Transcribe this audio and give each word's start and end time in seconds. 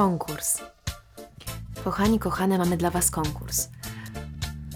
Konkurs. 0.00 0.58
Kochani, 1.84 2.18
kochane, 2.18 2.58
mamy 2.58 2.76
dla 2.76 2.90
Was 2.90 3.10
konkurs. 3.10 3.68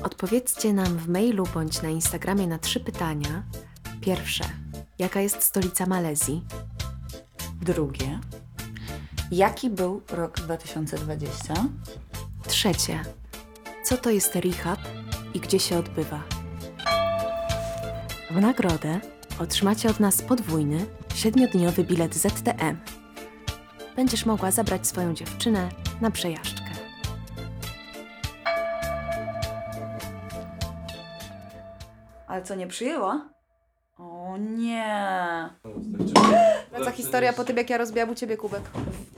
Odpowiedzcie 0.02 0.72
nam 0.72 0.98
w 0.98 1.08
mailu 1.08 1.44
bądź 1.54 1.82
na 1.82 1.88
Instagramie 1.88 2.46
na 2.46 2.58
trzy 2.58 2.80
pytania. 2.80 3.42
Pierwsze, 4.00 4.44
jaka 4.98 5.20
jest 5.20 5.42
stolica 5.42 5.86
Malezji? 5.86 6.44
Drugie. 7.62 8.20
Jaki 9.30 9.70
był 9.70 10.02
rok 10.10 10.36
2020? 10.36 11.54
Trzecie, 12.46 13.02
co 13.84 13.96
to 13.96 14.10
jest 14.10 14.36
rehab 14.36 14.80
i 15.34 15.40
gdzie 15.40 15.60
się 15.60 15.78
odbywa? 15.78 16.22
W 18.30 18.40
nagrodę 18.40 19.00
otrzymacie 19.38 19.90
od 19.90 20.00
nas 20.00 20.22
podwójny, 20.22 20.86
siedmiodniowy 21.14 21.84
bilet 21.84 22.14
ZTM. 22.14 22.93
Będziesz 23.96 24.26
mogła 24.26 24.50
zabrać 24.50 24.86
swoją 24.86 25.14
dziewczynę 25.14 25.68
na 26.00 26.10
przejażdżkę. 26.10 26.64
Ale 32.26 32.42
co, 32.42 32.54
nie 32.54 32.66
przyjęła? 32.66 33.28
O 33.98 34.36
nie. 34.38 35.50
Wraca 36.72 36.90
historia 36.90 37.32
po 37.32 37.44
tym, 37.44 37.56
jak 37.56 37.70
ja 37.70 37.78
rozbiłam 37.78 38.10
u 38.10 38.14
ciebie 38.14 38.36
kubek. 38.36 38.62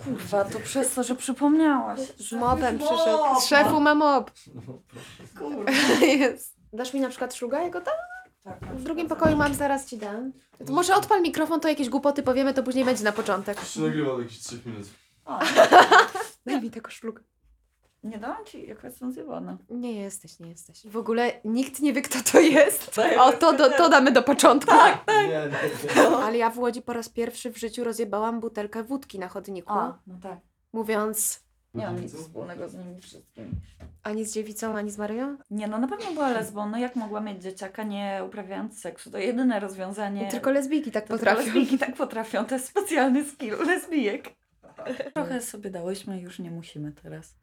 Kurwa, 0.04 0.44
to 0.44 0.60
przez 0.60 0.94
to, 0.94 1.02
że 1.02 1.14
przypomniałaś. 1.14 2.00
Z 2.00 2.32
mobem 2.32 2.78
przyszedł. 2.78 3.40
Z 3.40 3.46
szefu 3.46 3.80
ma 3.80 3.94
mob. 3.94 4.30
Jest. 6.18 6.56
Dasz 6.72 6.94
mi 6.94 7.00
na 7.00 7.08
przykład 7.08 7.34
szluga 7.34 7.62
jego 7.62 7.80
tam? 7.80 7.94
Tak, 8.44 8.60
W 8.76 8.82
drugim 8.82 9.08
pokoju 9.08 9.36
mam, 9.36 9.54
zaraz 9.54 9.86
ci 9.86 9.98
dam. 9.98 10.32
To 10.66 10.72
może 10.72 10.94
odpal 10.94 11.22
mikrofon, 11.22 11.60
to 11.60 11.68
jakieś 11.68 11.88
głupoty 11.88 12.22
powiemy, 12.22 12.54
to 12.54 12.62
później 12.62 12.84
będzie 12.84 13.04
na 13.04 13.12
początek. 13.12 13.60
Się 13.64 13.80
nagrywa 13.80 14.12
od 14.12 14.18
jakichś 14.22 14.38
3 14.40 14.60
minut. 14.66 14.86
O, 15.24 15.38
Daj 16.46 16.62
mi 16.62 16.70
tego 16.70 16.90
szluga. 16.90 17.22
nie 18.02 18.18
dałam 18.18 18.44
ci, 18.44 18.66
jaka 18.66 18.88
jest 18.88 19.00
nazywana. 19.00 19.56
Nie 19.70 19.92
jesteś, 19.92 20.38
nie 20.40 20.48
jesteś. 20.48 20.86
W 20.86 20.96
ogóle 20.96 21.32
nikt 21.44 21.80
nie 21.80 21.92
wie, 21.92 22.02
kto 22.02 22.18
to 22.32 22.40
jest. 22.40 22.90
To 22.94 23.24
O, 23.24 23.32
to, 23.32 23.52
do, 23.52 23.70
to 23.70 23.88
damy 23.88 24.12
do 24.12 24.22
początku. 24.22 24.72
Nie, 25.08 25.22
nie, 25.28 25.50
nie. 25.96 26.08
Ale 26.26 26.36
ja 26.38 26.50
w 26.50 26.58
Łodzi 26.58 26.82
po 26.82 26.92
raz 26.92 27.08
pierwszy 27.08 27.50
w 27.50 27.56
życiu 27.58 27.84
rozjebałam 27.84 28.40
butelkę 28.40 28.84
wódki 28.84 29.18
na 29.18 29.28
chodniku, 29.28 29.72
A, 29.72 29.98
no 30.06 30.14
tak. 30.22 30.38
mówiąc 30.72 31.45
Nie 31.76 31.86
mam 31.86 32.00
nic 32.00 32.14
wspólnego 32.14 32.68
z 32.68 32.74
nimi 32.74 33.00
wszystkimi. 33.00 33.50
ani 34.02 34.24
z 34.24 34.34
dziewicą, 34.34 34.76
ani 34.76 34.90
z 34.90 34.98
Maryją. 34.98 35.36
Nie, 35.50 35.68
no 35.68 35.78
na 35.78 35.88
pewno 35.88 36.12
była 36.12 36.30
lesbą. 36.30 36.68
No 36.70 36.78
jak 36.78 36.96
mogła 36.96 37.20
mieć 37.20 37.42
dzieciaka 37.42 37.82
nie 37.82 38.22
uprawiając 38.26 38.80
seksu? 38.80 39.10
To 39.10 39.18
jedyne 39.18 39.60
rozwiązanie. 39.60 40.28
Tylko 40.30 40.50
lesbijki 40.50 40.90
tak 40.90 41.04
To 41.04 41.14
potrafią. 41.14 41.36
Tylko 41.42 41.58
lesbijki 41.58 41.78
tak 41.78 41.96
potrafią. 41.96 42.44
To 42.44 42.54
jest 42.54 42.68
specjalny 42.68 43.24
skill 43.24 43.56
lesbijek. 43.66 44.30
Trochę 45.14 45.40
sobie 45.40 45.70
dałyśmy, 45.70 46.20
już 46.20 46.38
nie 46.38 46.50
musimy 46.50 46.92
teraz. 46.92 47.34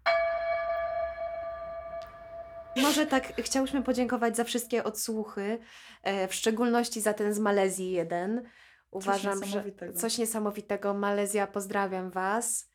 Może 2.81 3.06
tak 3.06 3.34
chciałyśmy 3.42 3.84
podziękować 3.84 4.36
za 4.36 4.44
wszystkie 4.44 4.84
odsłuchy, 4.84 5.59
e, 6.03 6.28
w 6.28 6.34
szczególności 6.36 7.02
za 7.02 7.14
ten 7.14 7.34
z 7.34 7.40
Malezji 7.40 7.92
jeden. 7.92 8.44
Uważam, 8.92 9.40
że 9.40 9.45
niesamowitego. 9.45 9.94
coś 9.94 10.18
niesamowitego. 10.18 10.94
Malezja, 10.94 11.47
pozdrawiam 11.47 12.09
Was. 12.09 12.73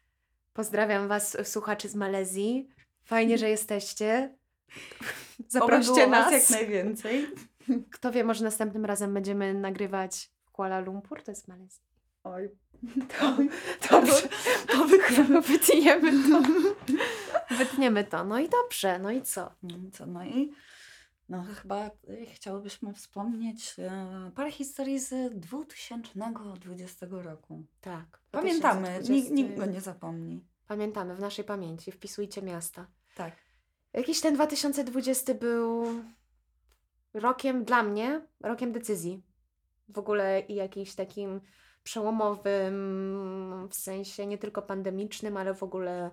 Pozdrawiam 0.62 1.08
Was, 1.08 1.36
słuchaczy 1.44 1.88
z 1.88 1.94
Malezji. 1.94 2.68
Fajnie, 3.04 3.38
że 3.38 3.48
jesteście. 3.48 4.34
Zaproście 5.48 6.06
nas. 6.06 6.32
jak 6.32 6.50
najwięcej. 6.50 7.26
Kto 7.92 8.12
wie, 8.12 8.24
może 8.24 8.44
następnym 8.44 8.84
razem 8.84 9.14
będziemy 9.14 9.54
nagrywać 9.54 10.30
w 10.44 10.50
Kuala 10.50 10.80
Lumpur, 10.80 11.22
to 11.22 11.30
jest 11.30 11.48
Malezja. 11.48 11.84
Oj. 12.24 12.48
To, 13.18 13.36
dobrze, 13.90 14.28
to 14.68 14.84
wy- 14.84 15.40
wytniemy 15.40 16.12
to. 16.30 16.42
Wytniemy 17.54 18.04
to. 18.04 18.24
No 18.24 18.38
i 18.38 18.48
dobrze, 18.48 18.98
no 18.98 19.10
i 19.10 19.22
co? 19.22 19.50
Co, 19.92 20.06
no 20.06 20.24
i 20.24 20.52
no 21.28 21.44
chyba 21.62 21.86
y, 21.86 22.26
chciałybyśmy 22.34 22.94
wspomnieć 22.94 23.74
e, 23.78 24.30
parę 24.34 24.50
historii 24.50 24.98
z 24.98 25.40
2020 25.40 27.06
roku. 27.10 27.64
Tak. 27.80 28.20
Pamiętamy, 28.30 28.80
2020. 28.80 29.12
nikt, 29.14 29.30
nikt 29.30 29.56
go 29.58 29.66
nie 29.66 29.80
zapomni. 29.80 30.44
Pamiętamy 30.68 31.14
w 31.14 31.20
naszej 31.20 31.44
pamięci. 31.44 31.92
Wpisujcie 31.92 32.42
miasta. 32.42 32.86
Tak. 33.14 33.36
Jakiś 33.92 34.20
ten 34.20 34.34
2020 34.34 35.34
był 35.34 35.84
rokiem 37.14 37.64
dla 37.64 37.82
mnie, 37.82 38.26
rokiem 38.40 38.72
decyzji. 38.72 39.22
W 39.88 39.98
ogóle 39.98 40.40
i 40.40 40.54
jakimś 40.54 40.94
takim 40.94 41.40
przełomowym 41.82 43.68
w 43.70 43.74
sensie 43.74 44.26
nie 44.26 44.38
tylko 44.38 44.62
pandemicznym, 44.62 45.36
ale 45.36 45.54
w 45.54 45.62
ogóle 45.62 46.10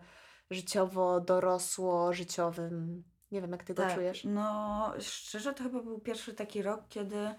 życiowo, 0.51 1.21
dorosło, 1.21 2.13
życiowym. 2.13 3.03
Nie 3.31 3.41
wiem, 3.41 3.51
jak 3.51 3.63
ty 3.63 3.73
go 3.73 3.83
tak. 3.83 3.95
czujesz. 3.95 4.23
No 4.23 4.93
szczerze 4.99 5.53
to 5.53 5.63
chyba 5.63 5.83
był 5.83 5.99
pierwszy 5.99 6.33
taki 6.33 6.61
rok, 6.61 6.81
kiedy 6.89 7.35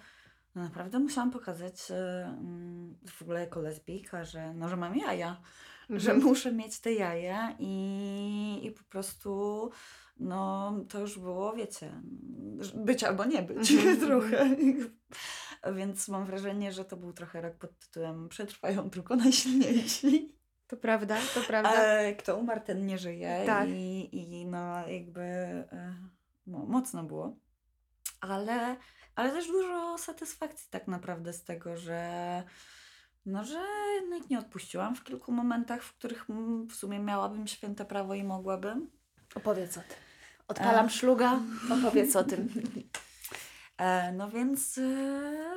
no, 0.55 0.63
naprawdę 0.63 0.99
musiałam 0.99 1.31
pokazać 1.31 1.91
e, 1.91 2.25
mm, 2.25 2.99
w 3.09 3.23
ogóle 3.23 3.41
jako 3.41 3.61
lesbijka, 3.61 4.25
że, 4.25 4.55
no, 4.55 4.69
że 4.69 4.77
mam 4.77 4.97
jaja. 4.97 5.41
Że 5.91 6.13
Mhm. 6.13 6.29
muszę 6.29 6.53
mieć 6.53 6.81
te 6.81 6.93
jaja 6.93 7.57
i, 7.59 8.61
i 8.63 8.73
po 8.73 8.85
prostu 8.85 9.71
no 10.21 10.73
to 10.89 11.01
już 11.01 11.19
było, 11.19 11.53
wiecie, 11.53 12.03
być 12.75 13.05
albo 13.05 13.25
nie 13.25 13.43
być 13.43 13.71
Mhm, 13.73 14.01
trochę. 14.01 14.57
Więc 15.75 16.09
mam 16.09 16.25
wrażenie, 16.25 16.73
że 16.73 16.85
to 16.85 16.97
był 16.97 17.13
trochę 17.13 17.41
rok 17.41 17.55
pod 17.57 17.79
tytułem 17.79 18.29
Przetrwają 18.29 18.91
tylko 18.91 19.17
najsilniejsi. 19.17 20.37
To 20.67 20.77
prawda, 20.77 21.17
to 21.35 21.41
prawda. 21.41 21.85
E, 21.85 22.15
kto 22.15 22.37
umarł, 22.37 22.61
ten 22.65 22.87
nie 22.87 22.99
żyje. 22.99 23.43
Tak. 23.47 23.69
I, 23.69 24.09
I 24.13 24.47
no 24.47 24.89
jakby 24.89 25.21
e, 25.23 25.95
no, 26.47 26.59
mocno 26.59 27.05
było. 27.05 27.37
Ale, 28.21 28.77
ale 29.15 29.31
też 29.33 29.47
dużo 29.47 29.99
satysfakcji 29.99 30.69
tak 30.71 30.89
naprawdę 30.89 31.33
z 31.33 31.45
tego, 31.45 31.77
że 31.77 32.43
no, 33.27 33.45
że 33.45 33.59
jednak 34.01 34.31
nie 34.31 34.39
odpuściłam 34.39 34.97
w 34.97 35.05
kilku 35.05 35.33
momentach, 35.33 35.83
w 35.83 35.95
których 35.95 36.27
w 36.71 36.75
sumie 36.75 36.99
miałabym 36.99 37.47
święte 37.47 37.85
prawo 37.85 38.15
i 38.15 38.25
mogłabym. 38.25 38.91
Opowiedz 39.35 39.79
o 39.79 39.81
tym. 39.81 39.97
Odpalam 40.49 40.87
E. 40.87 40.91
szluga, 40.91 41.41
opowiedz 41.79 42.17
o 42.17 42.25
tym. 42.25 42.49
E, 43.79 44.13
no 44.13 44.31
więc 44.31 44.79
e, 44.79 45.56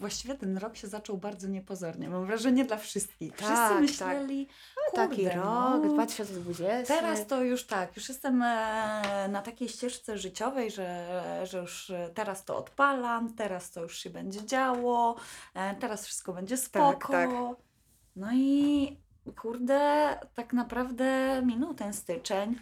właściwie 0.00 0.34
ten 0.34 0.58
rok 0.58 0.76
się 0.76 0.88
zaczął 0.88 1.18
bardzo 1.18 1.48
niepozornie. 1.48 2.08
Mam 2.08 2.26
wrażenie 2.26 2.64
dla 2.64 2.76
wszystkich. 2.76 3.32
Wszyscy 3.36 3.54
Tak, 3.54 3.80
myśleli, 3.80 4.48
Taki 4.94 5.16
kurde, 5.16 5.34
rok, 5.34 5.84
no, 5.84 5.94
2020. 5.94 6.94
Teraz 6.94 7.26
to 7.26 7.42
już 7.42 7.66
tak, 7.66 7.96
już 7.96 8.08
jestem 8.08 8.42
e, 8.42 9.28
na 9.28 9.42
takiej 9.42 9.68
ścieżce 9.68 10.18
życiowej, 10.18 10.70
że, 10.70 11.06
że 11.46 11.58
już 11.58 11.90
e, 11.90 12.10
teraz 12.14 12.44
to 12.44 12.56
odpalam, 12.56 13.34
teraz 13.34 13.70
to 13.70 13.82
już 13.82 13.98
się 13.98 14.10
będzie 14.10 14.46
działo, 14.46 15.16
e, 15.54 15.74
teraz 15.74 16.06
wszystko 16.06 16.32
będzie 16.32 16.56
spoko. 16.56 17.12
tak. 17.12 17.30
No 18.16 18.28
i 18.32 18.96
kurde, 19.36 20.18
tak 20.34 20.52
naprawdę 20.52 21.40
minął 21.46 21.74
ten 21.74 21.92
styczeń. 21.92 22.58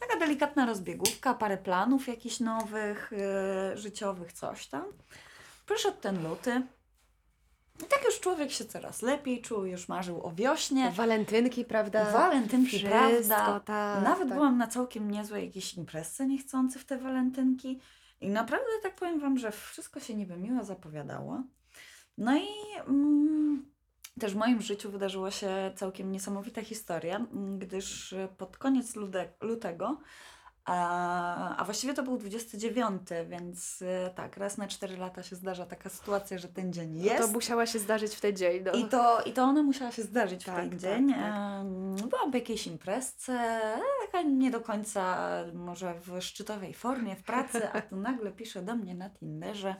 Taka 0.00 0.18
delikatna 0.18 0.66
rozbiegówka, 0.66 1.34
parę 1.34 1.58
planów 1.58 2.08
jakichś 2.08 2.40
nowych, 2.40 3.12
życiowych, 3.74 4.32
coś 4.32 4.66
tam. 4.66 4.84
Przyszedł 5.74 5.96
ten 6.00 6.28
luty. 6.28 6.62
I 7.84 7.86
tak 7.88 8.04
już 8.04 8.20
człowiek 8.20 8.50
się 8.50 8.64
coraz 8.64 9.02
lepiej 9.02 9.42
czuł, 9.42 9.64
już 9.64 9.88
marzył 9.88 10.26
o 10.26 10.32
wiośnie. 10.32 10.90
Walentynki, 10.90 11.64
prawda? 11.64 12.12
Walentynki, 12.12 12.68
Wszystko, 12.68 12.88
prawda? 12.90 13.60
tak, 13.60 14.04
Nawet 14.04 14.28
tak. 14.28 14.34
byłam 14.38 14.58
na 14.58 14.66
całkiem 14.66 15.10
niezłej 15.10 15.46
jakiejś 15.46 15.74
imprezce 15.74 16.26
niechcący 16.26 16.78
w 16.78 16.84
te 16.84 16.98
walentynki. 16.98 17.80
I 18.20 18.28
naprawdę 18.28 18.66
tak 18.82 18.94
powiem 18.94 19.20
Wam, 19.20 19.38
że 19.38 19.52
wszystko 19.52 20.00
się 20.00 20.14
niby 20.14 20.36
miło 20.36 20.64
zapowiadało. 20.64 21.42
No 22.18 22.36
i 22.36 22.48
mm, 22.88 23.70
też 24.20 24.32
w 24.32 24.36
moim 24.36 24.62
życiu 24.62 24.90
wydarzyła 24.90 25.30
się 25.30 25.72
całkiem 25.76 26.12
niesamowita 26.12 26.62
historia, 26.62 27.26
gdyż 27.58 28.14
pod 28.38 28.58
koniec 28.58 28.96
lude, 28.96 29.28
lutego, 29.40 30.00
a, 30.64 31.56
a 31.56 31.64
właściwie 31.64 31.94
to 31.94 32.02
był 32.02 32.18
29, 32.18 33.02
więc 33.28 33.82
e, 33.82 34.10
tak, 34.14 34.36
raz 34.36 34.58
na 34.58 34.68
4 34.68 34.96
lata 34.96 35.22
się 35.22 35.36
zdarza 35.36 35.66
taka 35.66 35.88
sytuacja, 35.90 36.38
że 36.38 36.48
ten 36.48 36.72
dzień 36.72 37.02
jest. 37.02 37.18
To 37.26 37.28
musiała 37.28 37.66
się 37.66 37.78
zdarzyć 37.78 38.14
w 38.14 38.20
ten 38.20 38.36
dzień. 38.36 38.62
No. 38.64 38.72
I 38.72 38.84
to, 38.84 39.22
I 39.22 39.32
to 39.32 39.42
ona 39.42 39.62
musiała 39.62 39.92
się 39.92 40.02
zdarzyć 40.02 40.44
Tak, 40.44 40.54
w 40.54 40.58
ten 40.58 40.70
tak, 40.70 40.78
dzień. 40.78 41.08
tak. 41.14 41.18
Em, 41.60 41.96
Byłam 42.08 42.30
w 42.30 42.34
jakiejś 42.34 42.66
imprezce, 42.66 43.60
taka 44.06 44.22
nie 44.22 44.50
do 44.50 44.60
końca 44.60 45.16
może 45.54 45.94
w 46.00 46.22
szczytowej 46.22 46.74
formie 46.74 47.16
w 47.16 47.22
pracy, 47.22 47.68
a 47.72 47.80
tu 47.80 47.96
nagle 48.10 48.30
pisze 48.32 48.62
do 48.62 48.76
mnie 48.76 48.94
na 48.94 49.10
Tinderze 49.10 49.74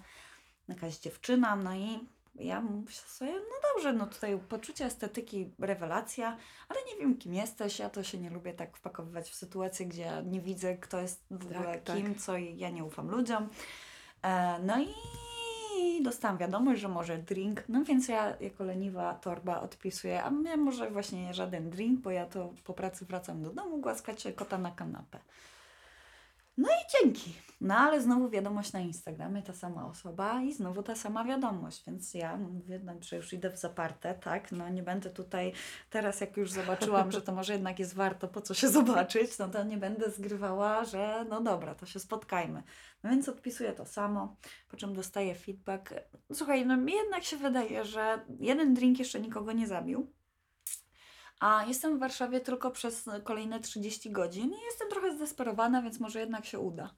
jakaś 0.69 0.99
dziewczyna, 0.99 1.57
no 1.57 1.75
i 1.75 2.09
ja 2.41 2.61
myślę 2.61 3.09
sobie, 3.09 3.33
no 3.33 3.71
dobrze, 3.75 3.93
no 3.93 4.07
tutaj 4.07 4.39
poczucie 4.49 4.85
estetyki, 4.85 5.51
rewelacja, 5.59 6.37
ale 6.69 6.81
nie 6.93 6.97
wiem 7.01 7.17
kim 7.19 7.35
jesteś, 7.35 7.79
ja 7.79 7.91
to 7.91 8.03
się 8.03 8.19
nie 8.19 8.31
lubię 8.31 8.55
tak 8.55 8.77
wpakowywać 8.77 9.31
w 9.31 9.35
sytuację, 9.35 9.87
gdzie 9.87 10.03
ja 10.03 10.21
nie 10.21 10.41
widzę 10.41 10.77
kto 10.77 11.01
jest 11.01 11.25
w 11.31 11.49
Tak, 11.49 11.57
ogóle 11.57 11.79
tak. 11.79 11.97
kim, 11.97 12.15
co 12.15 12.37
i 12.37 12.59
ja 12.59 12.71
nie 12.71 12.85
ufam 12.85 13.11
ludziom. 13.11 13.49
E, 14.23 14.59
No 14.63 14.81
i 14.83 14.89
i 15.79 16.03
dostałam 16.03 16.39
wiadomość, 16.39 16.81
że 16.81 16.89
może 16.89 17.19
drink, 17.19 17.65
no 17.69 17.85
więc 17.85 18.09
ja 18.09 18.37
jako 18.41 18.65
leniwa 18.65 19.15
torba 19.15 19.61
odpisuję, 19.61 20.23
a 20.25 20.31
mnie 20.31 20.57
może 20.57 20.91
właśnie 20.91 21.35
żaden 21.35 21.71
drink, 21.71 22.01
bo 22.01 22.11
ja 22.11 22.27
to 22.27 22.53
po 22.65 22.75
pracy 22.75 23.05
wracam 23.05 23.43
do 23.43 23.51
domu, 23.51 23.79
głaskać 23.79 24.25
kota 24.37 24.59
na 24.59 24.71
kanapę. 24.71 25.19
No 26.57 26.69
i 26.69 27.03
dzięki. 27.03 27.35
No 27.61 27.77
ale 27.77 28.01
znowu 28.01 28.29
wiadomość 28.29 28.73
na 28.73 28.81
Instagramie, 28.81 29.43
ta 29.43 29.53
sama 29.53 29.87
osoba 29.87 30.43
i 30.43 30.53
znowu 30.53 30.83
ta 30.83 30.95
sama 30.95 31.25
wiadomość, 31.25 31.85
więc 31.87 32.15
ja 32.15 32.37
mówię, 32.37 32.81
no, 32.85 32.93
że 33.01 33.17
już 33.17 33.33
idę 33.33 33.51
w 33.51 33.59
zaparte, 33.59 34.15
tak, 34.15 34.53
no 34.53 34.69
nie 34.69 34.83
będę 34.83 35.11
tutaj, 35.11 35.53
teraz 35.91 36.21
jak 36.21 36.37
już 36.37 36.53
zobaczyłam, 36.53 37.13
że 37.13 37.23
to 37.23 37.33
może 37.33 37.53
jednak 37.53 37.79
jest 37.79 37.95
warto, 37.95 38.29
po 38.29 38.41
co 38.41 38.55
się 38.55 38.69
zobaczyć, 38.79 39.39
no 39.39 39.49
to 39.49 39.65
nie 39.65 39.77
będę 39.77 40.11
zgrywała, 40.11 40.85
że 40.85 41.27
no 41.29 41.41
dobra, 41.41 41.75
to 41.75 41.87
się 41.87 42.01
spotkajmy. 42.01 42.63
No 43.03 43.11
więc 43.11 43.29
odpisuję 43.29 43.73
to 43.73 43.87
samo, 43.87 44.37
po 44.71 44.77
czym 44.77 44.95
dostaję 44.95 45.35
feedback. 45.35 45.95
Słuchaj, 46.33 46.67
no 46.67 46.77
mi 46.77 46.93
jednak 46.93 47.25
się 47.25 47.37
wydaje, 47.37 47.85
że 47.85 48.25
jeden 48.39 48.75
drink 48.75 48.99
jeszcze 48.99 49.21
nikogo 49.21 49.53
nie 49.53 49.67
zabił. 49.67 50.13
A 51.41 51.65
jestem 51.65 51.97
w 51.97 52.01
Warszawie 52.01 52.41
tylko 52.41 52.71
przez 52.71 53.09
kolejne 53.25 53.61
30 53.61 54.11
godzin 54.11 54.53
i 54.53 54.65
jestem 54.65 54.89
trochę 54.89 55.17
zdesperowana, 55.17 55.83
więc 55.83 56.01
może 56.01 56.21
jednak 56.21 56.45
się 56.45 56.59
uda. 56.59 56.95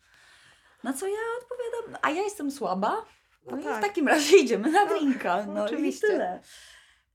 Na 0.85 0.93
co 0.93 1.07
ja 1.07 1.15
odpowiadam, 1.43 2.01
a 2.03 2.11
ja 2.11 2.23
jestem 2.23 2.51
słaba, 2.51 3.05
no, 3.47 3.53
No 3.53 3.61
i 3.61 3.65
tak. 3.65 3.79
w 3.79 3.87
takim 3.87 4.09
razie 4.09 4.37
idziemy 4.45 4.71
na 4.71 4.85
No, 4.85 4.99
drinka. 4.99 5.47
No 5.47 5.65
oczywiście. 5.65 6.07
i 6.07 6.11
tyle. 6.11 6.41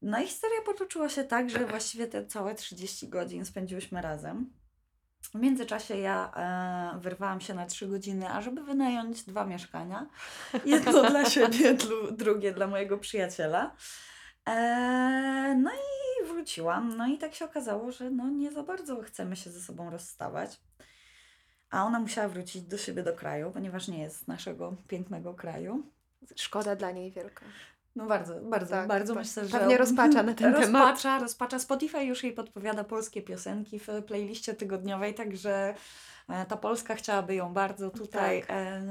No 0.01 0.19
i 0.21 0.25
historia 0.25 0.61
potoczyła 0.65 1.09
się 1.09 1.23
tak, 1.23 1.49
że 1.49 1.65
właściwie 1.65 2.07
te 2.07 2.25
całe 2.25 2.55
30 2.55 3.09
godzin 3.09 3.45
spędziłyśmy 3.45 4.01
razem. 4.01 4.53
W 5.33 5.35
międzyczasie 5.35 5.97
ja 5.97 6.31
e, 6.95 6.99
wyrwałam 6.99 7.41
się 7.41 7.53
na 7.53 7.65
3 7.65 7.87
godziny, 7.87 8.29
ażeby 8.29 8.63
wynająć 8.63 9.23
dwa 9.23 9.45
mieszkania. 9.45 10.07
Jedno 10.65 11.09
dla 11.09 11.25
siebie, 11.29 11.73
dlu, 11.73 12.11
drugie 12.11 12.51
dla 12.53 12.67
mojego 12.67 12.97
przyjaciela. 12.97 13.75
E, 14.47 15.55
no 15.63 15.71
i 15.71 16.25
wróciłam. 16.27 16.97
No 16.97 17.07
i 17.07 17.17
tak 17.17 17.35
się 17.35 17.45
okazało, 17.45 17.91
że 17.91 18.09
no 18.09 18.29
nie 18.29 18.51
za 18.51 18.63
bardzo 18.63 19.01
chcemy 19.01 19.35
się 19.35 19.49
ze 19.49 19.61
sobą 19.61 19.89
rozstawać. 19.89 20.59
A 21.69 21.83
ona 21.85 21.99
musiała 21.99 22.27
wrócić 22.27 22.61
do 22.61 22.77
siebie 22.77 23.03
do 23.03 23.13
kraju, 23.13 23.51
ponieważ 23.51 23.87
nie 23.87 23.99
jest 23.99 24.23
z 24.23 24.27
naszego 24.27 24.73
pięknego 24.87 25.33
kraju. 25.33 25.83
Szkoda 26.35 26.75
dla 26.75 26.91
niej 26.91 27.11
wielka. 27.11 27.45
No 27.95 28.05
bardzo, 28.05 28.41
bardzo, 28.41 28.71
Tak, 28.71 28.87
bardzo 28.87 29.13
pe- 29.13 29.17
myślę, 29.17 29.47
że... 29.47 29.59
pewnie 29.59 29.77
rozpacza 29.87 30.23
na 30.23 30.33
ten 30.33 30.35
temat. 30.53 30.61
rozpacza, 30.61 31.19
Rozpacza, 31.19 31.59
Spotify 31.59 32.03
już 32.03 32.23
jej 32.23 32.33
podpowiada 32.33 32.83
polskie 32.83 33.21
piosenki 33.21 33.79
w 33.79 33.87
playliście 34.07 34.53
tygodniowej, 34.53 35.13
także 35.13 35.75
e, 36.29 36.45
ta 36.45 36.57
Polska 36.57 36.95
chciałaby 36.95 37.35
ją 37.35 37.53
bardzo 37.53 37.89
tutaj. 37.89 38.41
Tak. 38.41 38.49
e, 38.51 38.81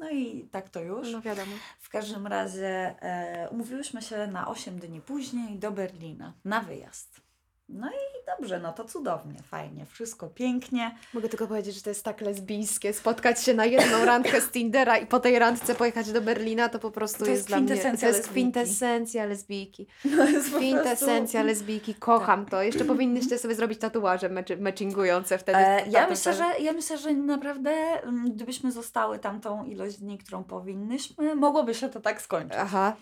No 0.00 0.10
i 0.10 0.48
tak 0.52 0.68
to 0.68 0.80
już. 0.80 1.12
No 1.12 1.20
wiadomo. 1.20 1.52
W 1.80 1.88
każdym 1.88 2.26
razie 2.26 2.94
e, 3.02 3.48
umówiłyśmy 3.50 4.02
się 4.02 4.26
na 4.26 4.48
8 4.48 4.78
dni 4.78 5.00
później 5.00 5.58
do 5.58 5.70
Berlina 5.72 6.32
na 6.44 6.60
wyjazd. 6.60 7.20
No 7.68 7.88
i 7.90 8.15
dobrze, 8.26 8.58
no 8.58 8.72
to 8.72 8.84
cudownie, 8.84 9.42
fajnie, 9.42 9.86
wszystko 9.86 10.26
pięknie. 10.26 10.94
Mogę 11.14 11.28
tylko 11.28 11.46
powiedzieć, 11.46 11.74
że 11.74 11.82
to 11.82 11.90
jest 11.90 12.04
tak 12.04 12.20
lesbijskie. 12.20 12.92
Spotkać 12.92 13.42
się 13.42 13.54
na 13.54 13.64
jedną 13.64 14.04
randkę 14.04 14.40
z 14.40 14.50
Tindera 14.50 14.98
i 14.98 15.06
po 15.06 15.20
tej 15.20 15.38
randce 15.38 15.74
pojechać 15.74 16.12
do 16.12 16.20
Berlina, 16.20 16.68
to 16.68 16.78
po 16.78 16.90
prostu 16.90 17.24
To 17.24 17.30
jest, 17.30 17.36
jest 17.36 17.48
dla 17.48 17.60
mnie... 17.60 17.96
To 18.00 18.06
jest 18.06 18.28
kwintesencja 18.28 19.24
lesbijki. 19.24 19.86
No 20.16 20.24
jest 20.24 20.54
Kwintesencja 20.54 21.40
prostu- 21.40 21.46
lesbijki. 21.46 21.94
Kocham 21.94 22.46
to. 22.46 22.62
Jeszcze 22.62 22.84
powinnyście 22.84 23.38
sobie 23.38 23.54
zrobić 23.54 23.78
tatuaże 23.78 24.30
matchingujące 24.60 25.38
wtedy. 25.38 25.58
E, 25.58 25.86
ja, 25.88 26.08
myślę, 26.08 26.34
że, 26.34 26.44
ja 26.60 26.72
myślę, 26.72 26.98
że 26.98 27.14
naprawdę 27.14 27.70
mm, 27.70 28.32
gdybyśmy 28.32 28.72
zostały 28.72 29.18
tamtą 29.18 29.64
ilość 29.64 29.96
dni, 29.96 30.18
którą 30.18 30.44
powinnyśmy, 30.44 31.34
mogłoby 31.34 31.74
się 31.74 31.88
to 31.88 32.00
tak 32.00 32.22
skończyć. 32.22 32.58
Aha. 32.60 32.96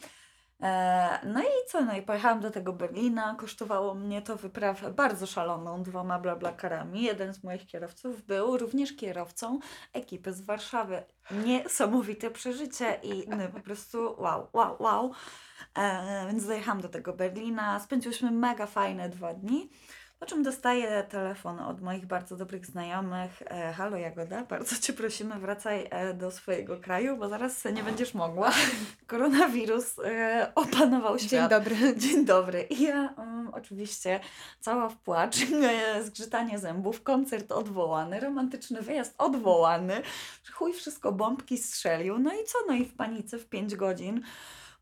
E, 0.65 1.19
no 1.25 1.41
i 1.41 1.69
co? 1.69 1.81
No 1.81 1.97
i 1.97 2.03
pojechałam 2.03 2.41
do 2.41 2.51
tego 2.51 2.73
Berlina. 2.73 3.35
Kosztowało 3.39 3.95
mnie 3.95 4.23
to 4.23 4.37
wyprawę 4.37 4.91
bardzo 4.91 5.27
szaloną 5.27 5.83
dwoma 5.83 6.19
blablakarami. 6.19 7.03
Jeden 7.03 7.35
z 7.35 7.45
moich 7.45 7.67
kierowców 7.67 8.23
był 8.23 8.59
również 8.59 8.97
kierowcą 8.97 9.59
ekipy 9.93 10.33
z 10.33 10.41
Warszawy. 10.41 11.03
Niesamowite 11.31 12.31
przeżycie 12.31 12.99
i 13.03 13.29
no, 13.29 13.49
po 13.55 13.61
prostu 13.61 14.17
wow, 14.19 14.49
wow, 14.53 14.77
wow. 14.79 15.13
E, 15.79 16.27
więc 16.27 16.47
dojechałam 16.47 16.81
do 16.81 16.89
tego 16.89 17.13
Berlina. 17.13 17.81
Spędziłyśmy 17.81 18.31
mega 18.31 18.67
fajne 18.67 19.09
dwa 19.09 19.35
dni. 19.35 19.71
Po 20.25 20.31
czym 20.31 20.43
dostaję 20.43 21.03
telefon 21.11 21.61
od 21.61 21.81
moich 21.81 22.07
bardzo 22.07 22.37
dobrych 22.37 22.67
znajomych. 22.67 23.43
E, 23.43 23.73
Halo 23.73 23.97
Jagoda, 23.97 24.45
bardzo 24.45 24.77
Cię 24.77 24.93
prosimy, 24.93 25.39
wracaj 25.39 25.87
e, 25.91 26.15
do 26.15 26.31
swojego 26.31 26.77
kraju, 26.77 27.17
bo 27.17 27.29
zaraz 27.29 27.65
nie 27.65 27.83
będziesz 27.83 28.15
mogła. 28.15 28.53
Koronawirus 29.07 29.99
e, 29.99 30.53
opanował 30.55 31.19
świat. 31.19 31.31
Dzień 31.31 31.49
dobry. 31.49 31.77
Dzień 32.09 32.25
dobry. 32.25 32.63
I 32.63 32.83
ja 32.83 33.15
mm, 33.19 33.55
oczywiście 33.55 34.21
cała 34.61 34.89
w 34.89 34.97
płacz, 34.97 35.37
e, 35.97 36.05
zgrzytanie 36.05 36.59
zębów, 36.59 37.03
koncert 37.03 37.53
odwołany, 37.53 38.21
romantyczny 38.21 38.83
wyjazd 38.83 39.15
odwołany. 39.19 40.03
Chuj 40.53 40.73
wszystko, 40.73 41.13
bombki 41.13 41.59
strzelił. 41.59 42.19
No 42.19 42.33
i 42.33 42.45
co? 42.45 42.59
No 42.69 42.75
i 42.75 42.85
w 42.85 42.95
panice 42.95 43.39
w 43.39 43.47
5 43.49 43.77
godzin 43.77 44.23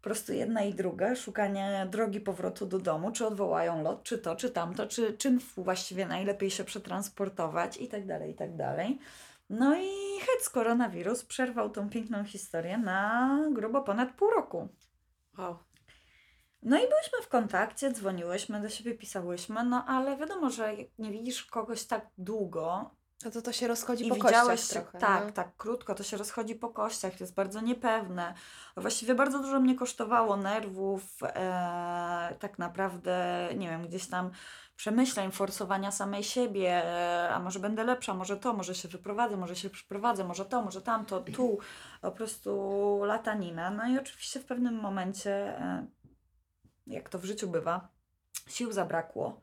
po 0.03 0.05
prostu 0.05 0.33
jedna 0.33 0.63
i 0.63 0.75
druga, 0.75 1.15
szukanie 1.15 1.87
drogi 1.91 2.21
powrotu 2.21 2.67
do 2.67 2.79
domu, 2.79 3.13
czy 3.13 3.27
odwołają 3.27 3.83
lot, 3.83 4.03
czy 4.03 4.19
to, 4.19 4.37
czy 4.37 4.51
tamto, 4.51 4.87
czy 4.87 5.17
czym 5.17 5.39
właściwie 5.57 6.07
najlepiej 6.07 6.51
się 6.51 6.65
przetransportować 6.65 7.77
i 7.77 7.89
tak 7.89 8.07
dalej, 8.07 8.31
i 8.31 8.35
tak 8.35 8.57
dalej. 8.57 8.99
No 9.51 9.77
i 9.77 10.21
hec, 10.21 10.49
koronawirus 10.49 11.25
przerwał 11.25 11.71
tą 11.71 11.91
piękną 11.91 12.25
historię 12.25 12.79
na 12.79 13.39
grubo 13.53 13.83
ponad 13.83 14.13
pół 14.13 14.31
roku. 14.31 14.69
Wow. 15.39 15.59
No 16.63 16.77
i 16.77 16.89
byłyśmy 16.89 17.23
w 17.23 17.29
kontakcie, 17.29 17.93
dzwoniłyśmy 17.93 18.61
do 18.61 18.69
siebie, 18.69 18.95
pisałyśmy, 18.95 19.65
no 19.65 19.85
ale 19.87 20.17
wiadomo, 20.17 20.51
że 20.51 20.75
jak 20.75 20.89
nie 20.99 21.11
widzisz 21.11 21.45
kogoś 21.45 21.85
tak 21.85 22.07
długo 22.19 22.95
No 23.25 23.31
to 23.31 23.43
to 23.43 23.53
się 23.53 23.69
rozchodzi 23.69 24.07
i 24.07 24.09
po 24.09 24.15
widziałeś 24.15 24.61
kościach 24.61 24.83
trochę. 24.83 24.99
tak, 24.99 25.27
no. 25.27 25.33
tak 25.33 25.57
krótko, 25.57 25.95
to 25.95 26.03
się 26.03 26.17
rozchodzi 26.17 26.55
po 26.55 26.69
kościach, 26.69 27.13
to 27.13 27.25
jest 27.25 27.35
bardzo 27.35 27.61
niepewne. 27.61 28.35
Właściwie 28.77 29.15
bardzo 29.15 29.39
dużo 29.39 29.61
mnie 29.61 29.75
kosztowało 29.75 30.37
nerwów, 30.37 31.03
e, 31.23 32.37
tak 32.39 32.59
naprawdę, 32.59 33.49
nie 33.57 33.69
wiem, 33.69 33.87
gdzieś 33.87 34.07
tam 34.07 34.31
przemyśleń, 34.77 35.31
forsowania 35.31 35.91
samej 35.91 36.25
siebie, 36.25 36.85
e, 36.85 37.31
a 37.35 37.39
może 37.39 37.61
będę 37.61 37.85
lepsza, 37.85 38.15
może 38.15 38.37
to, 38.37 38.53
może 38.53 38.75
się 38.75 38.89
wyprowadzę, 38.89 39.37
może 39.37 39.57
się 39.57 39.71
przyprowadzę, 39.71 40.25
może 40.25 40.45
to, 40.45 40.63
może 40.63 40.83
tamto, 40.83 41.21
tu, 41.21 41.59
po 42.01 42.13
prostu 42.13 43.01
latanina. 43.05 43.71
No 43.71 43.89
i 43.89 43.99
oczywiście 43.99 44.41
w 44.41 44.45
pewnym 44.45 44.75
momencie, 44.75 45.33
e, 45.59 45.87
jak 46.87 47.09
to 47.09 47.19
w 47.19 47.25
życiu 47.25 47.49
bywa, 47.49 47.89
sił 48.49 48.73
zabrakło. 48.73 49.41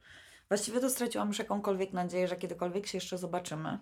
Właściwie 0.50 0.80
to 0.80 0.90
straciłam 0.90 1.28
już 1.28 1.40
jakąkolwiek 1.40 1.94
nadzieję, 1.94 2.28
że 2.28 2.35
kiedykolwiek 2.35 2.88
się 2.88 2.97
jeszcze 2.97 3.18
zobaczymy. 3.18 3.80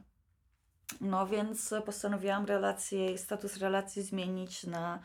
No 1.02 1.28
więc 1.28 1.74
postanowiłam 1.86 2.46
relację, 2.46 3.18
status 3.18 3.58
relacji 3.58 4.04
zmienić 4.04 4.64
na 4.64 5.00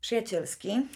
przyjacielski. 0.00 0.88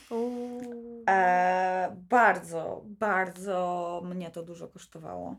E, 1.09 1.97
bardzo, 1.97 2.83
bardzo 2.85 4.01
mnie 4.05 4.31
to 4.31 4.43
dużo 4.43 4.69
kosztowało. 4.69 5.37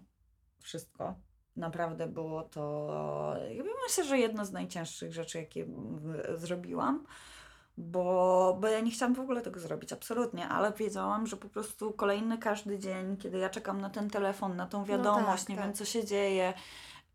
Wszystko. 0.60 1.16
Naprawdę 1.56 2.08
było 2.08 2.44
to, 2.44 3.36
myślę, 3.84 4.04
że 4.04 4.18
jedno 4.18 4.46
z 4.46 4.52
najcięższych 4.52 5.14
rzeczy, 5.14 5.38
jakie 5.38 5.68
zrobiłam. 6.36 7.06
Bo, 7.82 8.58
bo 8.62 8.68
ja 8.68 8.80
nie 8.80 8.92
chciałam 8.92 9.16
w 9.16 9.20
ogóle 9.20 9.42
tego 9.42 9.60
zrobić, 9.60 9.94
absolutnie, 9.94 10.48
ale 10.48 10.74
wiedziałam, 10.74 11.28
że 11.28 11.38
po 11.38 11.50
prostu 11.50 11.92
kolejny 11.92 12.38
każdy 12.38 12.80
dzień, 12.80 13.18
kiedy 13.18 13.38
ja 13.38 13.50
czekam 13.50 13.82
na 13.82 13.90
ten 13.90 14.10
telefon, 14.10 14.56
na 14.56 14.66
tą 14.66 14.86
wiadomość, 14.86 15.44
tak, 15.44 15.50
nie 15.50 15.56
tak. 15.56 15.66
wiem 15.66 15.74
co 15.74 15.86
się 15.86 16.06
dzieje 16.06 16.54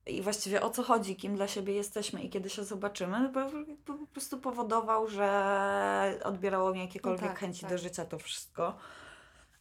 i 0.07 0.23
właściwie 0.23 0.63
o 0.63 0.71
co 0.71 0.83
chodzi, 0.83 1.17
kim 1.17 1.37
dla 1.37 1.49
siebie 1.49 1.75
jesteśmy 1.75 2.23
i 2.23 2.31
kiedy 2.31 2.51
się 2.51 2.65
zobaczymy, 2.65 3.29
po, 3.29 3.41
po, 3.85 3.99
po 3.99 4.07
prostu 4.07 4.39
powodował, 4.39 5.09
że 5.09 6.21
odbierało 6.25 6.73
mi 6.73 6.81
jakiekolwiek 6.81 7.29
tak, 7.29 7.39
chęci 7.39 7.61
tak. 7.61 7.71
do 7.71 7.79
życia 7.79 8.05
to 8.05 8.19
wszystko. 8.19 8.77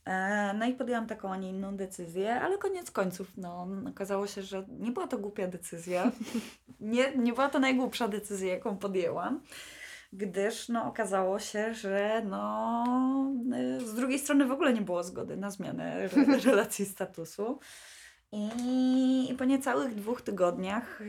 E, 0.05 0.53
No 0.53 0.65
i 0.65 0.74
podjęłam 0.74 1.07
taką, 1.07 1.33
a 1.33 1.38
nie 1.38 1.50
inną 1.50 1.77
decyzję, 1.77 2.41
ale 2.41 2.57
koniec 2.57 2.91
końców, 2.91 3.27
no, 3.38 3.67
okazało 3.89 4.27
się, 4.27 4.41
że 4.41 4.65
nie 4.79 4.91
była 4.91 5.07
to 5.07 5.17
głupia 5.17 5.47
decyzja. 5.47 6.12
nie, 6.79 7.17
nie 7.17 7.33
była 7.33 7.50
to 7.50 7.59
najgłupsza 7.59 8.07
decyzja, 8.07 8.53
jaką 8.53 8.77
podjęłam, 8.77 9.41
gdyż 10.17 10.69
no, 10.69 10.86
okazało 10.86 11.39
się, 11.39 11.74
że 11.74 12.22
no, 12.25 13.34
y, 13.77 13.88
z 13.88 13.93
drugiej 13.93 14.19
strony 14.19 14.45
w 14.45 14.51
ogóle 14.51 14.74
nie 14.74 14.81
było 14.81 15.03
zgody 15.03 15.38
na 15.38 15.51
zmianę 15.51 15.95
re- 15.95 16.39
relacji 16.50 16.86
statusu. 16.86 17.60
I, 18.31 19.27
I 19.31 19.36
po 19.36 19.45
niecałych 19.45 19.95
dwóch 19.95 20.22
tygodniach 20.22 21.01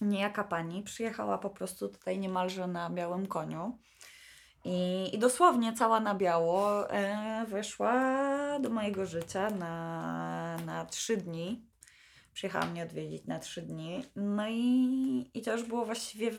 niejaka 0.00 0.44
pani 0.44 0.82
przyjechała 0.82 1.38
po 1.38 1.50
prostu 1.50 1.88
tutaj 1.88 2.18
niemalże 2.18 2.66
na 2.66 2.90
białym 2.90 3.26
koniu. 3.26 3.78
I, 4.64 5.14
I 5.14 5.18
dosłownie 5.18 5.72
cała 5.72 6.00
na 6.00 6.14
biało 6.14 6.90
e, 6.90 7.46
weszła 7.46 7.94
do 8.60 8.70
mojego 8.70 9.06
życia 9.06 9.50
na, 9.50 10.56
na 10.66 10.84
trzy 10.84 11.16
dni. 11.16 11.64
Przyjechała 12.32 12.66
mnie 12.66 12.82
odwiedzić 12.82 13.24
na 13.26 13.38
trzy 13.38 13.62
dni. 13.62 14.04
No 14.16 14.48
i, 14.48 15.30
i 15.34 15.42
to 15.42 15.52
już 15.52 15.62
było 15.62 15.84
właściwie 15.84 16.30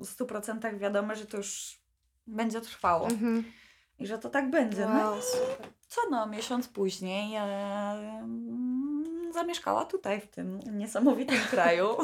100% 0.00 0.78
wiadome, 0.78 1.16
że 1.16 1.26
to 1.26 1.36
już 1.36 1.80
będzie 2.26 2.60
trwało 2.60 3.06
Mhm. 3.06 3.44
i 3.98 4.06
że 4.06 4.18
to 4.18 4.30
tak 4.30 4.50
będzie. 4.50 4.86
No 4.86 4.94
Wow, 4.94 5.20
co 5.88 6.00
no, 6.10 6.26
miesiąc 6.26 6.68
później 6.68 7.34
e, 7.36 7.40
mm, 7.40 9.32
zamieszkała 9.32 9.84
tutaj, 9.84 10.20
w 10.20 10.28
tym 10.28 10.58
niesamowitym 10.58 11.40
kraju 11.50 11.96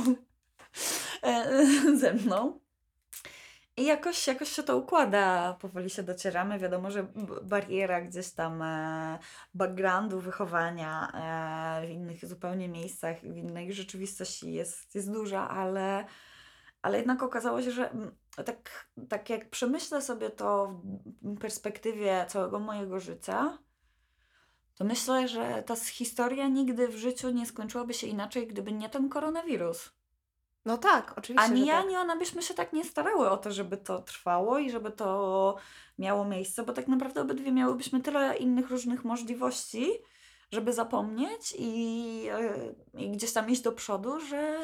e, 1.23 1.67
ze 2.01 2.15
mną. 2.15 2.61
I 3.79 3.85
jakoś, 3.85 4.27
jakoś 4.27 4.49
się 4.49 4.63
to 4.63 4.77
układa, 4.77 5.57
powoli 5.61 5.91
się 5.91 6.03
docieramy. 6.03 6.59
Wiadomo, 6.59 6.91
że 6.91 7.07
bariera 7.43 8.01
gdzieś 8.01 8.31
tam 8.31 8.63
e, 8.63 9.19
backgroundu, 9.55 10.21
wychowania 10.21 11.13
e, 11.83 11.87
w 11.87 11.91
innych 11.91 12.27
zupełnie 12.27 12.69
miejscach, 12.69 13.21
w 13.21 13.37
innej 13.37 13.73
rzeczywistości 13.73 14.53
jest, 14.53 14.95
jest 14.95 15.13
duża, 15.13 15.49
ale, 15.49 16.05
ale 16.83 16.99
jednak 16.99 17.23
okazało 17.23 17.63
się, 17.63 17.71
że 17.71 17.91
mm, 17.91 18.11
tak, 18.47 18.89
tak 19.09 19.31
jak 19.31 19.51
przemyślę 19.51 20.03
sobie 20.03 20.31
to 20.31 20.81
w 21.23 21.39
perspektywie 21.39 22.27
całego 22.29 22.59
mojego 22.59 23.01
życia, 23.01 23.59
to 24.75 24.85
myślę, 24.85 25.29
że 25.29 25.63
ta 25.67 25.77
historia 25.77 26.49
nigdy 26.49 26.89
w 26.89 26.97
życiu 26.97 27.31
nie 27.31 27.47
skończyłaby 27.47 27.95
się 27.95 28.07
inaczej, 28.07 28.47
gdyby 28.47 28.73
nie 28.73 28.89
ten 28.89 29.09
koronawirus. 29.09 29.91
No 30.65 30.79
tak, 30.79 31.19
oczywiście. 31.19 31.51
Ani 31.51 31.67
ja, 31.67 31.77
tak. 31.77 31.85
ani 31.85 31.97
ona 31.97 32.17
byśmy 32.17 32.43
się 32.43 32.55
tak 32.55 32.73
nie 32.73 32.85
starały 32.85 33.31
o 33.31 33.37
to, 33.37 33.53
żeby 33.53 33.77
to 33.77 34.03
trwało 34.03 34.59
i 34.59 34.71
żeby 34.71 34.91
to 34.91 35.57
miało 35.99 36.25
miejsce, 36.25 36.63
bo 36.63 36.73
tak 36.73 36.89
naprawdę 36.89 37.21
obydwie 37.21 37.53
miałybyśmy 37.53 38.01
tyle 38.01 38.37
innych 38.37 38.71
różnych 38.71 39.05
możliwości, 39.05 39.93
żeby 40.53 40.73
zapomnieć 40.73 41.55
i, 41.59 42.25
e, 42.31 42.75
i 42.95 43.11
gdzieś 43.11 43.33
tam 43.33 43.51
iść 43.51 43.63
do 43.63 43.73
przodu, 43.73 44.21
że, 44.21 44.59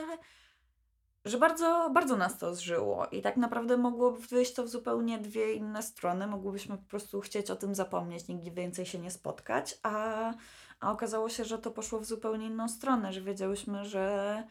że 1.24 1.38
bardzo, 1.38 1.90
bardzo 1.94 2.16
nas 2.16 2.38
to 2.38 2.54
zżyło. 2.54 3.06
I 3.06 3.22
tak 3.22 3.36
naprawdę 3.36 3.76
mogłoby 3.76 4.20
wyjść 4.20 4.54
to 4.54 4.64
w 4.64 4.68
zupełnie 4.68 5.18
dwie 5.18 5.54
inne 5.54 5.82
strony. 5.82 6.26
Mogłybyśmy 6.26 6.78
po 6.78 6.84
prostu 6.84 7.20
chcieć 7.20 7.50
o 7.50 7.56
tym 7.56 7.74
zapomnieć, 7.74 8.28
nigdy 8.28 8.50
więcej 8.50 8.86
się 8.86 8.98
nie 8.98 9.10
spotkać, 9.10 9.78
a, 9.82 10.32
a 10.80 10.92
okazało 10.92 11.28
się, 11.28 11.44
że 11.44 11.58
to 11.58 11.70
poszło 11.70 12.00
w 12.00 12.04
zupełnie 12.04 12.46
inną 12.46 12.68
stronę, 12.68 13.12
że 13.12 13.20
wiedziałyśmy, 13.20 13.84
że 13.84 14.44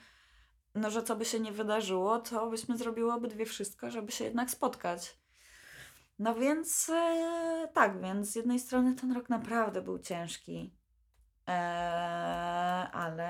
no, 0.75 0.89
że 0.91 1.03
co 1.03 1.15
by 1.15 1.25
się 1.25 1.39
nie 1.39 1.51
wydarzyło, 1.51 2.19
to 2.19 2.49
byśmy 2.49 2.77
zrobiły 2.77 3.13
obydwie 3.13 3.45
wszystko, 3.45 3.91
żeby 3.91 4.11
się 4.11 4.23
jednak 4.23 4.51
spotkać. 4.51 5.17
No 6.19 6.35
więc 6.35 6.89
e, 6.89 7.69
tak, 7.73 8.01
więc 8.01 8.31
z 8.31 8.35
jednej 8.35 8.59
strony 8.59 8.95
ten 8.95 9.11
rok 9.11 9.29
naprawdę 9.29 9.81
był 9.81 9.99
ciężki, 9.99 10.73
ale, 12.93 13.29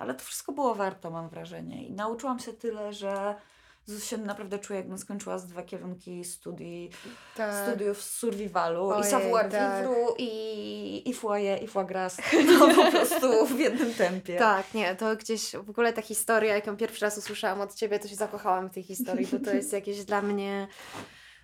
ale 0.00 0.14
to 0.14 0.24
wszystko 0.24 0.52
było 0.52 0.74
warto, 0.74 1.10
mam 1.10 1.28
wrażenie. 1.28 1.86
I 1.86 1.92
nauczyłam 1.92 2.38
się 2.38 2.52
tyle, 2.52 2.92
że 2.92 3.34
się 3.98 4.16
naprawdę 4.16 4.58
czuję, 4.58 4.78
jakbym 4.78 4.98
skończyła 4.98 5.38
z 5.38 5.46
dwa 5.46 5.62
kierunki 5.62 6.24
studii, 6.24 6.90
tak. 7.36 7.68
studiów 7.68 8.02
z 8.02 8.18
survivalu 8.18 8.90
i 8.90 8.92
Ojej, 8.92 9.10
savoir 9.10 9.50
tak. 9.50 9.84
vivre 9.84 9.96
i, 10.18 11.10
i 11.10 11.14
foyer, 11.14 11.62
i 11.62 11.66
foie 11.66 11.86
gras. 11.86 12.16
No 12.46 12.74
po 12.74 12.90
prostu 12.90 13.46
w 13.46 13.58
jednym 13.58 13.94
tempie. 13.94 14.36
Tak, 14.36 14.74
nie, 14.74 14.96
to 14.96 15.16
gdzieś 15.16 15.56
w 15.56 15.70
ogóle 15.70 15.92
ta 15.92 16.02
historia, 16.02 16.54
jaką 16.54 16.76
pierwszy 16.76 17.04
raz 17.04 17.18
usłyszałam 17.18 17.60
od 17.60 17.74
ciebie, 17.74 17.98
to 17.98 18.08
się 18.08 18.16
zakochałam 18.16 18.68
w 18.70 18.74
tej 18.74 18.82
historii, 18.82 19.26
bo 19.26 19.38
to 19.38 19.50
jest 19.50 19.72
jakieś 19.80 20.04
dla 20.04 20.22
mnie. 20.22 20.68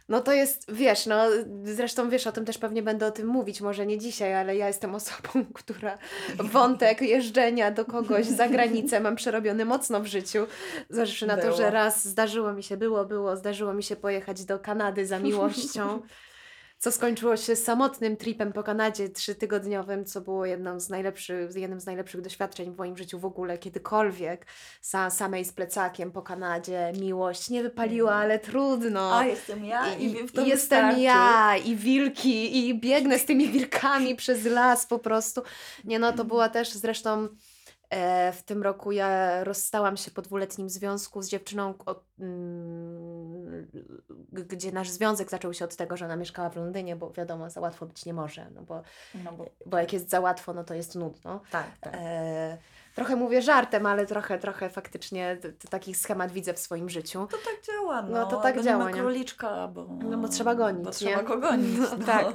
No 0.08 0.20
to 0.20 0.32
jest, 0.32 0.72
wiesz, 0.72 1.06
no 1.06 1.25
zresztą 1.64 2.10
wiesz, 2.10 2.26
o 2.26 2.32
tym 2.32 2.44
też 2.44 2.58
pewnie 2.58 2.82
będę 2.82 3.06
o 3.06 3.10
tym 3.10 3.26
mówić, 3.26 3.60
może 3.60 3.86
nie 3.86 3.98
dzisiaj, 3.98 4.34
ale 4.34 4.56
ja 4.56 4.66
jestem 4.66 4.94
osobą, 4.94 5.44
która 5.54 5.98
wątek 6.38 7.02
jeżdżenia 7.02 7.70
do 7.70 7.84
kogoś 7.84 8.26
za 8.26 8.48
granicę 8.48 9.00
mam 9.00 9.16
przerobiony 9.16 9.64
mocno 9.64 10.00
w 10.00 10.06
życiu. 10.06 10.46
Zważywszy 10.90 11.26
na 11.26 11.36
to, 11.36 11.56
że 11.56 11.70
raz 11.70 12.08
zdarzyło 12.08 12.52
mi 12.52 12.62
się, 12.62 12.76
było, 12.76 13.04
było, 13.04 13.36
zdarzyło 13.36 13.75
mi 13.75 13.82
się 13.82 13.96
pojechać 13.96 14.44
do 14.44 14.58
Kanady 14.58 15.06
za 15.06 15.18
miłością. 15.18 16.00
Co 16.78 16.92
skończyło 16.92 17.37
się 17.37 17.56
samotnym 17.56 18.16
tripem 18.16 18.52
po 18.52 18.62
Kanadzie 18.62 19.09
trzytygodniowym, 19.09 20.04
co 20.04 20.21
było 20.21 20.47
jedną 20.47 20.80
z 20.80 20.88
najlepszych, 20.88 21.56
jednym 21.56 21.80
z 21.80 21.87
najlepszych 21.87 22.21
doświadczeń 22.21 22.75
w 22.75 22.78
moim 22.78 22.97
życiu 22.97 23.18
w 23.18 23.25
ogóle, 23.25 23.59
kiedykolwiek. 23.59 24.47
Sa, 24.83 25.11
samej 25.11 25.45
z 25.45 25.52
plecakiem 25.52 26.12
po 26.12 26.23
Kanadzie, 26.23 26.92
miłość 27.00 27.50
nie 27.50 27.62
wypaliła, 27.62 28.14
ale 28.14 28.38
trudno. 28.38 29.18
A 29.18 29.25
jestem 29.25 29.64
ja 29.64 29.95
i, 29.95 30.04
I, 30.04 30.06
i 30.06 30.12
jestem 30.12 30.45
wystarczy. 30.45 31.00
ja, 31.00 31.56
i 31.56 31.76
wilki, 31.76 32.68
i 32.68 32.80
biegnę 32.80 33.18
z 33.18 33.25
tymi 33.25 33.49
wilkami 33.49 34.16
przez 34.16 34.45
las 34.45 34.87
po 34.87 34.99
prostu. 34.99 35.42
Nie 35.85 35.99
no, 35.99 36.12
to 36.12 36.25
była 36.25 36.49
też 36.49 36.73
zresztą 36.73 37.28
w 38.33 38.43
tym 38.43 38.62
roku 38.62 38.93
ja 38.93 39.45
rozstałam 39.45 39.97
się 39.97 40.11
po 40.11 40.23
dwuletnim 40.23 40.71
związku 40.71 41.23
z 41.23 41.28
dziewczyną, 41.28 41.75
od, 41.87 42.05
mm, 42.21 43.66
gdzie 44.33 44.73
nasz 44.73 44.90
związek 44.90 45.31
zaczął 45.31 45.55
się 45.55 45.64
od 45.64 45.76
tego, 45.76 45.97
że 45.97 46.05
ona 46.05 46.16
mieszkała 46.16 46.50
w 46.50 46.57
Londynie, 46.57 46.97
bo 46.97 47.11
wiadomo, 47.11 47.50
za 47.50 47.61
łatwo 47.61 47.87
być 47.87 48.07
nie 48.07 48.14
może, 48.14 48.50
no 48.55 48.62
bo, 48.62 48.83
No 49.25 49.33
bo 49.33 49.45
bo 49.66 49.78
jak 49.78 49.93
jest 49.93 50.11
za 50.11 50.21
łatwo, 50.21 50.52
no 50.55 50.64
to 50.64 50.75
jest 50.75 50.95
nudno. 50.95 51.40
tak, 51.50 51.78
tak. 51.81 51.95
E, 51.97 52.59
trochę 52.95 53.16
mówię 53.16 53.43
żartem, 53.43 53.87
ale 53.87 54.07
trochę, 54.07 54.38
trochę 54.38 54.71
faktycznie 54.71 55.38
taki 55.71 55.95
schemat 55.95 56.33
widzę 56.33 56.55
w 56.55 56.59
swoim 56.59 56.88
życiu. 56.88 57.26
To 57.31 57.37
tak 57.37 57.62
działa, 57.66 58.02
no. 58.02 58.09
No 58.11 58.26
to 58.26 58.40
tak 58.40 58.62
działa, 58.62 58.90
nie? 58.90 59.00
króliczka, 59.00 59.69
bo... 59.69 59.87
No 60.05 60.19
bo 60.19 60.28
trzeba 60.28 60.55
gonić, 60.55 60.85
Bo 60.85 60.90
nie? 60.90 60.95
trzeba 60.97 61.23
go 61.23 61.38
gonić, 61.38 61.78
No, 61.78 61.88
no. 61.99 62.07
tak. 62.07 62.26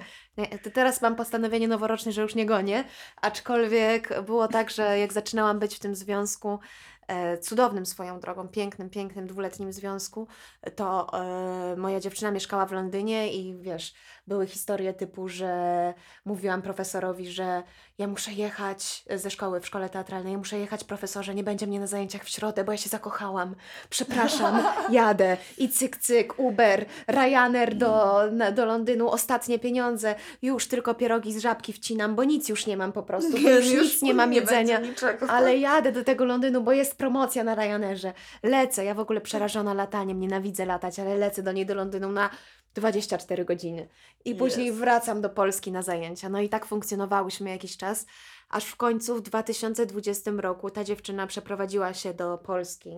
Teraz 0.74 1.02
mam 1.02 1.16
postanowienie 1.16 1.68
noworoczne, 1.68 2.12
że 2.12 2.22
już 2.22 2.36
nie 2.36 2.46
gonię, 2.46 2.84
aczkolwiek 3.22 4.22
było 4.22 4.48
tak, 4.48 4.70
że 4.70 5.00
jak 5.00 5.14
zaczynałam 5.14 5.60
być 5.60 5.76
w 5.76 5.80
tym 5.80 5.96
związku, 5.96 6.60
e, 7.08 7.38
cudownym 7.38 7.86
swoją 7.86 8.20
drogą, 8.20 8.48
pięknym, 8.48 8.90
pięknym 8.90 9.28
dwuletnim 9.28 9.74
związku, 9.74 10.28
to 10.76 11.08
e, 11.14 11.76
moja 11.76 12.00
dziewczyna 12.00 12.32
mieszkała 12.32 12.66
w 12.66 12.72
Londynie 12.72 13.34
i 13.34 13.58
wiesz, 13.62 13.94
były 14.28 14.48
historie 14.48 14.94
typu, 14.94 15.28
że 15.28 15.94
mówiłam 16.26 16.62
profesorowi, 16.62 17.32
że 17.32 17.64
ja 17.98 18.08
muszę 18.08 18.32
jechać 18.32 19.04
ze 19.16 19.30
szkoły 19.30 19.62
w 19.62 19.68
szkole 19.68 19.90
teatralnej, 19.90 20.32
ja 20.32 20.38
muszę 20.38 20.60
jechać 20.60 20.84
profesorze, 20.84 21.36
nie 21.36 21.44
będzie 21.44 21.68
mnie 21.68 21.80
na 21.80 21.88
zajęciach 21.88 22.24
w 22.24 22.30
środę, 22.30 22.64
bo 22.64 22.72
ja 22.72 22.78
się 22.78 22.90
zakochałam. 22.90 23.56
Przepraszam, 23.90 24.64
jadę 24.92 25.38
i 25.58 25.70
cyk, 25.70 25.98
cyk, 25.98 26.40
Uber, 26.40 26.86
Ryanair 27.08 27.76
do, 27.76 28.22
na, 28.32 28.52
do 28.52 28.66
Londynu, 28.66 29.10
ostatnie 29.10 29.60
pieniądze, 29.60 30.16
już 30.42 30.68
tylko 30.68 30.96
pierogi 30.96 31.34
z 31.34 31.38
żabki 31.38 31.74
wcinam, 31.74 32.16
bo 32.16 32.24
nic 32.24 32.50
już 32.50 32.68
nie 32.68 32.78
mam 32.78 32.92
po 32.92 33.04
prostu, 33.04 33.32
bo 33.32 33.50
już, 33.50 33.72
nic 33.72 34.02
nie 34.02 34.14
mam 34.14 34.34
jedzenia. 34.34 34.80
niczego. 34.80 35.30
Ale 35.30 35.58
jadę 35.58 35.92
do 35.92 36.04
tego 36.04 36.26
Londynu, 36.26 36.62
bo 36.62 36.72
jest 36.72 36.98
promocja 36.98 37.44
na 37.44 37.56
Ryanerze. 37.56 38.14
Lecę, 38.44 38.86
ja 38.86 38.94
w 38.94 39.00
ogóle 39.00 39.22
przerażona 39.22 39.74
lataniem, 39.74 40.20
nienawidzę 40.20 40.66
latać, 40.66 41.00
ale 41.00 41.18
lecę 41.18 41.44
do 41.44 41.52
niej 41.52 41.66
do 41.66 41.76
Londynu 41.76 42.12
na 42.12 42.30
24 42.74 43.46
godziny. 43.46 43.88
I 44.26 44.36
później 44.36 44.66
Jezus. 44.66 44.82
wracam 44.82 45.22
do 45.22 45.30
Polski 45.30 45.72
na 45.72 45.82
zajęcia. 45.82 46.30
No 46.30 46.40
i 46.40 46.50
tak 46.50 46.66
funkcjonowałyśmy 46.66 47.50
jakiś 47.50 47.78
czas, 47.78 48.06
aż 48.50 48.66
w 48.66 48.76
końcu 48.76 49.16
w 49.16 49.22
2020 49.22 50.32
roku 50.38 50.70
ta 50.70 50.84
dziewczyna 50.84 51.28
przeprowadziła 51.28 51.94
się 51.94 52.14
do 52.14 52.38
Polski. 52.38 52.98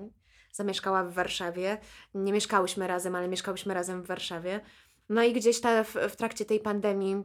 Zamieszkała 0.52 1.04
w 1.04 1.14
Warszawie. 1.14 1.78
Nie 2.16 2.34
mieszkałyśmy 2.34 2.88
razem, 2.88 3.16
ale 3.16 3.28
mieszkałyśmy 3.28 3.74
razem 3.74 4.04
w 4.04 4.08
Warszawie. 4.08 4.60
No 5.10 5.24
i 5.24 5.34
gdzieś 5.34 5.62
ta, 5.62 5.84
w, 5.84 5.94
w 6.10 6.16
trakcie 6.16 6.46
tej 6.46 6.60
pandemii 6.60 7.24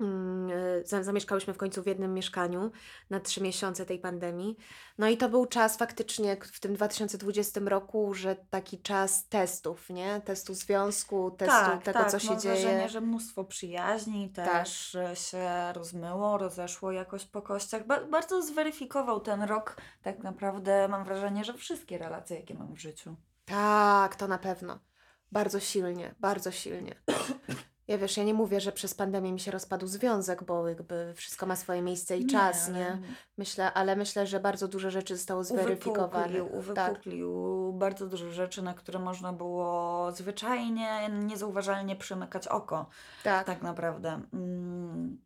mm, 0.00 0.50
e, 0.50 0.84
za- 0.84 1.02
zamieszkałyśmy 1.02 1.54
w 1.54 1.56
końcu 1.58 1.82
w 1.82 1.86
jednym 1.86 2.14
mieszkaniu 2.14 2.70
na 3.10 3.20
trzy 3.20 3.42
miesiące 3.42 3.86
tej 3.86 3.98
pandemii. 3.98 4.56
No 4.98 5.08
i 5.08 5.16
to 5.16 5.28
był 5.28 5.46
czas 5.46 5.76
faktycznie 5.76 6.36
w 6.52 6.60
tym 6.60 6.74
2020 6.74 7.60
roku, 7.64 8.14
że 8.14 8.36
taki 8.50 8.82
czas 8.82 9.28
testów, 9.28 9.90
nie? 9.90 10.20
Testu 10.24 10.54
związku, 10.54 11.30
testu 11.30 11.54
tak, 11.54 11.82
tego, 11.82 11.98
tak, 11.98 12.10
co 12.10 12.18
się 12.18 12.30
mam 12.30 12.40
dzieje. 12.40 12.54
wrażenie, 12.54 12.88
że 12.88 13.00
mnóstwo 13.00 13.44
przyjaźni 13.44 14.30
Tak. 14.32 14.46
też 14.64 14.94
e, 14.94 15.16
się 15.16 15.72
rozmyło, 15.72 16.38
rozeszło 16.38 16.92
jakoś 16.92 17.24
po 17.24 17.42
kościach. 17.42 17.86
Ba- 17.86 18.04
bardzo 18.04 18.42
zweryfikował 18.42 19.20
ten 19.20 19.42
rok 19.42 19.76
tak 20.02 20.18
naprawdę, 20.18 20.88
mam 20.88 21.04
wrażenie, 21.04 21.44
że 21.44 21.54
wszystkie 21.54 21.98
relacje, 21.98 22.36
jakie 22.36 22.54
mam 22.54 22.74
w 22.74 22.78
życiu. 22.78 23.16
Tak, 23.44 24.16
to 24.16 24.28
na 24.28 24.38
pewno. 24.38 24.78
Bardzo 25.32 25.60
silnie, 25.60 26.14
bardzo 26.20 26.50
silnie. 26.50 26.94
Ja 27.88 27.98
wiesz, 27.98 28.16
ja 28.16 28.24
nie 28.24 28.34
mówię, 28.34 28.60
że 28.60 28.72
przez 28.72 28.94
pandemię 28.94 29.32
mi 29.32 29.40
się 29.40 29.50
rozpadł 29.50 29.86
związek, 29.86 30.44
bo 30.44 30.68
jakby 30.68 31.12
wszystko 31.16 31.46
ma 31.46 31.56
swoje 31.56 31.82
miejsce 31.82 32.18
i 32.18 32.26
czas, 32.26 32.68
nie? 32.68 32.98
Myślę, 33.38 33.72
ale 33.74 33.96
myślę, 33.96 34.26
że 34.26 34.40
bardzo 34.40 34.68
dużo 34.68 34.90
rzeczy 34.90 35.16
zostało 35.16 35.44
zweryfikowanych. 35.44 36.42
Uwypuklił, 36.44 36.74
Tak. 36.74 36.88
uwypuklił 36.90 37.72
bardzo 37.72 38.06
dużo 38.06 38.30
rzeczy, 38.30 38.62
na 38.62 38.74
które 38.74 38.98
można 38.98 39.32
było 39.32 40.12
zwyczajnie, 40.12 41.08
niezauważalnie 41.08 41.96
przymykać 41.96 42.48
oko. 42.48 42.86
Tak, 43.24 43.46
tak 43.46 43.62
naprawdę. 43.62 44.20
Mm, 44.32 45.18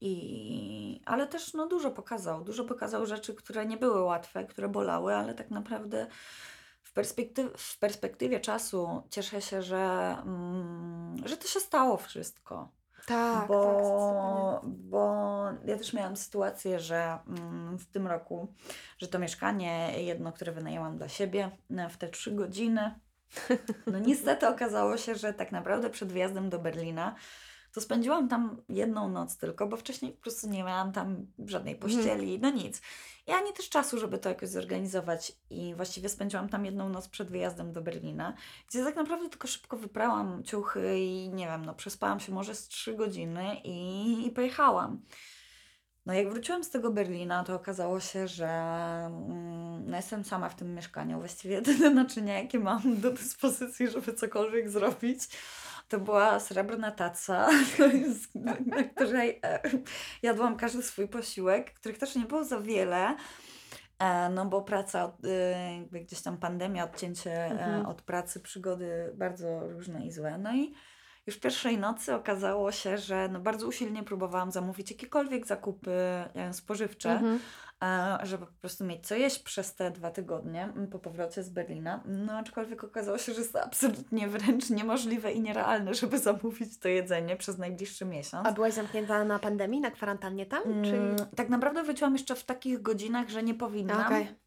I, 0.00 1.00
ale 1.04 1.26
też 1.26 1.54
no, 1.54 1.66
dużo 1.66 1.90
pokazał. 1.90 2.44
Dużo 2.44 2.64
pokazał 2.64 3.06
rzeczy, 3.06 3.34
które 3.34 3.66
nie 3.66 3.76
były 3.76 4.02
łatwe, 4.02 4.44
które 4.44 4.68
bolały, 4.68 5.14
ale 5.14 5.34
tak 5.34 5.50
naprawdę 5.50 6.06
perspektyw- 6.94 7.56
w 7.56 7.78
perspektywie 7.78 8.40
czasu 8.40 9.02
cieszę 9.10 9.42
się, 9.42 9.62
że, 9.62 10.16
mm, 10.22 11.16
że 11.24 11.36
to 11.36 11.48
się 11.48 11.60
stało 11.60 11.96
wszystko. 11.96 12.68
tak, 13.06 13.48
bo, 13.48 14.60
tak, 14.62 14.70
bo 14.70 15.44
ja 15.64 15.78
też 15.78 15.92
miałam 15.92 16.16
sytuację, 16.16 16.80
że 16.80 17.18
mm, 17.28 17.78
w 17.78 17.86
tym 17.86 18.06
roku, 18.06 18.54
że 18.98 19.08
to 19.08 19.18
mieszkanie 19.18 20.02
jedno, 20.04 20.32
które 20.32 20.52
wynajęłam 20.52 20.96
dla 20.96 21.08
siebie 21.08 21.50
na- 21.70 21.88
w 21.88 21.96
te 21.96 22.08
trzy 22.08 22.32
godziny, 22.32 23.00
No 23.86 23.98
niestety 23.98 24.48
okazało 24.48 24.96
się, 24.96 25.14
że 25.14 25.34
tak 25.34 25.52
naprawdę 25.52 25.90
przed 25.90 26.12
wyjazdem 26.12 26.50
do 26.50 26.58
Berlina 26.58 27.14
to 27.74 27.80
spędziłam 27.80 28.28
tam 28.28 28.62
jedną 28.68 29.08
noc 29.08 29.36
tylko, 29.36 29.66
bo 29.66 29.76
wcześniej 29.76 30.12
po 30.12 30.22
prostu 30.22 30.48
nie 30.48 30.64
miałam 30.64 30.92
tam 30.92 31.26
żadnej 31.46 31.76
pościeli, 31.76 32.38
no 32.40 32.50
nic. 32.50 32.82
I 33.26 33.32
ani 33.32 33.52
też 33.52 33.68
czasu, 33.68 33.98
żeby 33.98 34.18
to 34.18 34.28
jakoś 34.28 34.48
zorganizować. 34.48 35.32
I 35.50 35.74
właściwie 35.74 36.08
spędziłam 36.08 36.48
tam 36.48 36.64
jedną 36.64 36.88
noc 36.88 37.08
przed 37.08 37.30
wyjazdem 37.30 37.72
do 37.72 37.82
Berlina, 37.82 38.34
gdzie 38.68 38.84
tak 38.84 38.96
naprawdę 38.96 39.28
tylko 39.28 39.48
szybko 39.48 39.76
wyprałam 39.76 40.44
ciuchy 40.44 40.98
i 40.98 41.28
nie 41.28 41.46
wiem, 41.46 41.64
no 41.64 41.74
przespałam 41.74 42.20
się 42.20 42.32
może 42.32 42.54
z 42.54 42.68
trzy 42.68 42.94
godziny 42.94 43.56
i, 43.64 44.26
i 44.26 44.30
pojechałam. 44.30 45.02
No 46.06 46.14
jak 46.14 46.30
wróciłam 46.30 46.64
z 46.64 46.70
tego 46.70 46.90
Berlina, 46.90 47.44
to 47.44 47.54
okazało 47.54 48.00
się, 48.00 48.28
że 48.28 48.48
mm, 49.06 49.90
no 49.90 49.96
jestem 49.96 50.24
sama 50.24 50.48
w 50.48 50.56
tym 50.56 50.74
mieszkaniu. 50.74 51.18
Właściwie 51.18 51.54
jedyne 51.60 51.90
naczynia, 51.90 52.42
jakie 52.42 52.58
mam 52.58 53.00
do 53.00 53.10
dyspozycji, 53.10 53.88
żeby 53.88 54.12
cokolwiek 54.12 54.70
zrobić, 54.70 55.20
to 55.88 56.00
była 56.00 56.40
srebrna 56.40 56.90
taca, 56.90 57.48
na 58.66 58.82
której 58.82 59.40
e, 59.44 59.60
jadłam 60.22 60.56
każdy 60.56 60.82
swój 60.82 61.08
posiłek, 61.08 61.74
których 61.74 61.98
też 61.98 62.14
nie 62.16 62.24
było 62.24 62.44
za 62.44 62.60
wiele. 62.60 63.16
E, 63.98 64.28
No 64.30 64.46
bo 64.46 64.62
praca, 64.62 65.12
y, 65.24 65.74
jakby 65.80 66.00
gdzieś 66.00 66.22
tam 66.22 66.38
pandemia, 66.38 66.84
odcięcie 66.84 67.32
e, 67.32 67.50
Mhm. 67.50 67.86
od 67.86 68.02
pracy, 68.02 68.40
przygody 68.40 69.12
bardzo 69.14 69.68
różne 69.68 70.06
i 70.06 70.12
złe. 70.12 70.38
No 70.38 70.54
i 70.54 70.74
już 71.26 71.36
pierwszej 71.40 71.78
nocy 71.78 72.14
okazało 72.14 72.72
się, 72.72 72.98
że 72.98 73.28
no 73.28 73.40
bardzo 73.40 73.66
usilnie 73.66 74.02
próbowałam 74.02 74.50
zamówić 74.52 74.90
jakiekolwiek 74.90 75.46
zakupy 75.46 75.90
e, 76.34 76.52
spożywcze, 76.52 77.10
Mhm. 77.12 77.40
E, 77.84 78.18
żeby 78.26 78.46
po 78.46 78.52
prostu 78.52 78.84
mieć 78.84 79.06
co 79.06 79.14
jeść 79.14 79.38
przez 79.38 79.74
te 79.74 79.90
dwa 79.90 80.10
tygodnie 80.10 80.62
m, 80.76 80.86
po 80.86 80.98
powrocie 80.98 81.42
z 81.42 81.48
Berlina. 81.50 82.02
No 82.06 82.32
aczkolwiek 82.32 82.84
okazało 82.84 83.18
się, 83.18 83.32
że 83.32 83.40
jest 83.40 83.52
to 83.52 83.62
absolutnie 83.64 84.28
wręcz 84.28 84.70
niemożliwe 84.70 85.32
i 85.32 85.40
nierealne, 85.40 85.94
żeby 85.94 86.18
zamówić 86.18 86.78
to 86.78 86.88
jedzenie 86.88 87.36
przez 87.36 87.58
najbliższy 87.58 88.04
miesiąc. 88.04 88.46
A 88.46 88.52
byłaś 88.52 88.72
zamknięta 88.74 89.24
na 89.24 89.38
pandemii, 89.38 89.80
na 89.80 89.90
kwarantannie 89.90 90.46
tam? 90.46 90.62
Czy... 90.84 90.96
Mm, 90.96 91.16
Tak 91.36 91.48
naprawdę 91.48 91.82
wróciłam 91.82 92.12
jeszcze 92.12 92.34
w 92.34 92.44
takich 92.44 92.82
godzinach, 92.82 93.28
że 93.28 93.42
nie 93.42 93.54
powinnam. 93.54 94.06
Okej. 94.06 94.43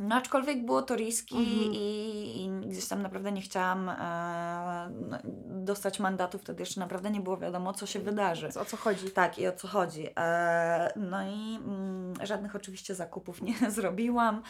No 0.00 0.14
aczkolwiek 0.14 0.64
było 0.64 0.82
to 0.82 0.96
riski 0.96 1.36
Mhm. 1.36 1.72
i, 1.74 2.44
i 2.44 2.68
gdzieś 2.68 2.88
tam 2.88 3.02
naprawdę 3.02 3.32
nie 3.32 3.40
chciałam 3.40 3.88
e, 3.88 4.90
no, 5.08 5.18
dostać 5.64 6.00
mandatu, 6.00 6.38
wtedy 6.38 6.62
jeszcze 6.62 6.80
naprawdę 6.80 7.10
nie 7.10 7.20
było 7.20 7.36
wiadomo, 7.36 7.72
co 7.72 7.86
się 7.86 7.98
wydarzy. 8.00 8.48
O 8.60 8.64
co 8.64 8.76
chodzi? 8.76 9.10
Tak, 9.10 9.38
i 9.38 9.46
o 9.46 9.52
co 9.52 9.68
chodzi. 9.68 10.06
E, 10.18 10.92
no 10.96 11.22
i 11.22 11.56
mm, 11.56 12.14
żadnych 12.22 12.56
oczywiście 12.56 12.94
zakupów 12.94 13.42
nie 13.42 13.54
zrobiłam, 13.70 14.42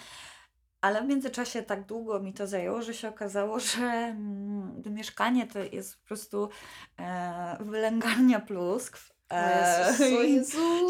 ale 0.81 1.03
w 1.03 1.07
międzyczasie 1.07 1.63
tak 1.63 1.87
długo 1.87 2.21
mi 2.21 2.35
to 2.35 2.47
zajęło, 2.47 2.83
że 2.83 2.95
się 2.95 3.09
okazało, 3.09 3.61
że 3.71 3.83
mm, 3.83 4.83
mieszkanie 4.87 5.47
to 5.47 5.59
jest 5.59 6.01
po 6.01 6.07
prostu 6.07 6.49
e, 6.99 7.57
wylęgarnia 7.61 8.41
pluskw. 8.41 9.20
E, 9.31 9.95
i 10.27 10.41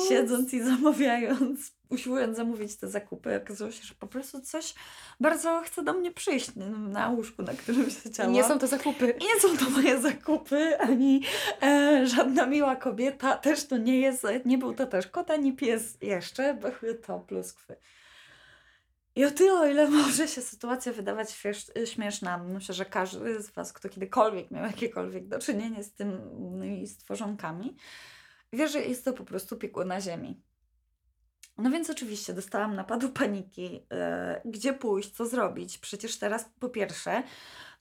siedząc 0.09 0.55
i 0.55 0.63
zamawiając, 0.63 1.73
usiłując 1.89 2.37
zamówić 2.37 2.77
te 2.77 2.89
zakupy, 2.89 3.37
okazało 3.37 3.71
się, 3.71 3.83
że 3.85 3.95
po 3.95 4.07
prostu 4.07 4.41
coś 4.41 4.75
bardzo 5.21 5.61
chce 5.61 5.83
do 5.83 5.93
mnie 5.93 6.13
przyjść 6.13 6.51
na 6.79 7.09
łóżku, 7.09 7.43
na 7.43 7.53
którym 7.53 7.89
I 7.89 7.91
siedziałam. 7.91 8.33
nie 8.33 8.45
są 8.45 8.59
to 8.59 8.67
zakupy. 8.67 9.15
I 9.21 9.25
nie 9.25 9.41
są 9.41 9.57
to 9.57 9.71
moje 9.71 10.01
zakupy, 10.01 10.79
ani 10.79 11.23
e, 11.63 12.07
żadna 12.07 12.47
miła 12.47 12.77
kobieta, 12.77 13.37
też 13.37 13.67
to 13.67 13.77
nie 13.77 14.01
jest, 14.01 14.27
nie 14.45 14.59
był 14.59 14.75
to 14.75 14.87
też 14.87 15.07
kot, 15.07 15.31
ani 15.31 15.53
pies 15.53 15.99
jeszcze, 16.03 16.55
były 16.55 16.95
to 16.95 17.19
pluskwy. 17.19 17.77
I 19.17 19.25
o 19.25 19.31
tyle, 19.31 19.53
o 19.53 19.67
ile 19.67 19.91
może 19.91 20.29
się 20.29 20.41
sytuacja 20.41 20.93
wydawać 20.93 21.31
śmiesz- 21.31 21.85
śmieszna, 21.85 22.39
myślę, 22.39 22.75
że 22.75 22.85
każdy 22.85 23.43
z 23.43 23.51
Was, 23.51 23.73
kto 23.73 23.89
kiedykolwiek 23.89 24.51
miał 24.51 24.65
jakiekolwiek 24.65 25.29
do 25.29 25.39
czynienia 25.39 25.83
z 25.83 25.93
tymi 25.93 26.87
stworzonkami, 26.87 27.77
wie, 28.53 28.69
że 28.69 28.81
jest 28.81 29.05
to 29.05 29.13
po 29.13 29.25
prostu 29.25 29.57
piekło 29.57 29.85
na 29.85 30.01
ziemi. 30.01 30.43
No 31.59 31.71
więc 31.71 31.91
oczywiście 31.91 32.33
dostałam 32.33 32.77
napadu 32.77 33.09
paniki, 33.09 33.87
e, 33.93 34.41
gdzie 34.45 34.73
pójść, 34.73 35.11
co 35.11 35.27
zrobić. 35.27 35.79
Przecież 35.79 36.19
teraz 36.19 36.45
po 36.61 36.69
pierwsze 36.69 37.23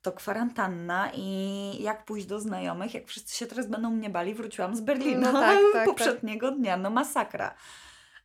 to 0.01 0.11
kwarantanna 0.11 1.11
i 1.15 1.83
jak 1.83 2.05
pójść 2.05 2.27
do 2.27 2.39
znajomych, 2.39 2.93
jak 2.93 3.07
wszyscy 3.07 3.37
się 3.37 3.45
teraz 3.45 3.67
będą 3.67 3.89
mnie 3.89 4.09
bali, 4.09 4.33
wróciłam 4.33 4.75
z 4.75 4.81
Berlina 4.81 5.31
No 5.31 5.39
tak, 5.39 5.59
tak, 5.73 5.85
poprzedniego 5.89 6.51
dnia, 6.51 6.77
no 6.77 6.89
masakra. 6.89 7.55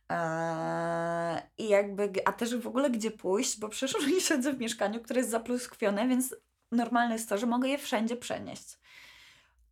Eee, 0.09 1.41
I 1.57 1.69
jakby, 1.69 2.11
a 2.25 2.31
też 2.31 2.55
w 2.55 2.67
ogóle 2.67 2.89
gdzie 2.89 3.11
pójść, 3.11 3.59
bo 3.59 3.69
przecież 3.69 4.03
siedzę 4.19 4.53
w 4.53 4.59
mieszkaniu, 4.59 4.99
które 4.99 5.19
jest 5.19 5.31
zapluskwione, 5.31 6.07
więc 6.07 6.35
normalne 6.71 7.13
jest 7.13 7.29
to, 7.29 7.37
że 7.37 7.45
mogę 7.45 7.69
je 7.69 7.77
wszędzie 7.77 8.15
przenieść. 8.15 8.77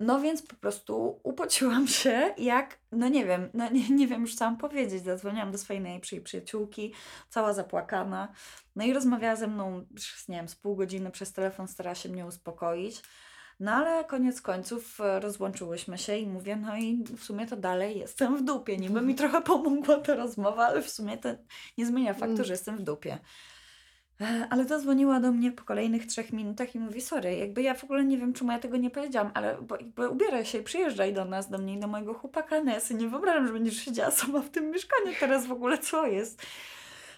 No 0.06 0.20
więc 0.22 0.42
po 0.42 0.56
prostu 0.56 1.20
upociłam 1.24 1.88
się, 1.88 2.34
jak, 2.38 2.80
no 2.92 3.08
nie 3.08 3.26
wiem, 3.26 3.50
no 3.54 3.70
nie, 3.70 3.89
nie 3.89 4.08
wiem 4.08 4.22
już 4.22 4.36
co 4.36 4.46
mam 4.46 4.58
powiedzieć. 4.58 5.04
Zadzwoniłam 5.04 5.52
do 5.52 5.58
swojej 5.58 5.82
najlepszej 5.82 6.22
przyjaciółki, 6.22 6.94
cała 7.30 7.54
zapłakana. 7.54 8.28
No 8.76 8.86
i 8.86 8.94
rozmawiała 8.94 9.36
ze 9.36 9.48
mną 9.48 9.86
nie 10.30 10.38
wiem, 10.38 10.48
z 10.48 10.56
pół 10.56 10.76
godziny 10.76 11.12
przez 11.12 11.34
telefon, 11.34 11.68
starała 11.68 11.96
się 11.96 12.10
mnie 12.10 12.26
uspokoić. 12.26 13.02
No 13.60 13.72
ale 13.72 14.04
koniec 14.06 14.42
końców 14.42 15.02
e, 15.02 15.20
rozłączyłyśmy 15.20 15.98
się 15.98 16.18
i 16.18 16.28
mówię, 16.28 16.56
no 16.56 16.78
i 16.78 17.04
w 17.18 17.24
sumie 17.24 17.48
to 17.48 17.56
dalej 17.58 18.00
jestem 18.00 18.38
w 18.38 18.44
dupie. 18.44 18.78
Niby 18.78 19.02
mi 19.02 19.16
trochę 19.16 19.42
pomogła 19.42 19.98
ta 19.98 20.16
rozmowa, 20.16 20.68
ale 20.68 20.82
w 20.82 20.89
sumie 20.89 21.18
to 21.18 21.30
nie 21.78 21.86
zmienia 21.86 22.13
faktu, 22.13 22.34
Mm. 22.34 22.44
że 22.46 22.54
jestem 22.54 22.78
w 22.78 22.82
dupie. 22.82 23.18
E, 24.21 24.47
Ale 24.49 24.65
zadzwoniła 24.65 25.19
do 25.19 25.32
mnie 25.32 25.52
po 25.52 25.63
kolejnych 25.63 26.06
trzech 26.06 26.34
minutach 26.34 26.76
i 26.76 26.80
mówi, 26.80 27.02
sorry, 27.02 27.36
jakby 27.36 27.62
ja 27.62 27.73
w 27.73 27.84
ogóle 27.84 28.06
nie 28.06 28.17
wiem, 28.17 28.34
czemu 28.34 28.52
ja 28.52 28.60
tego 28.60 28.78
nie 28.78 28.89
powiedziałam, 28.89 29.32
ale 29.34 29.58
bo, 29.62 29.76
jakby 29.76 30.10
ubieraj 30.10 30.45
się 30.45 30.58
i 30.58 30.63
przyjeżdżaj 30.63 31.13
do 31.13 31.26
nas, 31.26 31.49
do 31.49 31.58
mnie 31.58 31.73
i 31.73 31.80
do 31.80 31.88
mojego 31.88 32.13
chłopaka. 32.13 32.63
No 32.63 32.71
ja 32.71 32.80
sobie 32.80 32.99
nie 32.99 33.10
wyobrażam, 33.10 33.47
że 33.47 33.54
będziesz 33.54 33.78
siedziała 33.78 34.12
sama 34.21 34.41
w 34.41 34.49
tym 34.49 34.71
mieszkaniu 34.71 35.12
teraz 35.19 35.47
w 35.47 35.52
ogóle, 35.52 35.78
co 35.78 36.08
jest. 36.08 36.45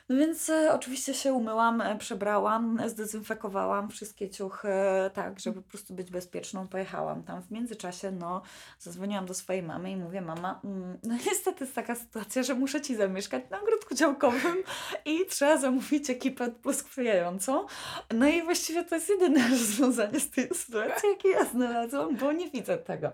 No 0.10 0.16
więc 0.16 0.50
e, 0.50 0.74
oczywiście 0.74 1.14
się 1.14 1.34
umyłam, 1.34 1.82
e, 1.82 1.98
przebrałam, 1.98 2.80
e, 2.80 2.90
zdezynfekowałam 2.90 3.90
wszystkie 3.90 4.30
ciuchy, 4.30 4.68
tak, 5.14 5.40
żeby 5.40 5.62
po 5.62 5.70
prostu 5.70 5.94
być 5.94 6.12
bezpieczną. 6.12 6.68
Pojechałam 6.68 7.24
tam. 7.24 7.42
W 7.42 7.52
międzyczasie, 7.52 8.12
no, 8.12 8.42
zadzwoniłam 8.80 9.26
do 9.26 9.34
swojej 9.34 9.64
mamy 9.64 9.92
i 9.92 9.96
mówię, 9.98 10.22
mama, 10.22 10.62
mm, 10.64 10.98
no 11.04 11.16
niestety 11.26 11.64
jest 11.64 11.76
taka 11.76 11.96
sytuacja, 11.96 12.44
że 12.44 12.56
muszę 12.56 12.82
Ci 12.82 12.96
zamieszkać 12.96 13.44
na 13.50 13.62
ogródku 13.62 13.96
działkowym 13.96 14.58
i 15.06 15.26
trzeba 15.26 15.58
zamówić 15.58 16.10
ekipę 16.10 16.52
pluskwiejącą. 16.52 17.66
No 18.14 18.28
i 18.28 18.44
właściwie 18.44 18.84
to 18.84 18.96
jest 18.96 19.10
jedyne 19.10 19.50
rozwiązanie 19.60 20.20
z 20.20 20.32
tej 20.32 20.50
sytuacji, 20.54 21.10
jakie 21.10 21.30
ja 21.30 21.46
znalazłam, 21.46 22.16
bo 22.16 22.32
nie 22.32 22.50
widzę 22.50 22.78
tego. 22.78 23.12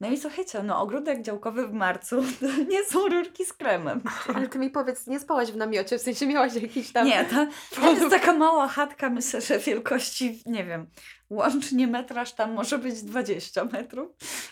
No 0.00 0.08
i 0.08 0.18
słuchajcie, 0.18 0.62
no 0.62 0.80
ogródek 0.80 1.22
działkowy 1.22 1.68
w 1.68 1.72
marcu 1.72 2.22
to 2.40 2.46
nie 2.68 2.84
są 2.84 3.08
rurki 3.08 3.44
z 3.44 3.52
kremem. 3.52 4.02
Ale 4.34 4.48
ty 4.48 4.58
mi 4.58 4.70
powiedz, 4.70 5.06
nie 5.06 5.20
spałaś 5.20 5.52
w 5.52 5.56
namiocie, 5.56 5.98
w 5.98 6.02
sensie 6.02 6.26
miałaś 6.26 6.54
jakiś 6.54 6.92
tam... 6.92 7.06
Nie, 7.06 7.24
to, 7.24 7.46
to 7.74 7.92
jest 7.92 8.10
taka 8.10 8.32
mała 8.32 8.68
chatka, 8.68 9.10
myślę, 9.10 9.40
że 9.40 9.58
wielkości, 9.58 10.42
nie 10.46 10.64
wiem, 10.64 10.86
łącznie 11.30 11.86
metraż 11.86 12.32
tam 12.32 12.52
może 12.52 12.78
być 12.78 13.02
20 13.02 13.64
metrów. 13.64 14.10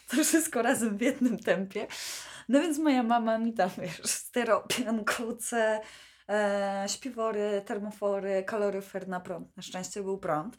To 0.09 0.24
wszystko 0.24 0.62
razem 0.62 0.98
w 0.98 1.00
jednym 1.00 1.38
tempie. 1.38 1.87
No 2.48 2.61
więc 2.61 2.78
moja 2.78 3.02
mama 3.02 3.38
mi 3.38 3.55
tam, 3.55 3.70
wiesz, 3.78 4.02
styropian, 4.05 5.05
koce, 5.05 5.81
e, 6.28 6.85
śpiwory, 6.88 7.62
termofory, 7.66 8.44
kaloryfer 8.46 9.09
na 9.09 9.20
prąd. 9.20 9.57
Na 9.57 9.62
szczęście 9.62 10.02
był 10.02 10.18
prąd. 10.18 10.57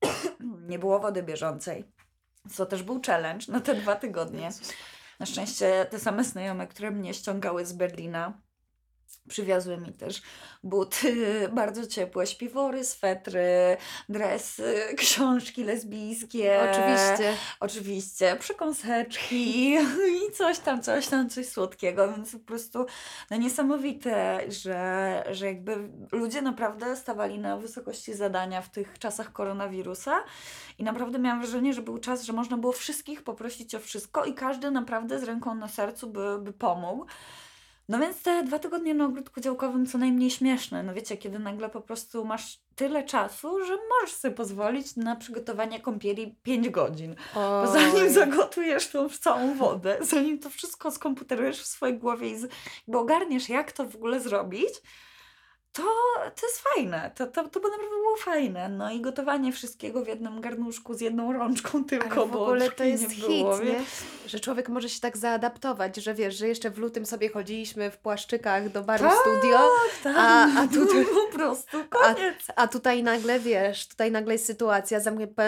Nie 0.68 0.78
było 0.78 1.00
wody 1.00 1.22
bieżącej. 1.22 1.84
Co 2.50 2.66
też 2.66 2.82
był 2.82 3.00
challenge 3.06 3.44
na 3.48 3.60
te 3.60 3.74
dwa 3.74 3.96
tygodnie. 3.96 4.50
Na 5.20 5.26
szczęście 5.26 5.86
te 5.90 5.98
same 5.98 6.24
znajome, 6.24 6.66
które 6.66 6.90
mnie 6.90 7.14
ściągały 7.14 7.66
z 7.66 7.72
Berlina, 7.72 8.40
przywiozły 9.28 9.78
mi 9.78 9.92
też 9.92 10.22
buty 10.62 11.14
bardzo 11.52 11.86
ciepłe, 11.86 12.26
śpiwory, 12.26 12.84
swetry, 12.84 13.76
dresy, 14.08 14.74
książki 14.98 15.64
lesbijskie. 15.64 16.60
Oczywiście. 16.70 17.36
Oczywiście, 17.60 18.36
przekąseczki 18.40 19.72
i 20.28 20.32
coś 20.32 20.58
tam, 20.58 20.82
coś 20.82 21.06
tam, 21.06 21.30
coś 21.30 21.48
słodkiego, 21.48 22.12
więc 22.12 22.32
po 22.32 22.38
prostu 22.38 22.86
no 23.30 23.36
niesamowite, 23.36 24.40
że, 24.48 25.24
że 25.30 25.46
jakby 25.46 25.88
ludzie 26.12 26.42
naprawdę 26.42 26.96
stawali 26.96 27.38
na 27.38 27.56
wysokości 27.56 28.14
zadania 28.14 28.62
w 28.62 28.70
tych 28.70 28.98
czasach 28.98 29.32
koronawirusa 29.32 30.24
i 30.78 30.84
naprawdę 30.84 31.18
miałam 31.18 31.40
wrażenie, 31.40 31.74
że 31.74 31.82
był 31.82 31.98
czas, 31.98 32.22
że 32.22 32.32
można 32.32 32.56
było 32.56 32.72
wszystkich 32.72 33.22
poprosić 33.22 33.74
o 33.74 33.78
wszystko 33.78 34.24
i 34.24 34.34
każdy 34.34 34.70
naprawdę 34.70 35.18
z 35.18 35.22
ręką 35.22 35.54
na 35.54 35.68
sercu 35.68 36.06
by, 36.06 36.38
by 36.40 36.52
pomógł. 36.52 37.06
No 37.92 37.98
więc 37.98 38.22
te 38.22 38.42
dwa 38.44 38.58
tygodnie 38.58 38.94
na 38.94 39.04
ogródku 39.04 39.40
działkowym 39.40 39.86
co 39.86 39.98
najmniej 39.98 40.30
śmieszne. 40.30 40.82
No 40.82 40.94
wiecie, 40.94 41.16
kiedy 41.16 41.38
nagle 41.38 41.68
po 41.68 41.80
prostu 41.80 42.24
masz 42.24 42.58
tyle 42.76 43.04
czasu, 43.04 43.64
że 43.64 43.76
możesz 43.90 44.16
sobie 44.16 44.34
pozwolić 44.34 44.96
na 44.96 45.16
przygotowanie 45.16 45.80
kąpieli 45.80 46.36
5 46.42 46.68
godzin. 46.70 47.14
Bo 47.34 47.66
zanim 47.66 47.96
Oj. 48.02 48.10
zagotujesz 48.10 48.88
tą 48.88 49.08
całą 49.08 49.54
wodę, 49.54 49.96
zanim 50.00 50.38
to 50.38 50.50
wszystko 50.50 50.90
skomputerujesz 50.90 51.60
w 51.62 51.66
swojej 51.66 51.98
głowie 51.98 52.30
i 52.30 52.36
z- 52.38 52.50
ogarniesz, 52.94 53.48
jak 53.48 53.72
to 53.72 53.84
w 53.84 53.96
ogóle 53.96 54.20
zrobić, 54.20 54.68
to, 55.72 55.82
to 56.40 56.46
jest 56.46 56.58
fajne. 56.74 57.10
To, 57.14 57.26
to, 57.26 57.48
to 57.48 57.60
by 57.60 57.68
naprawdę 57.68 57.96
było 57.96 58.16
fajne. 58.16 58.68
No 58.68 58.90
i 58.92 59.00
gotowanie 59.00 59.52
wszystkiego 59.52 60.04
w 60.04 60.08
jednym 60.08 60.40
garnuszku 60.40 60.94
z 60.94 61.00
jedną 61.00 61.32
rączką 61.32 61.84
tylko, 61.92 62.20
Ale 62.20 62.26
w 62.26 62.30
bo 62.32 62.42
ogóle 62.46 62.70
to 62.70 62.84
jest 62.84 63.08
nie 63.08 63.14
hit, 63.14 63.26
było, 63.42 63.58
nie? 63.58 63.80
Że 64.26 64.40
człowiek 64.40 64.68
może 64.68 64.88
się 64.88 65.00
tak 65.00 65.16
zaadaptować, 65.16 65.96
że 65.96 66.14
wiesz, 66.14 66.34
że 66.36 66.48
jeszcze 66.48 66.70
w 66.70 66.78
lutym 66.78 67.06
sobie 67.06 67.28
chodziliśmy 67.28 67.90
w 67.90 67.98
płaszczykach 67.98 68.68
do 68.68 68.82
baru 68.82 69.04
Tak, 69.04 69.14
studio, 69.20 69.58
Tak, 70.02 70.16
A- 70.18 70.60
a 70.60 70.68
tutaj- 70.74 71.04
po 71.04 71.36
prostu 71.38 71.76
koniec. 71.90 72.36
a 72.56 72.68
tutaj 72.68 73.02
nagle 73.02 73.40
wiesz, 73.40 73.88
tutaj 73.88 74.10
nagle 74.10 74.32
jest 74.34 74.46
sytuacja, 74.46 75.00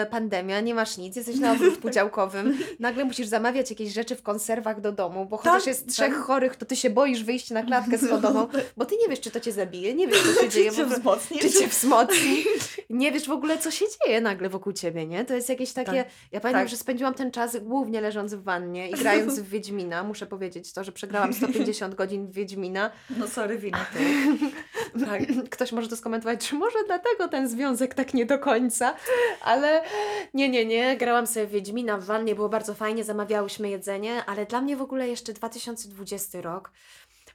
pandemia, 0.09 0.59
nie 0.59 0.75
masz 0.75 0.97
nic, 0.97 1.15
jesteś 1.15 1.39
na 1.39 1.51
ogródku 1.51 1.89
działkowym, 1.89 2.57
nagle 2.79 3.05
musisz 3.05 3.27
zamawiać 3.27 3.69
jakieś 3.69 3.93
rzeczy 3.93 4.15
w 4.15 4.21
konserwach 4.23 4.81
do 4.81 4.91
domu, 4.91 5.25
bo 5.25 5.37
chociaż 5.37 5.53
Tak, 5.53 5.67
jest 5.67 5.89
trzech 5.89 6.13
tak. 6.13 6.23
chorych, 6.23 6.55
to 6.55 6.65
ty 6.65 6.75
się 6.75 6.89
boisz 6.89 7.23
wyjść 7.23 7.49
na 7.49 7.63
klatkę 7.63 7.97
schodową, 7.97 8.47
bo 8.77 8.85
ty 8.85 8.95
nie 9.01 9.07
wiesz, 9.09 9.19
czy 9.21 9.31
to 9.31 9.39
cię 9.39 9.51
zabije, 9.51 9.93
nie 9.93 10.07
wiesz, 10.07 10.14
co 10.19 10.41
się 10.41 10.49
dzieje. 10.49 10.71
Czy 10.71 10.77
cię 10.77 10.85
wzmocni, 10.85 11.39
czy 11.39 11.51
cię 11.51 11.67
wzmocni. 11.67 12.43
Nie 12.89 13.11
wiesz 13.11 13.27
w 13.27 13.31
ogóle, 13.31 13.57
co 13.57 13.71
się 13.71 13.85
dzieje 14.05 14.21
nagle 14.21 14.49
wokół 14.49 14.73
ciebie, 14.73 15.05
nie? 15.05 15.25
To 15.25 15.33
jest 15.33 15.49
jakieś 15.49 15.73
takie... 15.73 16.03
Tak. 16.03 16.13
Ja 16.31 16.39
pamiętam, 16.41 16.61
Tak. 16.61 16.69
że 16.69 16.77
spędziłam 16.77 17.13
ten 17.13 17.31
czas 17.31 17.57
głównie 17.57 18.01
leżąc 18.01 18.33
w 18.33 18.43
wannie 18.43 18.89
i 18.89 18.93
grając 18.93 19.39
w 19.39 19.49
Wiedźmina. 19.49 20.03
Muszę 20.03 20.25
powiedzieć 20.25 20.73
to, 20.73 20.83
że 20.83 20.91
przegrałam 20.91 21.33
150 21.33 21.95
godzin 22.01 22.27
w 22.27 22.31
Wiedźmina. 22.31 22.91
No 23.17 23.27
sorry, 23.27 23.57
wina 23.57 23.85
ty. 23.93 23.99
Tak. 25.05 25.21
Ktoś 25.49 25.71
może 25.71 25.87
to 25.87 25.95
skomentować, 25.97 26.47
czy 26.49 26.55
może 26.55 26.77
dlatego 26.85 27.27
ten 27.27 27.47
związek 27.47 27.93
tak 27.93 28.13
nie 28.13 28.25
do 28.25 28.39
końca, 28.39 28.95
ale 29.41 29.83
nie, 30.33 30.49
nie, 30.49 30.65
nie. 30.65 30.97
Grałam 30.97 31.27
sobie 31.27 31.47
w 31.47 31.49
Wiedźmina 31.49 31.97
w 31.97 32.05
wannie, 32.05 32.35
było 32.35 32.49
bardzo 32.49 32.73
fajnie, 32.73 33.03
zamawiałyśmy 33.03 33.69
jedzenie, 33.69 34.25
ale 34.25 34.45
dla 34.45 34.61
mnie 34.61 34.77
w 34.77 34.81
ogóle 34.81 35.07
jeszcze 35.07 35.33
2020 35.33 36.41
rok, 36.41 36.71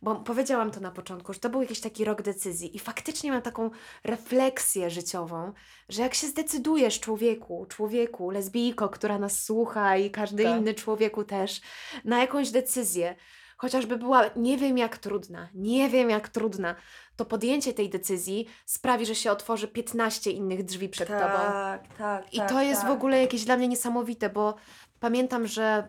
bo 0.02 0.16
powiedziałam 0.16 0.70
to 0.70 0.80
na 0.80 0.90
początku, 0.90 1.32
że 1.32 1.40
to 1.40 1.50
był 1.50 1.62
jakiś 1.62 1.80
taki 1.80 2.04
rok 2.04 2.22
decyzji 2.22 2.76
i 2.76 2.78
faktycznie 2.78 3.32
mam 3.32 3.42
taką 3.42 3.70
refleksję 4.04 4.90
życiową, 4.90 5.52
że 5.88 6.02
jak 6.02 6.14
się 6.14 6.26
zdecydujesz 6.26 7.00
człowieku, 7.00 7.66
człowieku, 7.68 8.30
lesbijko, 8.30 8.88
która 8.88 9.18
nas 9.18 9.42
słucha 9.42 9.96
i 9.96 10.10
każdy 10.10 10.44
Tak. 10.44 10.60
inny 10.60 10.74
człowieku 10.74 11.24
też, 11.24 11.60
na 12.04 12.18
jakąś 12.20 12.50
decyzję, 12.50 13.16
chociażby 13.56 13.96
była 13.96 14.24
nie 14.36 14.58
wiem 14.58 14.78
jak 14.78 14.98
trudna, 14.98 15.48
nie 15.54 15.88
wiem 15.88 16.10
jak 16.10 16.28
trudna, 16.28 16.74
to 17.16 17.24
podjęcie 17.24 17.72
tej 17.72 17.90
decyzji 17.90 18.46
sprawi, 18.66 19.06
że 19.06 19.14
się 19.14 19.32
otworzy 19.32 19.68
15 19.68 20.30
innych 20.30 20.64
drzwi 20.64 20.88
przed 20.88 21.08
tobą. 21.08 21.20
Tak, 21.20 21.96
tak, 21.98 22.34
I 22.34 22.36
tak, 22.36 22.48
to 22.48 22.62
jest 22.62 22.80
tak. 22.80 22.90
w 22.90 22.92
ogóle 22.92 23.20
jakieś 23.20 23.44
dla 23.44 23.56
mnie 23.56 23.68
niesamowite, 23.68 24.30
bo 24.30 24.54
pamiętam, 25.00 25.46
że 25.46 25.88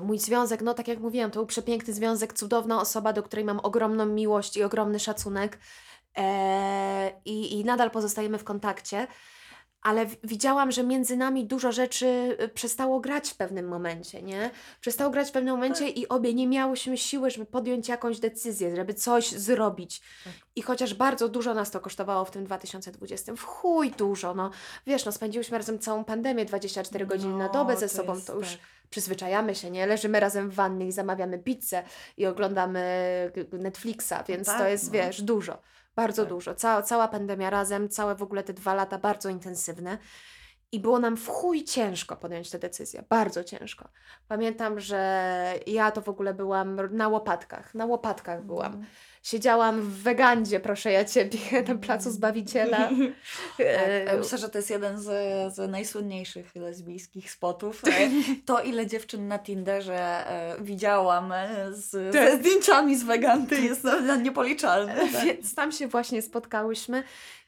mój 0.00 0.18
związek, 0.18 0.62
no 0.62 0.74
tak 0.74 0.88
jak 0.88 0.98
mówiłam, 0.98 1.30
to 1.30 1.38
był 1.38 1.46
przepiękny 1.46 1.94
związek, 1.94 2.32
cudowna 2.32 2.80
osoba, 2.80 3.12
do 3.12 3.22
której 3.22 3.44
mam 3.44 3.60
ogromną 3.60 4.06
miłość 4.06 4.56
i 4.56 4.62
ogromny 4.62 4.98
szacunek 5.00 5.58
e, 6.16 7.20
i, 7.24 7.58
i 7.60 7.64
nadal 7.64 7.90
pozostajemy 7.90 8.38
w 8.38 8.44
kontakcie. 8.44 9.06
Ale 9.82 10.06
widziałam, 10.24 10.72
że 10.72 10.84
między 10.84 11.16
nami 11.16 11.46
dużo 11.46 11.72
rzeczy 11.72 12.36
y, 12.42 12.48
przestało 12.48 13.00
grać 13.00 13.30
w 13.30 13.36
pewnym 13.36 13.68
momencie, 13.68 14.22
nie? 14.22 14.50
Przestało 14.80 15.10
grać 15.10 15.28
w 15.28 15.32
pewnym 15.32 15.54
momencie 15.54 15.88
i 15.88 16.08
obie 16.08 16.34
nie 16.34 16.46
miałyśmy 16.46 16.98
siły, 16.98 17.30
żeby 17.30 17.46
podjąć 17.46 17.88
jakąś 17.88 18.18
decyzję, 18.18 18.76
żeby 18.76 18.94
coś 18.94 19.30
zrobić. 19.30 20.00
Tak. 20.24 20.32
I 20.56 20.62
chociaż 20.62 20.94
bardzo 20.94 21.28
dużo 21.28 21.54
nas 21.54 21.70
to 21.70 21.80
kosztowało 21.80 22.24
w 22.24 22.30
tym 22.30 22.44
2020, 22.44 23.34
w 23.36 23.44
chuj 23.44 23.90
dużo, 23.90 24.34
no 24.34 24.50
wiesz, 24.86 25.04
no 25.04 25.12
spędziłyśmy 25.12 25.58
razem 25.58 25.78
całą 25.78 26.04
pandemię, 26.04 26.44
24 26.44 27.06
godziny 27.06 27.36
na 27.38 27.46
No, 27.46 27.52
dobę 27.52 27.76
ze 27.76 27.88
to 27.88 27.94
sobą, 27.94 28.14
jest 28.14 28.26
to 28.26 28.34
już 28.34 28.48
tak. 28.48 28.58
przyzwyczajamy 28.90 29.54
się, 29.54 29.70
nie? 29.70 29.86
Leżymy 29.86 30.20
razem 30.20 30.50
w 30.50 30.54
wannie 30.54 30.86
i 30.86 30.92
zamawiamy 30.92 31.38
pizzę 31.38 31.82
i 32.16 32.26
oglądamy 32.26 32.80
Netflixa, 33.52 34.14
więc 34.28 34.46
to 34.46 34.52
tak, 34.52 34.70
jest, 34.70 34.84
no. 34.86 34.92
wiesz, 34.92 35.22
dużo, 35.22 35.58
bardzo 36.02 36.22
Tak. 36.22 36.28
dużo. 36.28 36.54
Cała, 36.54 36.82
cała 36.82 37.08
pandemia 37.08 37.50
razem, 37.50 37.88
całe 37.88 38.14
w 38.14 38.22
ogóle 38.22 38.42
te 38.42 38.52
dwa 38.52 38.74
lata 38.74 38.98
bardzo 38.98 39.28
intensywne. 39.28 39.98
I 40.72 40.80
było 40.80 40.98
nam 40.98 41.16
w 41.16 41.28
chuj 41.28 41.64
ciężko 41.64 42.16
podjąć 42.16 42.50
tę 42.50 42.58
decyzję, 42.58 43.04
bardzo 43.08 43.44
ciężko. 43.44 43.88
Pamiętam, 44.28 44.80
że 44.80 45.00
ja 45.66 45.90
to 45.90 46.00
w 46.00 46.08
ogóle 46.08 46.34
byłam 46.34 46.80
na 46.90 47.08
łopatkach, 47.08 47.74
na 47.74 47.86
łopatkach 47.86 48.44
byłam. 48.44 48.84
Siedziałam 49.22 49.80
w 49.80 50.02
Wegandzie, 50.02 50.60
proszę 50.60 50.92
ja 50.92 51.04
Ciebie, 51.04 51.38
na 51.68 51.74
placu 51.74 52.10
Zbawiciela. 52.10 52.90
Tak, 53.56 53.66
E, 53.66 54.18
myślę, 54.18 54.38
że 54.38 54.48
to 54.48 54.58
jest 54.58 54.70
jeden 54.70 54.98
z, 54.98 55.04
z 55.54 55.70
najsłynniejszych 55.70 56.56
lesbijskich 56.56 57.30
spotów. 57.30 57.82
E, 57.84 58.10
To, 58.46 58.62
ile 58.62 58.86
dziewczyn 58.86 59.28
na 59.28 59.38
Tinderze 59.38 60.28
e, 60.30 60.56
widziałam 60.60 61.32
z, 61.70 62.12
ze 62.12 62.36
zdjęciami 62.36 62.96
z 62.96 63.02
Weganty 63.02 63.60
jest 63.60 63.86
niepoliczalne. 64.22 64.94
Tak. 65.12 65.24
Więc 65.24 65.54
tam 65.54 65.72
się 65.72 65.88
właśnie 65.88 66.22
spotkałyśmy 66.22 67.02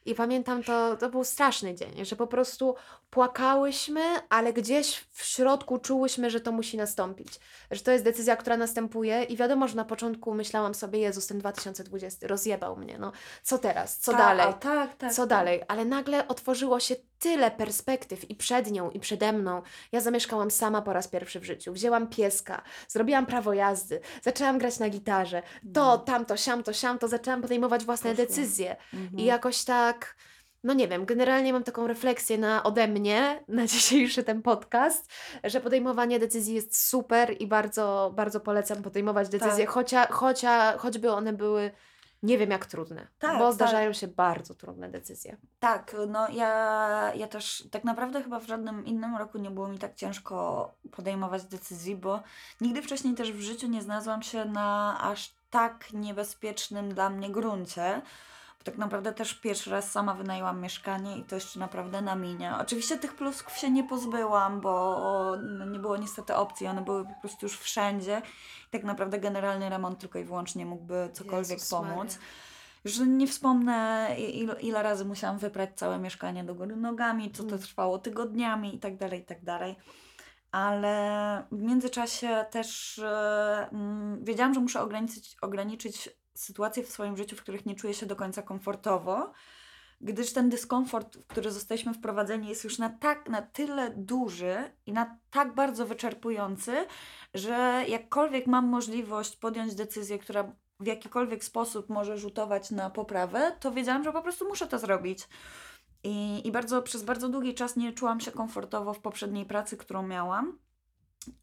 i 0.05 0.15
pamiętam 0.15 0.63
to, 0.63 0.97
to 0.97 1.09
był 1.09 1.23
straszny 1.23 1.75
dzień, 1.75 2.05
że 2.05 2.15
po 2.15 2.27
prostu 2.27 2.75
płakałyśmy, 3.09 4.01
ale 4.29 4.53
gdzieś 4.53 5.05
w 5.11 5.25
środku 5.25 5.77
czułyśmy, 5.77 6.29
że 6.29 6.39
to 6.39 6.51
musi 6.51 6.77
nastąpić, 6.77 7.39
że 7.71 7.81
to 7.81 7.91
jest 7.91 8.03
decyzja, 8.03 8.35
która 8.35 8.57
następuje 8.57 9.23
i 9.23 9.37
wiadomo, 9.37 9.67
że 9.67 9.75
na 9.75 9.85
początku 9.85 10.33
myślałam 10.33 10.75
sobie, 10.75 10.99
Jezus, 10.99 11.27
ten 11.27 11.39
2020 11.39 12.27
rozjebał 12.27 12.77
mnie, 12.77 12.97
no 12.97 13.11
co 13.43 13.57
teraz, 13.57 13.97
co 13.97 14.11
Ta- 14.11 14.17
dalej? 14.17 14.53
Tak, 14.59 14.95
tak. 14.95 15.13
Co 15.13 15.21
tak. 15.21 15.29
dalej? 15.29 15.61
Ale 15.67 15.85
nagle 15.85 16.27
otworzyło 16.27 16.79
się 16.79 16.95
tyle 17.23 17.51
perspektyw 17.51 18.29
i 18.31 18.35
przed 18.35 18.71
nią, 18.71 18.89
i 18.91 18.99
przede 18.99 19.33
mną. 19.33 19.61
Ja 19.91 20.01
zamieszkałam 20.01 20.51
sama 20.51 20.81
po 20.81 20.93
raz 20.93 21.07
pierwszy 21.07 21.39
w 21.39 21.43
życiu. 21.43 21.73
Wzięłam 21.73 22.07
pieska, 22.07 22.61
zrobiłam 22.87 23.25
prawo 23.25 23.53
jazdy, 23.53 23.99
zaczęłam 24.21 24.57
grać 24.57 24.79
na 24.79 24.89
gitarze. 24.89 25.41
To, 25.73 25.85
No. 25.85 25.97
tamto, 25.97 26.37
siamto, 26.37 26.73
siamto, 26.73 27.07
zaczęłam 27.07 27.41
podejmować 27.41 27.85
własne 27.85 28.09
Poszło. 28.11 28.25
decyzje. 28.25 28.75
Mhm. 28.93 29.19
I 29.19 29.23
jakoś 29.25 29.63
tak, 29.63 30.15
no 30.63 30.73
nie 30.73 30.87
wiem, 30.87 31.05
generalnie 31.05 31.53
mam 31.53 31.63
taką 31.63 31.87
refleksję 31.87 32.37
na, 32.37 32.63
ode 32.63 32.87
mnie 32.87 33.43
na 33.47 33.67
dzisiejszy 33.73 34.23
ten 34.23 34.41
podcast, 34.41 35.09
że 35.43 35.61
podejmowanie 35.61 36.19
decyzji 36.19 36.55
jest 36.55 36.87
super 36.87 37.35
i 37.41 37.47
bardzo, 37.47 38.11
bardzo 38.15 38.39
polecam 38.39 38.83
podejmować 38.83 39.29
decyzje, 39.29 39.65
Tak. 39.65 39.73
chocia, 39.73 40.07
chocia, 40.11 40.77
choćby 40.77 41.11
one 41.11 41.33
były 41.33 41.71
nie 42.23 42.37
wiem 42.37 42.51
jak 42.51 42.65
trudne, 42.65 43.07
Tak, 43.19 43.37
bo 43.37 43.45
tak. 43.45 43.53
zdarzają 43.53 43.93
się 43.93 44.07
bardzo 44.07 44.55
trudne 44.55 44.89
decyzje. 44.89 45.37
Tak, 45.59 45.95
no 46.07 46.29
ja, 46.29 47.11
ja 47.15 47.27
też 47.27 47.67
tak 47.71 47.83
naprawdę 47.83 48.23
chyba 48.23 48.39
w 48.39 48.47
żadnym 48.47 48.85
innym 48.85 49.15
roku 49.17 49.37
nie 49.37 49.51
było 49.51 49.67
mi 49.67 49.79
tak 49.79 49.95
ciężko 49.95 50.71
podejmować 50.91 51.43
decyzji, 51.43 51.95
bo 51.95 52.23
nigdy 52.61 52.81
wcześniej 52.81 53.13
też 53.13 53.31
w 53.31 53.41
życiu 53.41 53.67
nie 53.67 53.81
znalazłam 53.81 54.21
się 54.23 54.45
na 54.45 54.97
aż 55.01 55.33
tak 55.49 55.93
niebezpiecznym 55.93 56.93
dla 56.93 57.09
mnie 57.09 57.29
gruncie. 57.29 58.01
Tak 58.63 58.77
naprawdę 58.77 59.13
też 59.13 59.33
pierwszy 59.33 59.71
raz 59.71 59.91
sama 59.91 60.13
wynajęłam 60.13 60.61
mieszkanie 60.61 61.17
i 61.17 61.23
to 61.23 61.35
jeszcze 61.35 61.59
naprawdę 61.59 62.01
na 62.01 62.15
minie. 62.15 62.53
Oczywiście 62.61 62.97
tych 62.97 63.15
plusków 63.15 63.57
się 63.57 63.71
nie 63.71 63.83
pozbyłam, 63.83 64.61
bo 64.61 65.35
no, 65.43 65.65
nie 65.65 65.79
było 65.79 65.97
niestety 65.97 66.35
opcji, 66.35 66.67
one 66.67 66.81
były 66.81 67.05
po 67.05 67.13
prostu 67.21 67.45
już 67.45 67.59
wszędzie. 67.59 68.21
I 68.67 68.71
tak 68.71 68.83
naprawdę 68.83 69.19
generalny 69.19 69.69
remont 69.69 69.99
tylko 69.99 70.19
i 70.19 70.23
wyłącznie 70.23 70.65
mógłby 70.65 71.09
cokolwiek 71.13 71.49
Jezus 71.49 71.69
pomóc. 71.69 71.97
Maria. 71.97 72.17
Już 72.85 72.99
nie 72.99 73.27
wspomnę, 73.27 74.09
ile, 74.17 74.61
ile 74.61 74.83
razy 74.83 75.05
musiałam 75.05 75.37
wyprać 75.37 75.69
całe 75.75 75.99
mieszkanie 75.99 76.43
do 76.43 76.55
góry 76.55 76.75
nogami, 76.75 77.31
co 77.31 77.43
to 77.43 77.49
Mm. 77.49 77.61
trwało 77.61 77.99
tygodniami 77.99 78.75
i 78.75 78.79
tak 78.79 78.97
dalej, 78.97 79.19
i 79.19 79.25
tak 79.25 79.43
dalej. 79.43 79.75
Ale 80.51 81.43
w 81.51 81.61
międzyczasie 81.61 82.45
też 82.51 82.99
mm, 83.71 84.23
wiedziałam, 84.25 84.53
że 84.53 84.59
muszę 84.59 84.81
ograniczyć, 84.81 85.37
ograniczyć 85.41 86.09
sytuacje 86.35 86.83
w 86.83 86.89
swoim 86.89 87.17
życiu, 87.17 87.35
w 87.35 87.41
których 87.41 87.65
nie 87.65 87.75
czuję 87.75 87.93
się 87.93 88.05
do 88.05 88.15
końca 88.15 88.41
komfortowo, 88.41 89.33
gdyż 90.01 90.33
ten 90.33 90.49
dyskomfort, 90.49 91.17
w 91.17 91.27
który 91.27 91.51
zostaliśmy 91.51 91.93
wprowadzeni, 91.93 92.49
jest 92.49 92.63
już 92.63 92.77
na 92.77 92.89
tak, 92.89 93.29
na 93.29 93.41
tyle 93.41 93.89
duży 93.89 94.55
i 94.85 94.93
na 94.93 95.17
tak 95.31 95.55
bardzo 95.55 95.85
wyczerpujący, 95.85 96.85
że 97.33 97.85
jakkolwiek 97.87 98.47
mam 98.47 98.67
możliwość 98.67 99.35
podjąć 99.35 99.75
decyzję, 99.75 100.19
która 100.19 100.55
w 100.79 100.85
jakikolwiek 100.85 101.43
sposób 101.43 101.89
może 101.89 102.17
rzutować 102.17 102.71
na 102.71 102.89
poprawę, 102.89 103.57
to 103.59 103.71
wiedziałam, 103.71 104.03
że 104.03 104.11
po 104.11 104.21
prostu 104.21 104.47
muszę 104.47 104.67
to 104.67 104.79
zrobić. 104.79 105.27
I, 106.03 106.47
I 106.47 106.51
bardzo, 106.51 106.81
przez 106.81 107.03
bardzo 107.03 107.29
długi 107.29 107.53
czas 107.53 107.75
nie 107.75 107.93
czułam 107.93 108.19
się 108.19 108.31
komfortowo 108.31 108.93
w 108.93 108.99
poprzedniej 108.99 109.45
pracy, 109.45 109.77
którą 109.77 110.07
miałam. 110.07 110.57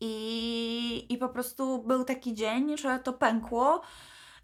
I, 0.00 1.06
I 1.08 1.18
po 1.18 1.28
prostu 1.28 1.82
był 1.82 2.04
taki 2.04 2.34
dzień, 2.34 2.78
że 2.78 2.98
to 2.98 3.12
pękło. 3.12 3.82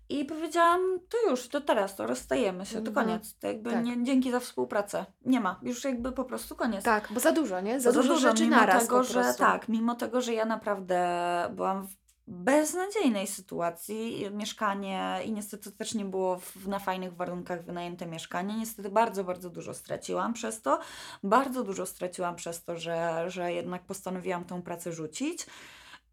I 0.08 0.24
powiedziałam, 0.24 0.80
to 1.08 1.30
już, 1.30 1.48
to 1.48 1.60
teraz, 1.60 1.96
to 1.96 2.06
rozstajemy 2.06 2.66
się, 2.66 2.72
to 2.82 2.88
Mhm. 2.90 2.94
koniec. 3.06 3.38
To 3.38 3.46
jakby 3.46 3.70
Tak. 3.70 3.84
nie, 3.84 4.04
dzięki 4.04 4.30
za 4.30 4.40
współpracę. 4.40 5.06
Nie 5.24 5.40
ma, 5.40 5.60
już 5.62 5.84
jakby 5.84 6.12
po 6.12 6.24
prostu 6.24 6.56
koniec. 6.56 6.84
Tak, 6.84 7.08
bo 7.10 7.20
za 7.20 7.32
dużo, 7.32 7.60
nie? 7.60 7.80
Za, 7.80 7.92
Za 7.92 8.02
dużo, 8.02 8.16
rzeczy 8.18 8.42
mimo 8.44 8.56
naraz 8.56 8.82
tego, 8.82 9.04
że 9.04 9.34
tak, 9.38 9.68
mimo 9.68 9.94
tego, 9.94 10.20
że 10.20 10.34
ja 10.34 10.44
naprawdę 10.44 11.08
byłam 11.54 11.86
w 11.86 11.96
beznadziejnej 12.28 13.26
sytuacji, 13.26 14.26
mieszkanie 14.32 15.18
i 15.24 15.32
niestety 15.32 15.72
też 15.72 15.94
nie 15.94 16.04
było 16.04 16.38
w, 16.38 16.68
na 16.68 16.78
fajnych 16.78 17.14
warunkach 17.16 17.64
wynajęte 17.64 18.06
mieszkanie. 18.06 18.56
Niestety 18.58 18.90
bardzo, 18.90 19.24
bardzo 19.24 19.50
dużo 19.50 19.74
straciłam 19.74 20.32
przez 20.32 20.62
to. 20.62 20.78
Bardzo 21.22 21.62
dużo 21.64 21.86
straciłam 21.86 22.36
przez 22.36 22.64
to, 22.64 22.76
że, 22.76 23.24
że 23.30 23.52
jednak 23.52 23.84
postanowiłam 23.84 24.44
tą 24.44 24.62
pracę 24.62 24.92
rzucić. 24.92 25.46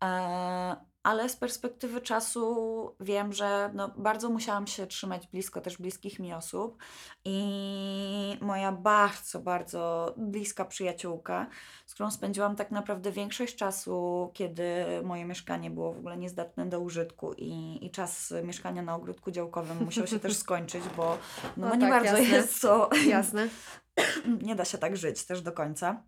E, 0.04 0.76
ale 1.04 1.30
z 1.30 1.36
perspektywy 1.36 2.02
czasu 2.02 2.96
wiem, 3.00 3.34
że 3.34 3.70
no, 3.74 3.94
bardzo 3.98 4.30
musiałam 4.30 4.68
się 4.68 4.88
trzymać 4.88 5.28
blisko 5.28 5.62
też 5.62 5.78
bliskich 5.78 6.20
mi 6.20 6.34
osób 6.34 6.78
i 7.26 8.38
moja 8.42 8.72
bardzo, 8.72 9.40
bardzo 9.40 10.14
bliska 10.18 10.66
przyjaciółka, 10.66 11.48
z 11.86 11.94
którą 11.94 12.12
spędziłam 12.12 12.56
tak 12.56 12.72
naprawdę 12.72 13.12
większość 13.12 13.56
czasu, 13.56 14.32
kiedy 14.34 14.64
moje 15.04 15.26
mieszkanie 15.26 15.72
było 15.72 15.94
w 15.94 15.98
ogóle 15.98 16.18
niezdatne 16.18 16.66
do 16.66 16.80
użytku 16.80 17.34
i, 17.34 17.86
i 17.86 17.92
czas 17.92 18.34
mieszkania 18.44 18.82
na 18.82 18.96
ogródku 18.96 19.32
działkowym 19.32 19.84
musiał 19.86 20.08
się 20.08 20.20
też 20.20 20.38
skończyć, 20.38 20.84
bo, 20.98 21.18
no, 21.58 21.66
No 21.66 21.70
bo 21.70 21.76
nie 21.76 21.82
tak, 21.82 21.90
bardzo 21.90 22.18
jasne. 22.18 22.36
jest 22.38 22.62
to 22.62 22.90
Jasne. 23.08 23.48
nie 24.48 24.56
da 24.56 24.66
się 24.66 24.78
tak 24.78 24.98
żyć 24.98 25.26
też 25.26 25.42
do 25.42 25.52
końca. 25.52 26.04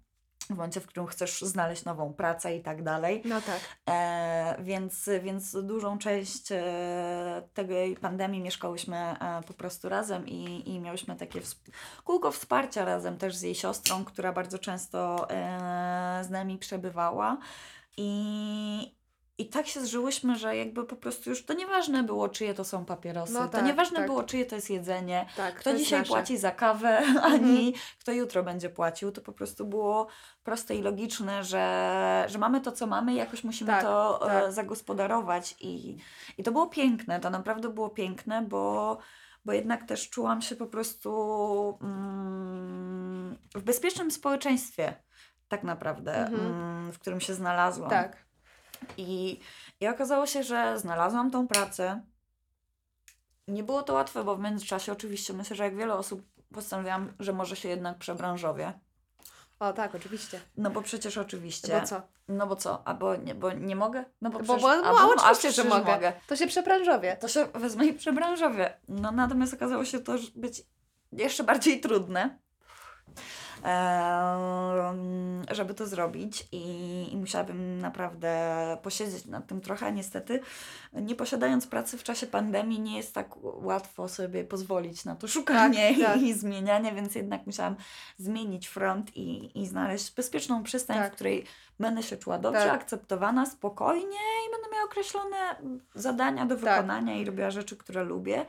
W 0.45 0.49
momencie, 0.49 0.81
w 0.81 0.88
którym 0.88 1.08
chcesz 1.08 1.41
znaleźć 1.41 1.86
nową 1.86 2.13
pracę 2.13 2.55
i 2.55 2.62
tak 2.62 2.84
dalej. 2.84 3.21
No 3.25 3.41
tak. 3.41 3.60
E, 3.89 4.55
więc, 4.60 5.10
więc 5.23 5.58
dużą 5.65 5.97
część 5.97 6.51
e, 6.51 7.43
tej 7.53 7.95
pandemii 7.95 8.41
mieszkałyśmy 8.41 8.97
e, 8.97 9.41
po 9.47 9.53
prostu 9.53 9.89
razem 9.89 10.27
i, 10.27 10.69
i 10.69 10.79
miałyśmy 10.79 11.15
takie 11.15 11.41
wsp- 11.41 11.71
kółko 12.03 12.31
wsparcia 12.31 12.86
razem 12.86 13.17
też 13.17 13.36
z 13.36 13.41
jej 13.41 13.55
siostrą, 13.55 14.05
która 14.05 14.34
bardzo 14.34 14.60
często 14.60 15.29
e, 15.29 16.21
z 16.23 16.29
nami 16.29 16.58
przebywała. 16.58 17.38
I, 17.97 18.94
I 19.38 19.50
tak 19.50 19.67
się 19.67 19.82
zżyłyśmy, 19.82 20.36
że 20.38 20.56
jakby 20.58 20.84
po 20.84 20.95
prostu 20.95 21.30
już 21.30 21.45
to 21.45 21.54
nieważne 21.54 22.04
było, 22.04 22.30
czyje 22.30 22.54
to 22.54 22.63
są 22.63 22.86
papierosy. 22.86 23.34
No 23.34 23.39
to 23.39 23.48
tak, 23.50 23.65
nieważne 23.65 23.98
tak. 23.98 24.06
było, 24.08 24.24
czyje 24.24 24.45
to 24.45 24.56
jest 24.56 24.69
jedzenie. 24.69 25.26
Tak, 25.38 25.56
Kto 25.56 25.71
to 25.71 25.78
dzisiaj 25.78 26.00
nasze. 26.00 26.10
płaci 26.10 26.38
za 26.38 26.52
kawę, 26.52 27.02
ani 27.34 27.74
kto 28.00 28.12
jutro 28.12 28.43
będzie 28.43 28.69
płacił. 28.69 29.12
To 29.12 29.21
po 29.21 29.32
prostu 29.32 29.65
było 29.65 30.08
proste 30.43 30.76
i 30.76 30.82
logiczne, 30.82 31.43
że, 31.43 32.26
że 32.28 32.38
mamy 32.38 32.62
to, 32.62 32.71
co 32.71 32.88
mamy 32.88 33.13
i 33.13 33.15
jakoś 33.15 33.43
musimy 33.43 33.71
Tak, 33.71 33.84
to 33.84 34.19
tak. 34.26 34.43
e, 34.43 34.52
zagospodarować. 34.52 35.56
I, 35.60 35.98
I 36.38 36.43
to 36.43 36.52
było 36.52 36.67
piękne, 36.67 37.19
to 37.19 37.30
naprawdę 37.30 37.69
było 37.69 37.89
piękne, 37.89 38.41
bo, 38.41 38.98
bo 39.45 39.54
jednak 39.54 39.88
też 39.88 40.10
czułam 40.10 40.41
się 40.41 40.56
po 40.56 40.65
prostu 40.67 41.78
mm, 41.82 43.38
w 43.56 43.63
bezpiecznym 43.63 44.12
społeczeństwie, 44.12 44.93
tak 45.48 45.63
naprawdę, 45.63 46.15
Mhm. 46.17 46.45
mm, 46.48 46.91
w 46.91 47.00
którym 47.00 47.19
się 47.21 47.34
znalazłam. 47.34 47.89
Tak. 47.89 48.24
I, 48.97 49.39
I 49.79 49.88
okazało 49.88 50.25
się, 50.25 50.43
że 50.43 50.79
znalazłam 50.79 51.31
tą 51.31 51.47
pracę. 51.47 52.01
Nie 53.47 53.63
było 53.63 53.83
to 53.83 53.93
łatwe, 53.93 54.23
bo 54.23 54.35
w 54.35 54.39
międzyczasie 54.39 54.91
oczywiście 54.91 55.33
myślę, 55.33 55.55
że 55.55 55.63
jak 55.63 55.75
wiele 55.75 55.93
osób 55.93 56.21
postanowiłam, 56.53 57.13
że 57.19 57.33
może 57.33 57.55
się 57.55 57.69
jednak 57.69 57.97
przebranżowię. 57.97 58.73
O 59.59 59.73
tak, 59.73 59.95
oczywiście. 59.95 60.41
No 60.57 60.69
bo 60.69 60.81
przecież 60.81 61.17
oczywiście. 61.17 61.79
Bo 61.81 61.88
co? 61.88 62.01
No 62.27 62.47
bo 62.47 62.55
co? 62.55 62.88
A 62.88 62.93
bo 62.93 63.15
nie, 63.15 63.35
bo 63.35 63.51
nie 63.51 63.75
mogę? 63.75 64.05
No 64.21 64.29
bo, 64.29 64.39
Bo, 64.39 64.43
przecież, 64.43 64.61
bo, 64.61 64.71
a, 64.71 64.91
no, 64.91 65.15
bo, 65.15 65.23
a 65.23 65.31
oczywiście, 65.31 65.51
że 65.51 65.63
przecież 65.63 65.85
mogę. 65.85 66.13
To 66.27 66.35
się 66.35 66.47
przebranżowie. 66.47 67.17
To 67.17 67.27
się 67.27 67.45
wezmę 67.45 67.85
i 67.85 67.93
przebranżowię. 67.93 68.77
No 68.88 69.11
natomiast 69.11 69.53
okazało 69.53 69.85
się 69.85 69.99
to 69.99 70.13
być 70.35 70.63
jeszcze 71.11 71.43
bardziej 71.43 71.81
trudne. 71.81 72.39
Żeby 75.51 75.73
to 75.73 75.88
zrobić 75.88 76.47
i, 76.51 77.08
i 77.13 77.17
musiałabym 77.17 77.78
naprawdę 77.82 78.78
posiedzieć 78.84 79.25
nad 79.25 79.47
tym 79.47 79.62
trochę. 79.62 79.91
Niestety, 79.91 80.39
nie 80.93 81.15
posiadając 81.15 81.67
pracy 81.67 81.97
w 81.97 82.04
czasie 82.04 82.28
pandemii, 82.28 82.80
nie 82.80 82.97
jest 82.97 83.13
tak 83.13 83.30
łatwo 83.43 84.08
sobie 84.08 84.43
pozwolić 84.43 85.06
na 85.06 85.15
to 85.15 85.28
szukanie 85.28 85.95
Tak, 85.97 86.06
tak. 86.06 86.21
i, 86.21 86.25
i 86.25 86.34
zmienianie, 86.34 86.93
więc 86.93 87.15
jednak 87.15 87.45
musiałam 87.45 87.75
zmienić 88.17 88.67
front 88.67 89.17
i, 89.17 89.62
i 89.62 89.67
znaleźć 89.67 90.15
bezpieczną 90.15 90.63
przystań, 90.63 90.97
Tak. 90.97 91.12
w 91.12 91.15
której 91.15 91.45
będę 91.80 92.04
się 92.04 92.17
czuła 92.17 92.39
dobrze, 92.39 92.62
Tak. 92.65 92.82
akceptowana, 92.82 93.45
spokojnie 93.45 94.17
i 94.47 94.51
będę 94.51 94.69
miała 94.73 94.86
określone 94.86 95.38
zadania 95.95 96.45
do 96.45 96.56
Tak. 96.56 96.63
wykonania 96.63 97.13
i 97.15 97.25
robiła 97.25 97.51
rzeczy, 97.51 97.78
które 97.78 98.04
lubię. 98.04 98.45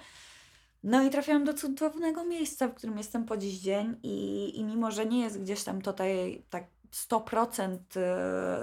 No 0.86 1.02
i 1.02 1.10
trafiłam 1.10 1.44
do 1.44 1.54
cudownego 1.54 2.24
miejsca, 2.24 2.68
w 2.68 2.74
którym 2.74 2.98
jestem 2.98 3.24
po 3.24 3.36
dziś 3.36 3.58
dzień 3.58 3.96
i, 4.02 4.52
i 4.58 4.64
mimo, 4.64 4.90
że 4.90 5.06
nie 5.06 5.20
jest 5.20 5.42
gdzieś 5.42 5.64
tam 5.64 5.82
tutaj 5.82 6.42
tak 6.50 6.64
100% 6.92 7.76
y, 7.96 8.00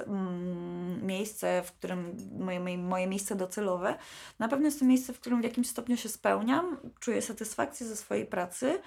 mm, 0.08 1.06
miejsce, 1.06 1.64
w 1.66 1.72
którym 1.72 2.18
moje, 2.40 2.60
moje, 2.60 2.78
moje 2.78 3.08
miejsce 3.08 3.36
docelowe, 3.36 3.98
na 4.40 4.48
pewno 4.48 4.66
jest 4.66 4.80
to 4.80 4.86
miejsce, 4.86 5.14
w 5.14 5.20
którym 5.20 5.42
w 5.42 5.44
jakimś 5.44 5.70
stopniu 5.70 5.98
się 5.98 6.10
spełniam, 6.10 6.78
czuję 7.00 7.22
satysfakcję 7.22 7.88
ze 7.88 7.96
swojej 7.96 8.26
pracy 8.26 8.82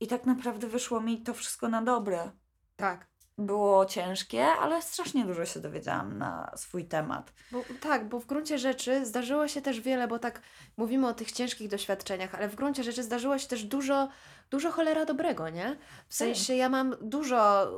i 0.00 0.06
tak 0.06 0.26
naprawdę 0.26 0.66
wyszło 0.66 1.00
mi 1.00 1.22
to 1.22 1.34
wszystko 1.34 1.68
na 1.68 1.82
dobre. 1.82 2.30
Tak. 2.76 3.06
Było 3.38 3.86
ciężkie, 3.86 4.44
ale 4.46 4.82
strasznie 4.82 5.24
dużo 5.24 5.46
się 5.46 5.60
dowiedziałam 5.60 6.18
na 6.18 6.52
swój 6.56 6.84
temat. 6.84 7.32
Bo, 7.52 7.64
tak, 7.80 8.08
bo 8.08 8.20
w 8.20 8.26
gruncie 8.26 8.58
rzeczy 8.58 9.06
zdarzyło 9.06 9.48
się 9.48 9.62
też 9.62 9.80
wiele, 9.80 10.08
bo 10.08 10.18
tak 10.18 10.40
mówimy 10.76 11.08
o 11.08 11.14
tych 11.14 11.32
ciężkich 11.32 11.68
doświadczeniach, 11.68 12.34
ale 12.34 12.48
w 12.48 12.54
gruncie 12.54 12.82
rzeczy 12.82 13.02
zdarzyło 13.02 13.38
się 13.38 13.48
też 13.48 13.64
dużo, 13.64 14.08
dużo 14.50 14.70
cholera 14.70 15.04
dobrego, 15.04 15.48
nie? 15.48 15.76
W 16.08 16.14
sensie 16.14 16.54
ja 16.54 16.68
mam 16.68 16.96
dużo, 17.00 17.70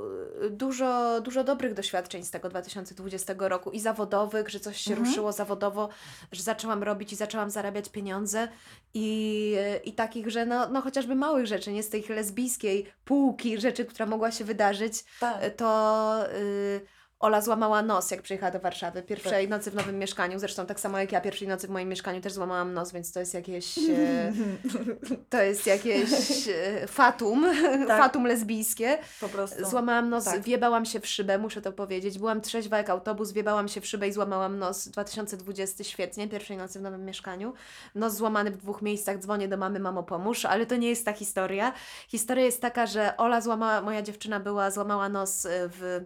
y, 0.44 0.50
dużo, 0.50 1.20
dużo 1.20 1.44
dobrych 1.44 1.74
doświadczeń 1.74 2.24
z 2.24 2.30
tego 2.30 2.48
2020 2.48 3.34
roku 3.48 3.70
i 3.70 3.80
zawodowych, 3.80 4.48
że 4.48 4.60
coś 4.60 4.76
się 4.80 4.90
Mhm. 4.90 5.08
ruszyło 5.08 5.32
zawodowo, 5.32 5.88
że 6.32 6.42
zaczęłam 6.42 6.82
robić 6.82 7.12
i 7.12 7.16
zaczęłam 7.16 7.50
zarabiać 7.50 7.88
pieniądze 7.88 8.48
i, 8.94 9.56
i 9.84 9.92
takich, 9.92 10.30
że 10.30 10.46
no, 10.46 10.68
no 10.68 10.80
chociażby 10.80 11.14
małych 11.14 11.46
rzeczy, 11.46 11.72
nie 11.72 11.82
z 11.82 11.88
tej 11.88 12.04
lesbijskiej 12.08 12.92
półki 13.04 13.60
rzeczy, 13.60 13.84
która 13.84 14.06
mogła 14.06 14.30
się 14.30 14.44
wydarzyć, 14.44 15.04
Tak. 15.20 15.54
to 15.56 16.14
y, 16.34 16.80
Ola 17.20 17.40
złamała 17.40 17.82
nos, 17.82 18.10
jak 18.10 18.22
przyjechała 18.22 18.52
do 18.52 18.60
Warszawy. 18.60 19.02
Pierwszej 19.02 19.48
nocy 19.48 19.70
w 19.70 19.74
nowym 19.74 19.98
mieszkaniu, 19.98 20.38
zresztą 20.38 20.66
tak 20.66 20.80
samo 20.80 20.98
jak 20.98 21.12
ja 21.12 21.20
pierwszej 21.20 21.48
nocy 21.48 21.66
w 21.66 21.70
moim 21.70 21.88
mieszkaniu 21.88 22.20
też 22.20 22.32
złamałam 22.32 22.74
nos, 22.74 22.92
więc 22.92 23.12
to 23.12 23.20
jest 23.20 23.34
jakieś 23.34 23.78
e, 23.78 24.32
to 25.30 25.42
jest 25.42 25.66
jakieś 25.66 26.10
e, 26.48 26.86
fatum, 26.86 27.46
Tak. 27.86 28.02
fatum 28.02 28.26
lesbijskie. 28.26 28.98
po 29.20 29.28
prostu. 29.28 29.64
Złamałam 29.64 30.08
nos, 30.08 30.24
tak. 30.24 30.40
wjebałam 30.40 30.84
się 30.84 31.00
w 31.00 31.06
szybę, 31.06 31.38
muszę 31.38 31.62
to 31.62 31.72
powiedzieć. 31.72 32.18
Byłam 32.18 32.40
trzeźwa 32.40 32.78
jak 32.78 32.90
autobus, 32.90 33.32
wjebałam 33.32 33.68
się 33.68 33.80
w 33.80 33.86
szybę 33.86 34.08
i 34.08 34.12
złamałam 34.12 34.58
nos. 34.58 34.88
2020 34.88 35.84
świetnie, 35.84 36.28
pierwszej 36.28 36.56
nocy 36.56 36.78
w 36.78 36.82
nowym 36.82 37.04
mieszkaniu. 37.04 37.52
Nos 37.94 38.14
złamany 38.14 38.50
w 38.50 38.56
dwóch 38.56 38.82
miejscach, 38.82 39.18
dzwonię 39.18 39.48
do 39.48 39.56
mamy, 39.56 39.80
mamo 39.80 40.02
pomóż, 40.02 40.44
ale 40.44 40.66
to 40.66 40.76
nie 40.76 40.88
jest 40.88 41.04
ta 41.04 41.12
historia. 41.12 41.72
Historia 42.08 42.44
jest 42.44 42.62
taka, 42.62 42.86
że 42.86 43.16
Ola 43.16 43.40
złamała, 43.40 43.82
moja 43.82 44.02
dziewczyna 44.02 44.40
była, 44.40 44.70
złamała 44.70 45.08
nos 45.08 45.46
e, 45.46 45.50
w 45.68 46.04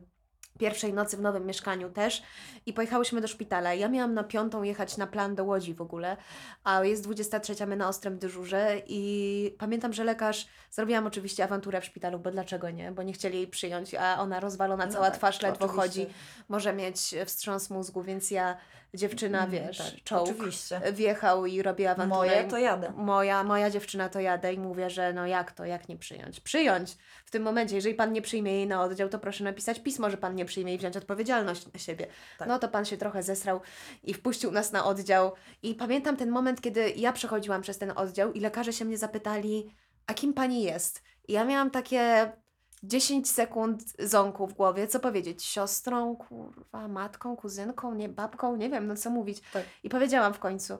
pierwszej 0.62 0.92
nocy 0.92 1.16
w 1.16 1.20
nowym 1.20 1.46
mieszkaniu 1.46 1.90
też 1.90 2.22
i 2.66 2.72
pojechałyśmy 2.72 3.20
do 3.20 3.28
szpitala. 3.28 3.74
Ja 3.74 3.88
miałam 3.88 4.14
na 4.14 4.24
piątą 4.24 4.62
jechać 4.62 4.96
na 4.96 5.06
plan 5.06 5.34
do 5.34 5.44
Łodzi 5.44 5.74
w 5.74 5.80
ogóle, 5.80 6.16
a 6.64 6.84
jest 6.84 7.04
23, 7.04 7.66
my 7.66 7.76
na 7.76 7.88
ostrym 7.88 8.18
dyżurze 8.18 8.82
i 8.86 9.54
pamiętam, 9.58 9.92
że 9.92 10.04
lekarz, 10.04 10.46
zrobiłam 10.70 11.06
oczywiście 11.06 11.44
awanturę 11.44 11.80
w 11.80 11.84
szpitalu, 11.84 12.18
bo 12.18 12.30
dlaczego 12.30 12.70
nie, 12.70 12.92
bo 12.92 13.02
nie 13.02 13.12
chcieli 13.12 13.36
jej 13.36 13.46
przyjąć, 13.46 13.94
a 13.94 14.20
ona 14.20 14.40
rozwalona 14.40 14.86
No 14.86 14.92
cała 14.92 15.06
tak, 15.10 15.16
twarz, 15.18 15.42
ledwo 15.42 15.64
oczywiście. 15.64 15.82
chodzi, 15.82 16.14
może 16.48 16.72
mieć 16.72 17.14
wstrząs 17.26 17.70
mózgu, 17.70 18.02
więc 18.02 18.30
ja, 18.30 18.56
dziewczyna, 18.94 19.38
Mm, 19.38 19.50
wiesz, 19.50 19.78
tak, 19.78 20.04
czołg, 20.04 20.28
Oczywiście. 20.30 20.80
wjechał 20.92 21.46
i 21.46 21.62
robi 21.62 21.86
awanturę. 21.86 22.18
Moje 22.18 22.44
to 22.44 22.58
jadę. 22.58 22.92
moja, 22.96 23.44
moja 23.44 23.70
dziewczyna 23.70 24.08
to 24.08 24.20
jadę 24.20 24.54
i 24.54 24.58
mówię, 24.58 24.90
że 24.90 25.12
no 25.12 25.26
jak 25.26 25.52
to, 25.52 25.64
jak 25.64 25.88
nie 25.88 25.96
przyjąć? 25.96 26.40
Przyjąć 26.40 26.96
w 27.24 27.30
tym 27.30 27.42
momencie, 27.42 27.74
jeżeli 27.76 27.94
pan 27.94 28.12
nie 28.12 28.22
przyjmie 28.22 28.52
jej 28.52 28.66
na 28.66 28.82
oddział, 28.82 29.08
to 29.08 29.18
proszę 29.18 29.44
napisać 29.44 29.80
pismo, 29.80 30.10
że 30.10 30.16
pan 30.16 30.34
nie 30.34 30.44
przyjmie 30.44 30.74
i 30.74 30.78
wziąć 30.78 30.96
odpowiedzialność 30.96 31.72
na 31.72 31.78
siebie. 31.78 32.06
Tak. 32.38 32.48
No 32.48 32.58
to 32.58 32.68
pan 32.68 32.84
się 32.84 32.96
trochę 32.96 33.22
zesrał 33.22 33.60
i 34.02 34.14
wpuścił 34.14 34.50
nas 34.50 34.72
na 34.72 34.84
oddział. 34.84 35.32
I 35.62 35.74
pamiętam 35.74 36.16
ten 36.16 36.30
moment, 36.30 36.60
kiedy 36.60 36.90
ja 36.96 37.12
przechodziłam 37.12 37.62
przez 37.62 37.78
ten 37.78 37.92
oddział 37.96 38.32
i 38.32 38.40
lekarze 38.40 38.72
się 38.72 38.84
mnie 38.84 38.98
zapytali, 38.98 39.74
a 40.06 40.14
kim 40.14 40.34
pani 40.34 40.62
jest? 40.62 41.02
I 41.28 41.32
ja 41.32 41.44
miałam 41.44 41.70
takie 41.70 42.32
10 42.82 43.30
sekund 43.30 43.82
ząku 43.98 44.46
w 44.46 44.54
głowie, 44.54 44.86
co 44.86 45.00
powiedzieć? 45.00 45.44
Siostrą, 45.44 46.16
kurwa, 46.16 46.88
matką, 46.88 47.36
kuzynką, 47.36 47.94
nie, 47.94 48.08
babką, 48.08 48.56
nie 48.56 48.70
wiem, 48.70 48.86
no 48.86 48.96
co 48.96 49.10
mówić. 49.10 49.40
Tak. 49.52 49.64
I 49.82 49.88
powiedziałam 49.88 50.34
w 50.34 50.38
końcu, 50.38 50.78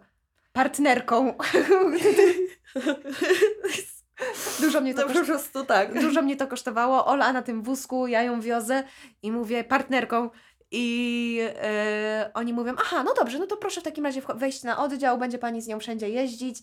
partnerką. 0.53 1.35
Dużo 4.61 4.81
mnie 4.81 4.95
to 4.95 5.09
No 5.09 5.25
prostu 5.25 5.65
tak. 5.65 6.01
Dużo 6.01 6.23
mnie 6.23 6.37
to 6.37 6.47
kosztowało. 6.47 7.07
Ola 7.07 7.33
na 7.33 7.43
tym 7.43 7.63
wózku, 7.63 8.07
ja 8.07 8.23
ją 8.23 8.41
wiozę 8.41 8.85
i 9.23 9.33
mówię 9.33 9.65
partnerką. 9.65 10.31
I 10.73 11.39
e, 11.63 12.31
oni 12.35 12.53
mówią, 12.53 12.73
aha, 12.79 13.03
no 13.03 13.15
dobrze, 13.15 13.39
no 13.39 13.47
to 13.47 13.57
proszę 13.57 13.81
w 13.81 13.85
takim 13.85 14.05
razie 14.05 14.23
wejść 14.35 14.63
na 14.63 14.79
oddział, 14.85 15.19
będzie 15.19 15.39
pani 15.39 15.63
z 15.63 15.67
nią 15.67 15.81
wszędzie 15.81 16.09
jeździć. 16.09 16.59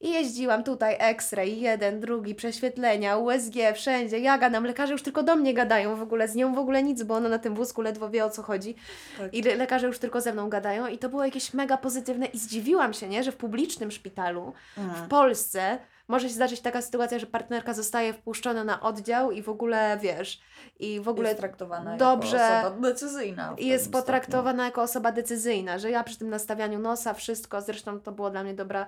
I 0.00 0.10
jeździłam 0.10 0.64
tutaj 0.64 0.96
X-ray, 0.98 1.60
jeden, 1.60 2.00
drugi, 2.00 2.34
prześwietlenia, 2.34 3.16
USG, 3.16 3.54
wszędzie. 3.74 4.18
Ja 4.18 4.38
gadam, 4.38 4.64
lekarze 4.64 4.92
już 4.92 5.02
tylko 5.02 5.22
do 5.22 5.36
mnie 5.36 5.54
gadają 5.54 5.96
w 5.96 6.02
ogóle, 6.02 6.28
z 6.28 6.34
nią 6.34 6.54
w 6.54 6.58
ogóle 6.58 6.82
nic, 6.82 7.02
bo 7.02 7.14
ona 7.14 7.28
na 7.28 7.38
tym 7.38 7.54
wózku 7.54 7.82
ledwo 7.82 8.10
wie 8.10 8.24
o 8.24 8.30
co 8.30 8.42
chodzi. 8.42 8.74
Tak. 9.18 9.34
I 9.34 9.42
le- 9.42 9.54
lekarze 9.54 9.86
już 9.86 9.98
tylko 9.98 10.20
ze 10.20 10.32
mną 10.32 10.48
gadają 10.48 10.86
i 10.86 10.98
to 10.98 11.08
było 11.08 11.24
jakieś 11.24 11.54
mega 11.54 11.76
pozytywne 11.76 12.26
i 12.26 12.38
zdziwiłam 12.38 12.92
się, 12.92 13.08
nie, 13.08 13.24
że 13.24 13.32
w 13.32 13.36
publicznym 13.36 13.90
szpitalu 13.90 14.52
w 14.76 14.78
Mhm. 14.80 15.08
Polsce 15.08 15.78
może 16.08 16.28
się 16.28 16.34
zdarzyć 16.34 16.60
taka 16.60 16.82
sytuacja, 16.82 17.18
że 17.18 17.26
partnerka 17.26 17.74
zostaje 17.74 18.12
wpuszczona 18.12 18.64
na 18.64 18.80
oddział 18.80 19.30
i 19.32 19.42
w 19.42 19.48
ogóle, 19.48 19.98
wiesz, 20.02 20.40
i 20.80 21.00
w 21.00 21.08
ogóle 21.08 21.28
jest 21.28 21.40
traktowana 21.40 21.96
dobrze- 21.96 22.36
jako 22.36 22.66
osoba 22.68 22.80
decyzyjna. 22.88 23.54
i 23.58 23.66
jest 23.66 23.84
stopniu. 23.84 24.00
potraktowana 24.00 24.64
jako 24.64 24.82
osoba 24.82 25.12
decyzyjna, 25.12 25.78
że 25.78 25.90
ja 25.90 26.04
przy 26.04 26.18
tym 26.18 26.30
nastawianiu 26.30 26.78
nosa, 26.78 27.14
wszystko, 27.14 27.60
zresztą 27.60 28.00
to 28.00 28.12
było 28.12 28.30
dla 28.30 28.42
mnie 28.42 28.54
dobra, 28.54 28.86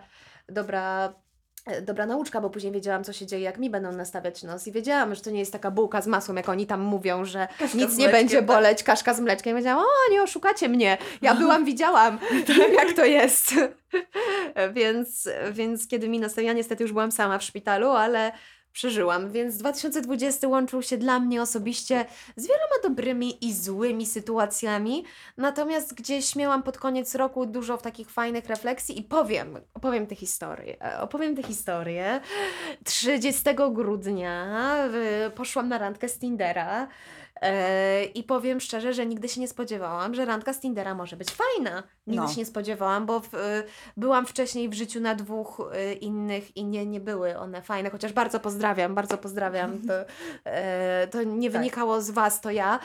dobra, 0.48 1.12
dobra 1.83 2.07
nauczka, 2.07 2.40
bo 2.40 2.50
później 2.50 2.72
wiedziałam, 2.72 3.05
co 3.05 3.12
się 3.12 3.27
dzieje, 3.27 3.42
jak 3.42 3.59
mi 3.59 3.70
będą 3.70 3.92
nastawiać 3.92 4.42
nos 4.42 4.66
i 4.66 4.72
wiedziałam, 4.72 5.14
że 5.14 5.20
to 5.20 5.31
nie 5.31 5.38
jest 5.38 5.53
taka 5.53 5.70
bułka 5.70 6.03
z 6.03 6.07
masłem, 6.07 6.37
jak 6.37 6.48
oni 6.48 6.66
tam 6.66 6.81
mówią, 6.81 7.24
że 7.24 7.48
Kaszka 7.59 7.79
nic 7.79 7.96
nie 7.96 8.09
będzie 8.09 8.37
tak. 8.37 8.46
boleć, 8.46 8.83
kaszka 8.83 9.14
z 9.14 9.20
mleczkiem. 9.20 9.50
I 9.50 9.55
powiedziałam, 9.55 9.85
o, 9.85 10.12
nie 10.12 10.22
oszukacie 10.22 10.68
mnie, 10.68 10.98
ja 11.22 11.35
byłam, 11.35 11.64
widziałam, 11.64 12.18
wiem 12.48 12.74
jak 12.81 12.92
to 12.92 13.05
jest. 13.05 13.55
więc, 14.74 15.29
więc 15.53 15.88
kiedy 15.88 16.09
mi 16.09 16.20
nastawiła, 16.20 16.53
niestety 16.53 16.83
już 16.83 16.92
byłam 16.92 17.12
sama 17.12 17.38
w 17.38 17.42
szpitalu, 17.42 17.90
ale 17.90 18.33
przeżyłam. 18.74 19.30
Więc 19.30 19.56
2020 19.56 20.48
łączył 20.48 20.82
się 20.82 20.96
dla 20.96 21.20
mnie 21.20 21.42
osobiście 21.42 22.04
z 22.37 22.46
wieloma 22.46 22.74
dobrymi 22.82 23.44
i 23.46 23.52
złymi 23.52 24.06
sytuacjami, 24.06 25.04
natomiast 25.37 25.94
gdzieś 25.94 26.37
miałam 26.37 26.62
pod 26.62 26.78
koniec 26.78 27.14
roku 27.14 27.46
dużo 27.46 27.78
takich 27.78 28.10
fajnych 28.10 28.46
refleksji 28.46 28.98
i 28.98 29.02
powiem, 29.02 29.58
opowiem 29.74 30.06
tę 30.06 30.14
historię. 30.14 30.76
E, 30.82 31.00
Opowiem 31.00 31.37
tę 31.37 31.42
historię. 31.42 32.20
30 32.84 33.42
grudnia 33.72 34.56
poszłam 35.34 35.68
na 35.68 35.78
randkę 35.78 36.08
z 36.08 36.18
Tindera. 36.18 36.88
E, 37.44 38.04
I 38.04 38.22
powiem 38.24 38.61
szczerze, 38.61 38.92
że 38.94 39.07
nigdy 39.07 39.28
się 39.28 39.40
nie 39.40 39.48
spodziewałam, 39.48 40.14
że 40.14 40.24
randka 40.24 40.52
z 40.52 40.61
Tindera 40.61 40.94
może 40.94 41.16
być 41.16 41.28
fajna. 41.30 41.83
Nigdy 42.07 42.22
No. 42.22 42.28
się 42.33 42.37
nie 42.40 42.46
spodziewałam, 42.46 43.07
bo 43.07 43.20
w, 43.20 43.35
y, 43.35 43.38
byłam 43.96 44.26
wcześniej 44.26 44.68
w 44.68 44.74
życiu 44.74 45.00
na 45.00 45.14
dwóch 45.14 45.61
y, 45.90 45.92
innych 45.94 46.57
i 46.57 46.64
nie, 46.64 46.87
nie 46.87 47.00
były 47.00 47.38
one 47.38 47.62
fajne, 47.62 47.90
chociaż 47.90 48.12
bardzo 48.12 48.40
pozdrawiam, 48.40 48.94
bardzo 48.94 49.18
pozdrawiam. 49.18 49.78
To, 49.88 49.94
e, 50.50 51.07
to 51.11 51.22
nie 51.22 51.50
Tak. 51.50 51.59
wynikało 51.61 52.00
z 52.02 52.11
Was, 52.11 52.40
to 52.40 52.50
ja. 52.50 52.78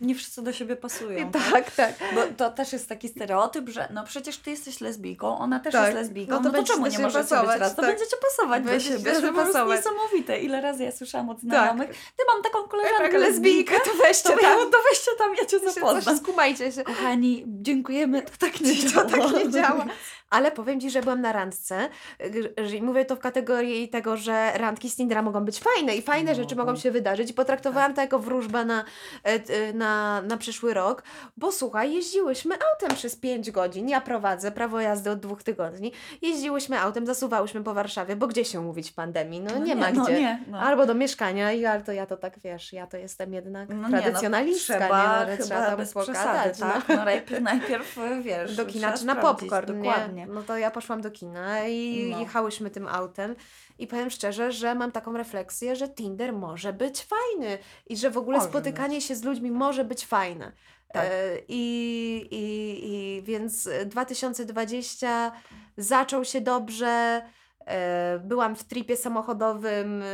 Nie 0.00 0.14
wszyscy 0.14 0.42
do 0.42 0.52
siebie 0.52 0.76
pasują. 0.76 1.30
tak, 1.52 1.70
tak. 1.70 1.94
Bo 2.14 2.20
to 2.36 2.50
też 2.50 2.72
jest 2.72 2.88
taki 2.88 3.08
stereotyp, 3.08 3.68
że 3.68 3.88
no 3.92 4.04
przecież 4.04 4.38
ty 4.38 4.50
jesteś 4.50 4.80
lesbijką, 4.80 5.38
ona 5.38 5.60
też 5.60 5.72
Tak. 5.72 5.82
jest 5.84 5.94
lesbijką, 5.94 6.32
No 6.32 6.38
no 6.40 6.44
to 6.44 6.50
to, 6.50 6.52
będziecie 6.56 6.74
czemu 6.74 6.86
nie 6.86 6.98
możecie 6.98 7.28
pasować, 7.28 7.52
być 7.52 7.60
raz? 7.60 7.74
To 7.76 7.82
tak. 7.82 7.90
będziecie 7.90 8.16
pasować 8.16 8.62
Będziecie 8.62 8.98
do 8.98 9.14
siebie. 9.14 9.28
To 9.28 9.32
pasować. 9.34 9.78
niesamowite. 9.78 10.38
Ile 10.38 10.60
razy 10.60 10.84
ja 10.84 10.92
słyszałam 10.92 11.30
od 11.30 11.40
znajomych, 11.40 11.88
ty 11.90 12.24
mam 12.34 12.42
taką 12.52 12.68
koleżankę 12.68 13.02
Tak, 13.02 13.12
lesbijkę, 13.12 13.74
to 13.84 13.90
weźcie 14.02 14.28
to, 14.28 14.36
tam. 14.38 14.58
to 14.70 14.78
weźcie 14.90 15.10
tam, 15.18 15.34
ja 15.34 15.46
cię 15.46 15.58
zapoznam. 15.58 16.16
skumajcie 16.18 16.72
się. 16.72 16.84
Kochani, 16.84 17.44
dziękujemy, 17.46 18.22
to 18.22 18.30
tak 18.38 18.60
nie 18.60 18.74
To 18.82 18.88
działa. 18.88 19.04
tak 19.10 19.32
nie 19.44 19.50
działa. 19.50 19.86
Ale 20.32 20.50
powiem 20.50 20.80
Ci, 20.80 20.90
że 20.90 21.02
byłam 21.02 21.20
na 21.20 21.32
randce 21.32 21.88
y, 22.20 22.76
i 22.76 22.82
mówię 22.82 23.04
to 23.04 23.16
w 23.16 23.18
kategorii 23.18 23.88
tego, 23.88 24.16
że 24.16 24.52
randki 24.54 24.90
z 24.90 24.96
Tindera 24.96 25.22
mogą 25.22 25.44
być 25.44 25.60
fajne 25.60 25.96
i 25.96 26.02
fajne 26.02 26.34
rzeczy 26.34 26.56
Mogą. 26.56 26.66
mogą 26.70 26.80
się 26.80 26.90
wydarzyć 26.90 27.30
i 27.30 27.34
potraktowałam 27.34 27.94
to 27.94 28.00
jako 28.00 28.18
wróżba 28.18 28.64
na, 28.64 28.84
e, 29.24 29.38
t- 29.40 29.72
na, 29.72 30.22
na 30.22 30.36
przyszły 30.36 30.74
rok, 30.74 31.02
bo 31.36 31.52
słuchaj, 31.52 31.92
jeździłyśmy 31.92 32.54
autem 32.54 32.96
przez 32.96 33.16
5 33.16 33.50
godzin, 33.50 33.88
ja 33.88 34.00
prowadzę 34.00 34.52
prawo 34.52 34.80
jazdy 34.80 35.10
od 35.10 35.20
dwóch 35.20 35.42
tygodni, 35.42 35.92
jeździłyśmy 36.22 36.80
autem, 36.80 37.06
zasuwałyśmy 37.06 37.64
po 37.64 37.74
Warszawie, 37.74 38.16
bo 38.16 38.26
gdzie 38.26 38.44
się 38.44 38.60
mówić 38.60 38.90
w 38.90 38.94
pandemii? 38.94 39.40
No, 39.40 39.58
nie, 39.58 39.76
ma 39.76 39.90
no 39.92 40.04
gdzie. 40.04 40.20
Nie, 40.20 40.42
no. 40.46 40.60
Albo 40.60 40.86
do 40.86 40.94
mieszkania, 40.94 41.52
i 41.52 41.64
ale 41.64 41.82
to 41.82 41.92
ja 41.92 42.06
to 42.06 42.16
tak 42.16 42.38
wiesz, 42.38 42.72
ja 42.72 42.86
to 42.86 42.96
jestem 42.96 43.34
jednak 43.34 43.68
No 43.68 43.74
nie, 43.74 43.82
no, 43.82 43.88
tradycjonalistka, 43.88 44.78
trzeba, 44.78 45.02
nie, 45.02 45.26
no, 45.26 45.32
chyba 45.32 45.44
trzeba 45.44 45.66
tam 45.66 45.76
bez 45.76 45.94
przesady, 45.94 46.58
tak? 46.60 46.88
No. 46.88 47.04
najpierw, 47.04 47.42
najpierw, 47.42 47.98
wiesz, 48.22 48.56
do 48.62 48.66
kina 48.66 48.98
czy 48.98 49.06
na 49.06 49.16
popcorn, 49.16 49.82
Dokładnie. 49.82 50.21
No 50.26 50.42
to 50.42 50.56
ja 50.58 50.70
poszłam 50.70 51.00
do 51.00 51.10
kina 51.10 51.68
i 51.68 52.08
No. 52.10 52.20
jechałyśmy 52.20 52.70
tym 52.70 52.88
autem 52.88 53.34
i 53.78 53.86
powiem 53.86 54.10
szczerze, 54.10 54.52
że 54.52 54.74
mam 54.74 54.92
taką 54.92 55.12
refleksję, 55.16 55.76
że 55.76 55.88
Tinder 55.88 56.32
może 56.32 56.72
być 56.72 57.02
fajny 57.04 57.58
i 57.86 57.96
że 57.96 58.10
w 58.10 58.16
ogóle 58.18 58.38
Może 58.38 58.50
spotykanie 58.50 59.00
się 59.00 59.14
z 59.16 59.22
ludźmi 59.24 59.50
może 59.50 59.84
być 59.84 60.06
fajne. 60.06 60.52
Tak. 60.92 61.06
E, 61.06 61.38
i, 61.48 62.28
i, 62.30 63.18
I 63.18 63.22
więc 63.22 63.68
2020 63.86 65.32
zaczął 65.76 66.24
się 66.24 66.40
dobrze. 66.40 67.22
e, 67.66 68.18
Byłam 68.24 68.56
w 68.56 68.64
tripie 68.64 68.96
samochodowym 68.96 70.02
e, 70.02 70.06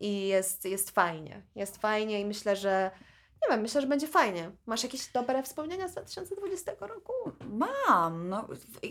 i 0.00 0.26
jest, 0.26 0.64
jest 0.64 0.90
fajnie. 0.90 1.42
Jest 1.54 1.76
fajnie 1.76 2.20
i 2.20 2.24
myślę, 2.24 2.56
że 2.56 2.90
nie 3.46 3.52
wiem, 3.52 3.62
myślę, 3.62 3.80
że 3.80 3.86
będzie 3.86 4.06
fajnie. 4.06 4.50
Masz 4.66 4.82
jakieś 4.82 5.06
dobre 5.12 5.42
wspomnienia 5.42 5.88
z 5.88 5.92
2020 5.92 6.72
roku? 6.80 7.12
Mam, 7.48 8.28
no 8.28 8.46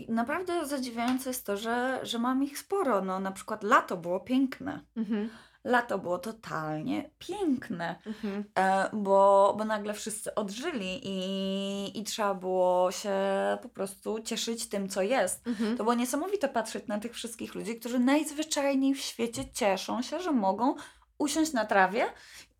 naprawdę 0.08 0.66
zadziwiające 0.66 1.30
jest 1.30 1.46
to, 1.46 1.56
że, 1.56 2.00
że 2.02 2.18
mam 2.18 2.42
ich 2.42 2.58
sporo. 2.58 3.00
No 3.00 3.20
na 3.20 3.32
przykład 3.32 3.62
lato 3.62 3.96
było 3.96 4.20
piękne. 4.20 4.80
Mhm. 4.96 5.30
Lato 5.64 5.98
było 5.98 6.18
totalnie 6.18 7.10
piękne, 7.18 7.96
Mhm. 8.06 8.44
e, 8.58 8.90
bo, 8.92 9.54
bo 9.58 9.64
nagle 9.64 9.94
wszyscy 9.94 10.34
odżyli 10.34 11.00
i, 11.02 12.00
i 12.00 12.04
trzeba 12.04 12.34
było 12.34 12.92
się 12.92 13.12
po 13.62 13.68
prostu 13.68 14.20
cieszyć 14.20 14.68
tym, 14.68 14.88
co 14.88 15.02
jest. 15.02 15.46
Mhm. 15.46 15.76
To 15.76 15.84
było 15.84 15.94
niesamowite 15.94 16.48
patrzeć 16.48 16.86
na 16.86 16.98
tych 17.00 17.14
wszystkich 17.14 17.54
ludzi, 17.54 17.80
którzy 17.80 17.98
najzwyczajniej 17.98 18.94
w 18.94 19.00
świecie 19.00 19.44
cieszą 19.52 20.02
się, 20.02 20.20
że 20.20 20.32
mogą 20.32 20.74
usiąść 21.18 21.52
na 21.52 21.64
trawie 21.64 22.06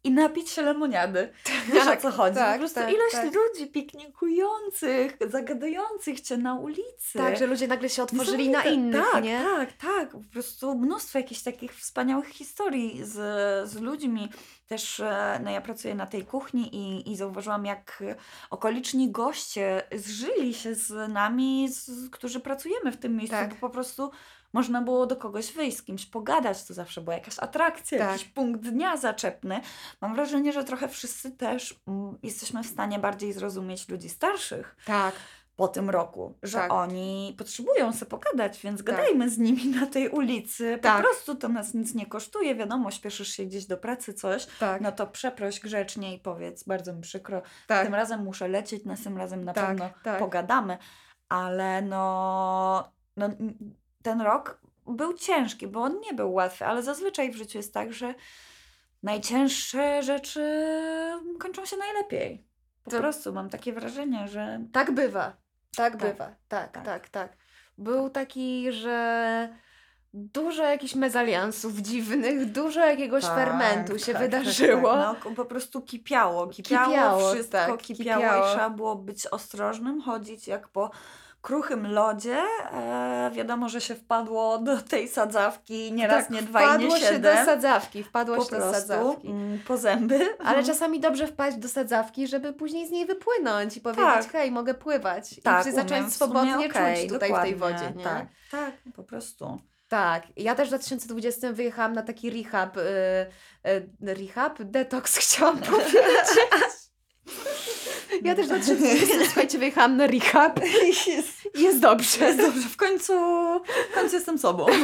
i 0.07 0.11
napić 0.11 0.51
się 0.51 0.63
lemoniady. 0.63 1.33
Wiesz 1.73 1.87
o 1.87 1.97
co 1.97 2.11
chodzi? 2.11 2.37
tak, 2.37 2.53
po 2.53 2.59
prostu 2.59 2.81
tak, 2.81 2.93
ilość 2.93 3.13
tak. 3.13 3.35
ludzi 3.35 3.67
piknikujących, 3.67 5.17
zagadujących 5.31 6.21
cię 6.21 6.37
na 6.37 6.55
ulicy. 6.55 7.19
Tak, 7.19 7.37
że 7.37 7.47
ludzie 7.47 7.69
nagle 7.69 7.89
się 7.89 8.03
otworzyli 8.03 8.49
na 8.49 8.63
innych, 8.63 9.07
tak, 9.13 9.25
nie? 9.25 9.45
Tak, 9.57 9.73
tak. 9.73 10.11
Po 10.11 10.33
prostu 10.33 10.75
mnóstwo 10.75 11.19
jakichś 11.19 11.43
takich 11.43 11.75
wspaniałych 11.75 12.29
historii 12.29 13.05
z, 13.05 13.15
z 13.71 13.81
ludźmi. 13.81 14.29
Też 14.67 15.01
e, 15.01 15.41
no 15.45 15.51
ja 15.51 15.61
pracuję 15.61 15.95
na 15.95 16.07
tej 16.07 16.25
kuchni 16.27 16.77
i, 16.77 17.13
i 17.13 17.17
zauważyłam, 17.17 17.65
jak 17.65 18.03
okoliczni 18.51 19.11
goście 19.11 19.83
zżyli 19.93 20.55
się 20.55 20.75
z 20.75 21.13
nami, 21.13 21.69
z, 21.69 22.11
którzy 22.11 22.41
pracujemy 22.41 22.93
w 22.93 22.97
tym 22.97 23.17
miejscu, 23.17 23.37
Tak. 23.37 23.51
bo 23.51 23.57
po 23.57 23.71
prostu 23.71 24.11
można 24.53 24.83
było 24.83 25.07
do 25.07 25.17
kogoś 25.17 25.53
wyjść, 25.53 25.77
z 25.77 25.83
kimś 25.83 26.07
pogadać, 26.07 26.65
to 26.65 26.75
zawsze 26.75 27.01
była 27.01 27.17
jakaś 27.17 27.39
atrakcja, 27.39 27.99
Tak. 27.99 28.13
jakiś 28.13 28.29
punkt 28.29 28.61
dnia 28.61 28.97
zaczepny. 28.97 29.61
Mam 30.01 30.15
wrażenie, 30.15 30.53
że 30.53 30.65
trochę 30.65 30.89
wszyscy 30.89 31.31
też 31.31 31.81
mm, 31.89 32.19
jesteśmy 32.23 32.63
w 32.63 32.67
stanie 32.67 32.99
bardziej 32.99 33.33
zrozumieć 33.33 33.89
ludzi 33.89 34.09
starszych 34.09 34.77
Tak. 34.85 35.15
po 35.57 35.69
tym 35.69 35.91
roku, 35.91 36.35
że 36.43 36.59
Tak. 36.59 36.73
oni 36.73 37.35
potrzebują 37.39 37.93
sobie 37.93 38.11
pogadać, 38.11 38.61
więc 38.61 38.83
gadajmy 38.83 39.31
z 39.31 39.39
nimi 39.39 39.67
na 39.67 39.87
tej 39.87 40.09
ulicy. 40.09 40.77
Po 40.77 40.83
Tak. 40.83 41.03
prostu 41.03 41.35
to 41.35 41.49
nas 41.49 41.75
nic 41.75 41.95
nie 41.95 42.07
kosztuje. 42.07 42.55
Wiadomo, 42.55 42.91
śpieszysz 42.91 43.29
się 43.29 43.45
gdzieś 43.45 43.67
do 43.67 43.77
pracy, 43.77 44.15
coś, 44.15 44.47
Tak. 44.61 44.81
no 44.81 44.93
to 44.93 45.07
przeproś 45.07 45.61
grzecznie 45.61 46.15
i 46.15 46.19
powiedz, 46.19 46.63
bardzo 46.65 46.93
mi 46.93 47.01
przykro, 47.01 47.43
tak. 47.67 47.85
tym 47.85 47.95
razem 47.95 48.23
muszę 48.25 48.49
lecieć, 48.49 48.85
następnym 48.85 49.19
razem 49.19 49.45
na 49.45 49.53
Tak, 49.53 49.67
pewno 49.67 49.91
tak. 50.03 50.19
pogadamy. 50.19 50.79
Ale 51.29 51.83
no, 51.83 52.89
no, 53.17 53.29
ten 54.07 54.21
rok 54.21 54.59
był 54.87 55.13
ciężki, 55.15 55.67
bo 55.67 55.81
on 55.83 56.01
nie 56.01 56.13
był 56.15 56.33
łatwy, 56.33 56.67
ale 56.67 56.83
zazwyczaj 56.83 57.31
w 57.33 57.37
życiu 57.37 57.59
jest 57.59 57.75
tak, 57.75 57.93
że 57.93 58.15
najcięższe 59.03 60.03
rzeczy 60.03 60.67
kończą 61.39 61.65
się 61.67 61.77
najlepiej. 61.77 62.47
Po 62.85 62.91
To- 62.91 62.99
prostu 62.99 63.33
mam 63.33 63.51
takie 63.51 63.73
wrażenie, 63.73 64.29
że 64.29 64.61
Tak 64.73 64.93
bywa. 64.93 65.37
Tak, 65.77 65.93
Tak. 65.97 66.13
bywa. 66.13 66.31
Tak, 66.49 66.73
tak, 66.73 66.85
Tak. 66.85 67.09
tak, 67.09 67.37
Był 67.79 68.11
taki, 68.11 68.73
że 68.73 69.49
dużo 70.15 70.63
jakichś 70.65 70.95
mezaliansów 70.95 71.73
dziwnych, 71.77 72.53
dużo 72.53 72.81
jakiegoś 72.87 73.25
fermentu 73.25 73.99
się 73.99 74.13
tak, 74.13 74.23
wydarzyło. 74.23 74.93
Tak, 74.93 75.17
tak. 75.17 75.25
No, 75.25 75.31
po 75.37 75.45
prostu 75.45 75.83
kipiało, 75.83 76.47
kipiało, 76.47 76.87
Kipiało, 76.91 77.33
wszystko 77.33 77.53
tak, 77.59 77.77
kipiało, 77.83 78.23
kipiało. 78.23 78.47
i 78.47 78.51
trzeba 78.51 78.71
było 78.71 78.97
być 78.97 79.27
ostrożnym, 79.27 80.01
chodzić 80.01 80.49
jak 80.49 80.69
po 80.69 80.91
kruchym 81.47 81.93
lodzie. 81.93 82.39
E, 82.73 83.31
wiadomo, 83.35 83.69
że 83.69 83.81
się 83.81 83.95
wpadło 83.95 84.59
do 84.59 84.77
tej 84.77 85.09
sadzawki 85.09 85.93
nie 85.93 86.07
raz, 86.07 86.25
tak, 86.25 86.31
nie 86.31 86.43
dwa 86.43 86.61
i 86.61 86.65
nie 86.65 86.71
wpadło 86.71 86.97
się 86.99 87.05
do 87.05 87.11
siedem. 87.31 87.47
sadzawki, 87.47 88.03
wpadło 88.03 88.37
po 88.37 88.45
się 88.45 88.51
do 88.51 88.57
prostu 88.57 88.75
sadzawki. 88.81 89.29
mm, 89.29 89.59
po 89.59 89.77
zęby. 89.77 90.29
Ale 90.45 90.65
czasami 90.71 91.01
dobrze 91.01 91.27
wpaść 91.27 91.57
do 91.57 91.69
sadzawki, 91.69 92.27
żeby 92.29 92.53
później 92.53 92.87
z 92.87 92.91
niej 92.91 93.07
wypłynąć 93.07 93.77
i 93.77 93.81
powiedzieć, 93.81 94.07
Tak. 94.07 94.33
hej, 94.33 94.51
mogę 94.51 94.75
pływać. 94.75 95.41
tak, 95.43 95.67
I 95.67 95.71
umiem 95.71 95.83
zacząć 95.89 96.07
w 96.07 96.17
sumie, 96.17 96.31
swobodnie 96.31 96.67
okej, 96.71 97.01
czuć 97.03 97.13
tutaj 97.13 97.33
w 97.35 97.43
tej 97.43 97.57
wodzie, 97.57 97.93
nie? 97.97 98.05
Tak, 98.05 98.27
tak, 98.51 98.75
po 98.97 99.05
prostu. 99.05 99.61
Tak, 99.89 100.23
ja 100.37 100.55
też 100.55 100.69
w 100.69 100.71
2020 100.71 101.53
wyjechałam 101.53 101.93
na 101.93 102.03
taki 102.03 102.31
rehab, 102.31 102.77
y, 102.77 102.81
y, 103.69 104.15
rehab, 104.15 104.63
detoks 104.63 105.17
chciałam 105.25 105.59
powiedzieć. 105.59 106.29
Ja 108.25 108.35
też 108.35 108.47
w 108.47 108.49
2020, 108.49 109.15
słuchajcie, 109.25 109.59
wyjechałam 109.59 109.97
na 109.97 110.07
rehab 110.07 110.61
i 111.55 111.63
jest 111.63 111.81
dobrze. 111.81 112.25
Jest 112.25 112.39
dobrze, 112.39 112.69
w 112.69 112.77
końcu, 112.77 113.13
w 113.91 113.95
końcu 113.95 114.17
jestem 114.17 114.39
sobą. 114.39 114.67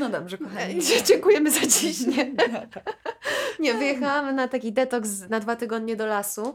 No 0.00 0.08
dobrze, 0.08 0.38
kochani. 0.38 0.80
Dziękujemy 1.04 1.50
za 1.50 1.60
dziś, 1.60 2.00
nie? 2.00 2.32
Nie, 3.60 3.74
wyjechałam 3.74 4.36
na 4.36 4.48
taki 4.48 4.72
detoks 4.72 5.08
na 5.28 5.40
dwa 5.40 5.56
tygodnie 5.56 5.96
do 5.96 6.06
lasu, 6.06 6.54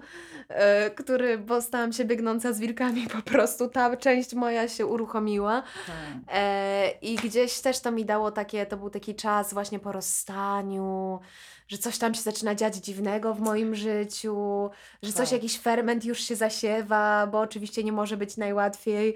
e, 0.49 0.89
który, 0.91 1.38
bo 1.38 1.62
stałam 1.62 1.93
się 1.93 2.06
biegnąca 2.06 2.54
z 2.54 2.60
wilkami, 2.60 3.08
po 3.08 3.22
prostu 3.32 3.68
ta 3.70 3.97
część 3.97 4.34
moja 4.34 4.68
się 4.68 4.86
uruchomiła. 4.86 5.64
Tak. 5.88 5.95
E, 6.36 6.91
I 7.01 7.16
gdzieś 7.16 7.60
też 7.60 7.80
to 7.80 7.91
mi 7.91 8.06
dało 8.06 8.32
takie, 8.32 8.66
to 8.66 8.78
był 8.78 8.89
taki 8.89 9.16
czas 9.16 9.54
właśnie 9.54 9.80
po 9.80 9.91
rozstaniu, 9.91 11.20
że 11.68 11.78
coś 11.78 11.97
tam 11.97 12.14
się 12.14 12.22
zaczyna 12.22 12.56
dziać 12.56 12.76
dziwnego 12.76 13.34
w 13.34 13.39
moim 13.39 13.76
życiu, 13.76 14.70
że 15.04 15.12
coś, 15.14 15.30
Tak. 15.30 15.32
jakiś 15.32 15.60
ferment 15.60 16.06
już 16.06 16.20
się 16.20 16.36
zasiewa, 16.36 17.28
bo 17.28 17.39
oczywiście 17.39 17.84
nie 17.84 17.91
może 17.91 18.18
być 18.18 18.38
najłatwiej. 18.38 19.16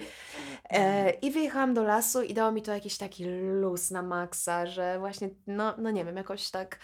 E, 0.70 1.10
I 1.10 1.32
wyjechałam 1.32 1.74
do 1.74 1.84
lasu 1.84 2.22
i 2.22 2.34
dało 2.34 2.52
mi 2.52 2.62
to 2.62 2.72
jakiś 2.72 2.98
taki 2.98 3.26
luz 3.62 3.92
na 3.92 4.02
maksa, 4.02 4.66
że 4.66 5.00
właśnie, 5.00 5.30
no, 5.48 5.74
no 5.78 5.92
nie 5.92 6.06
wiem, 6.06 6.18
jakoś 6.18 6.50
tak 6.50 6.80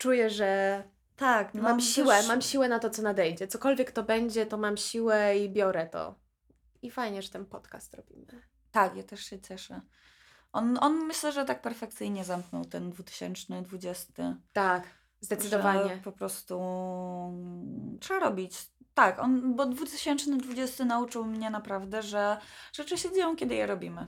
czuję, 0.00 0.30
że 0.30 0.82
Tak, 1.16 1.54
no 1.54 1.62
mam 1.62 1.80
siłę, 1.80 2.16
też- 2.16 2.28
mam 2.28 2.42
siłę 2.42 2.68
na 2.68 2.78
to, 2.78 2.90
co 2.90 3.02
nadejdzie. 3.02 3.48
Cokolwiek 3.48 3.92
to 3.92 4.02
będzie, 4.02 4.46
to 4.46 4.58
mam 4.58 4.76
siłę 4.76 5.38
i 5.38 5.50
biorę 5.50 5.86
to. 5.86 6.14
I 6.82 6.90
fajnie, 6.90 7.22
że 7.22 7.28
ten 7.30 7.46
podcast 7.46 7.94
robimy. 7.94 8.42
Tak, 8.70 8.96
ja 8.96 9.02
też 9.02 9.24
się 9.24 9.40
cieszę. 9.40 9.80
On, 10.52 10.78
on 10.80 10.94
myślę, 11.06 11.32
że 11.32 11.44
tak 11.44 11.62
perfekcyjnie 11.62 12.24
zamknął 12.24 12.64
ten 12.64 12.90
2020. 12.90 14.36
Tak, 14.52 14.84
Że 14.84 14.90
zdecydowanie. 15.20 16.00
po 16.04 16.12
prostu 16.12 16.60
trzeba 18.00 18.20
robić. 18.20 18.70
Tak, 18.94 19.18
on, 19.18 19.56
bo 19.56 19.66
2020 19.66 20.84
nauczył 20.84 21.24
mnie 21.24 21.50
naprawdę, 21.50 22.02
że 22.02 22.36
rzeczy 22.72 22.98
się 22.98 23.12
dzieją, 23.12 23.36
kiedy 23.36 23.54
je 23.54 23.66
robimy. 23.66 24.06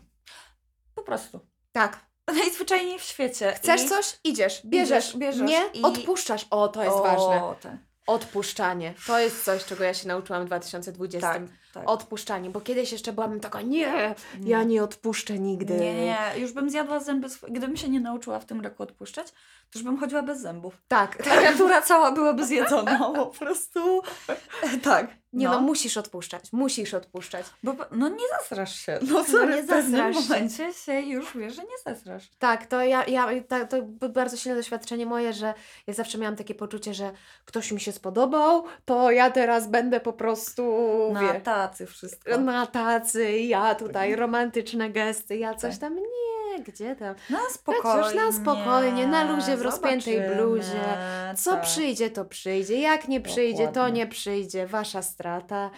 Po 0.95 1.03
prostu. 1.03 1.41
Tak. 1.73 2.12
Najzwyczajniej 2.29 2.99
w 2.99 3.03
świecie. 3.03 3.53
Chcesz 3.53 3.83
I- 3.83 3.89
coś? 3.89 4.19
Idziesz, 4.25 4.63
bierzesz. 4.67 5.05
Idziesz, 5.09 5.17
bierzesz 5.17 5.49
Nie? 5.51 5.67
i- 5.75 5.83
Odpuszczasz. 5.83 6.47
O, 6.51 6.69
to 6.69 6.83
jest 6.83 6.97
o, 6.97 7.03
ważne. 7.03 7.55
Tak, 7.63 7.73
Odpuszczanie. 8.07 8.95
To 9.07 9.19
jest 9.19 9.45
coś, 9.45 9.65
czego 9.65 9.85
ja 9.85 9.95
się 9.95 10.09
nauczyłam 10.09 10.43
w 10.43 10.47
2020. 10.47 11.33
tak. 11.33 11.43
Tak. 11.73 11.91
Odpuszczanie, 11.91 12.51
bo 12.51 12.61
kiedyś 12.61 12.93
jeszcze 12.93 13.13
byłam 13.13 13.41
taka, 13.41 13.61
nie, 13.63 14.15
ja 14.45 14.63
nie 14.63 14.83
odpuszczę 14.83 15.39
nigdy. 15.39 15.75
Nie, 15.75 15.95
nie, 16.05 16.19
już 16.37 16.53
bym 16.53 16.71
zjadła 16.71 17.01
zęby. 17.01 17.29
Gdybym 17.49 17.77
się 17.77 17.89
nie 17.89 18.01
nauczyła 18.01 18.39
w 18.39 18.45
tym 18.45 18.61
roku 18.61 18.83
odpuszczać, 18.83 19.27
to 19.71 19.79
już 19.79 19.83
bym 19.83 19.99
chodziła 19.99 20.23
bez 20.23 20.41
zębów. 20.41 20.83
Tak. 20.89 21.17
Klawiatura 21.17 21.83
cała 21.83 22.13
byłaby 22.13 22.47
zjedzona, 22.47 22.99
po 23.15 23.27
prostu. 23.39 24.03
Tak. 24.83 25.07
Nie 25.33 25.49
no. 25.49 25.61
musisz 25.61 25.97
odpuszczać, 25.97 26.53
musisz 26.53 26.95
odpuszczać. 26.95 27.47
Bo, 27.63 27.75
no 27.91 28.09
nie 28.09 28.25
zasrasz 28.41 28.75
się. 28.77 28.99
No 29.03 29.13
No 29.19 29.25
co, 29.25 29.45
nie 29.45 29.63
w 29.63 29.67
zasrasz 29.67 30.17
się. 30.17 30.23
momencie 30.23 30.73
się 30.73 31.01
już 31.01 31.37
wiesz, 31.37 31.55
że 31.57 31.63
nie 31.63 31.95
zasrasz. 31.95 32.31
Tak, 32.39 32.67
to 32.67 32.83
ja, 32.83 33.05
ja 33.07 33.29
tak, 33.49 33.71
to 33.71 33.77
bardzo 34.09 34.37
silne 34.37 34.57
doświadczenie 34.57 35.07
moje, 35.07 35.33
że 35.33 35.55
ja 35.87 35.95
zawsze 35.95 36.19
miałam 36.19 36.37
takie 36.37 36.55
poczucie, 36.55 36.95
że 36.95 37.13
ktoś 37.45 37.73
mi 37.73 37.81
się 37.81 37.93
spodobał, 37.93 38.65
to 38.85 39.11
ja 39.11 39.31
teraz 39.31 39.69
będę 39.69 40.01
po 40.01 40.13
prostu, 40.13 40.63
Na 41.13 41.33
wie, 41.33 41.41
tacy 41.69 41.87
wszystko. 41.87 42.39
na 42.39 42.67
tacy, 42.67 43.33
ja 43.39 43.75
tutaj 43.75 44.17
romantyczne 44.17 44.91
gesty, 44.91 45.37
ja 45.37 45.55
coś 45.55 45.79
Tak. 45.79 45.81
tam, 45.81 45.97
nie, 45.97 46.63
gdzie 46.65 46.97
tam. 46.97 47.15
Na 47.31 47.41
spokojnie. 47.51 48.21
na 48.21 48.33
spokojnie, 48.33 49.07
na 49.07 49.33
luzie, 49.33 49.57
w 49.57 49.63
rozpiętej 49.63 50.21
bluzie. 50.35 50.85
Co 51.37 51.51
tak. 51.51 51.63
przyjdzie, 51.63 52.11
to 52.11 52.25
przyjdzie. 52.25 52.81
Jak 52.81 53.09
nie 53.09 53.21
przyjdzie, 53.21 53.67
to 53.67 53.73
Dokładnie. 53.73 53.99
nie 54.01 54.07
przyjdzie. 54.07 54.67
Wasza 54.67 55.03
strata. 55.03 55.71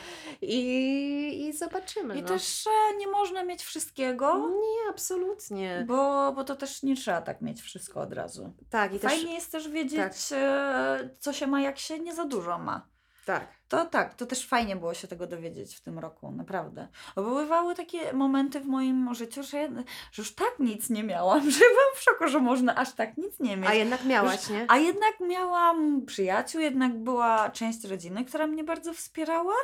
I, 0.43 1.47
i 1.49 1.53
zobaczymy. 1.53 2.16
I 2.18 2.22
no. 2.22 2.28
też 2.28 2.66
e, 2.66 2.97
nie 2.97 3.07
można 3.07 3.45
mieć 3.45 3.62
wszystkiego, 3.62 4.39
Nie, 4.39 4.91
absolutnie. 4.91 5.85
bo, 5.89 6.32
bo 6.32 6.45
to 6.45 6.57
też 6.57 6.82
nie 6.82 6.97
trzeba 6.97 7.20
tak 7.22 7.41
mieć 7.41 7.62
wszystko 7.62 8.01
od 8.01 8.12
razu. 8.12 8.53
Tak, 8.70 8.95
i 8.95 8.99
też. 8.99 9.12
Fajnie 9.12 9.35
jest 9.35 9.53
też 9.53 9.68
wiedzieć, 9.68 10.12
e, 10.32 11.11
co 11.18 11.32
się 11.32 11.47
ma, 11.47 11.61
jak 11.61 11.78
się 11.78 11.99
nie 11.99 12.14
za 12.14 12.24
dużo 12.24 12.59
ma. 12.59 12.93
Tak. 13.25 13.49
To 13.68 13.85
tak, 13.85 14.14
to 14.14 14.27
też 14.27 14.47
fajnie 14.47 14.77
było 14.77 14.95
się 14.95 15.09
tego 15.09 15.27
dowiedzieć 15.27 15.77
w 15.77 15.81
tym 15.81 15.99
roku, 15.99 16.33
naprawdę. 16.33 16.89
Bo 17.16 17.35
bywały 17.35 17.75
takie 17.75 18.12
momenty 18.12 18.61
w 18.61 18.66
moim 18.66 19.14
życiu, 19.14 19.43
że, 19.43 19.57
ja, 19.57 19.68
że 20.12 20.22
już 20.22 20.35
tak 20.35 20.59
nic 20.59 20.91
nie 20.91 21.05
miałam, 21.05 21.51
że 21.51 21.59
byłam 21.59 21.95
w 21.97 22.01
szoku, 22.01 22.29
że 22.29 22.41
można 22.41 22.75
aż 22.75 22.93
tak 22.93 23.16
nic 23.16 23.41
nie 23.41 23.57
mieć. 23.57 23.70
A 23.70 23.75
jednak 23.75 24.05
miałaś, 24.05 24.49
nie? 24.51 24.66
A 24.68 24.77
jednak 24.79 25.20
miałam 25.20 26.07
przyjaciół, 26.07 26.61
jednak 26.61 26.99
była 26.99 27.51
część 27.51 27.85
rodziny, 27.85 28.25
która 28.25 28.47
mnie 28.47 28.64
bardzo 28.64 28.95
wspierała. 28.95 29.55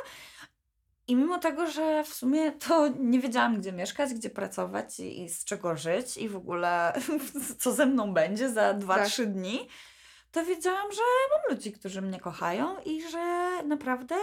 I 1.07 1.15
mimo 1.15 1.37
tego, 1.37 1.67
że 1.67 2.03
w 2.03 2.13
sumie 2.13 2.51
to 2.51 2.87
nie 2.99 3.19
wiedziałam, 3.19 3.61
gdzie 3.61 3.71
mieszkać, 3.71 4.13
gdzie 4.13 4.29
pracować 4.29 4.99
i, 4.99 5.23
i 5.23 5.29
z 5.29 5.45
czego 5.45 5.77
żyć 5.77 6.17
i 6.17 6.29
w 6.29 6.35
ogóle 6.35 6.93
co 7.59 7.73
ze 7.73 7.85
mną 7.85 8.13
będzie 8.13 8.49
za 8.49 8.73
2-3 8.73 9.17
Tak. 9.17 9.33
dni, 9.33 9.67
to 10.31 10.45
wiedziałam, 10.45 10.91
że 10.91 11.01
mam 11.31 11.55
ludzi, 11.55 11.71
którzy 11.71 12.01
mnie 12.01 12.19
kochają 12.19 12.75
i 12.85 13.09
że 13.09 13.49
naprawdę 13.63 14.15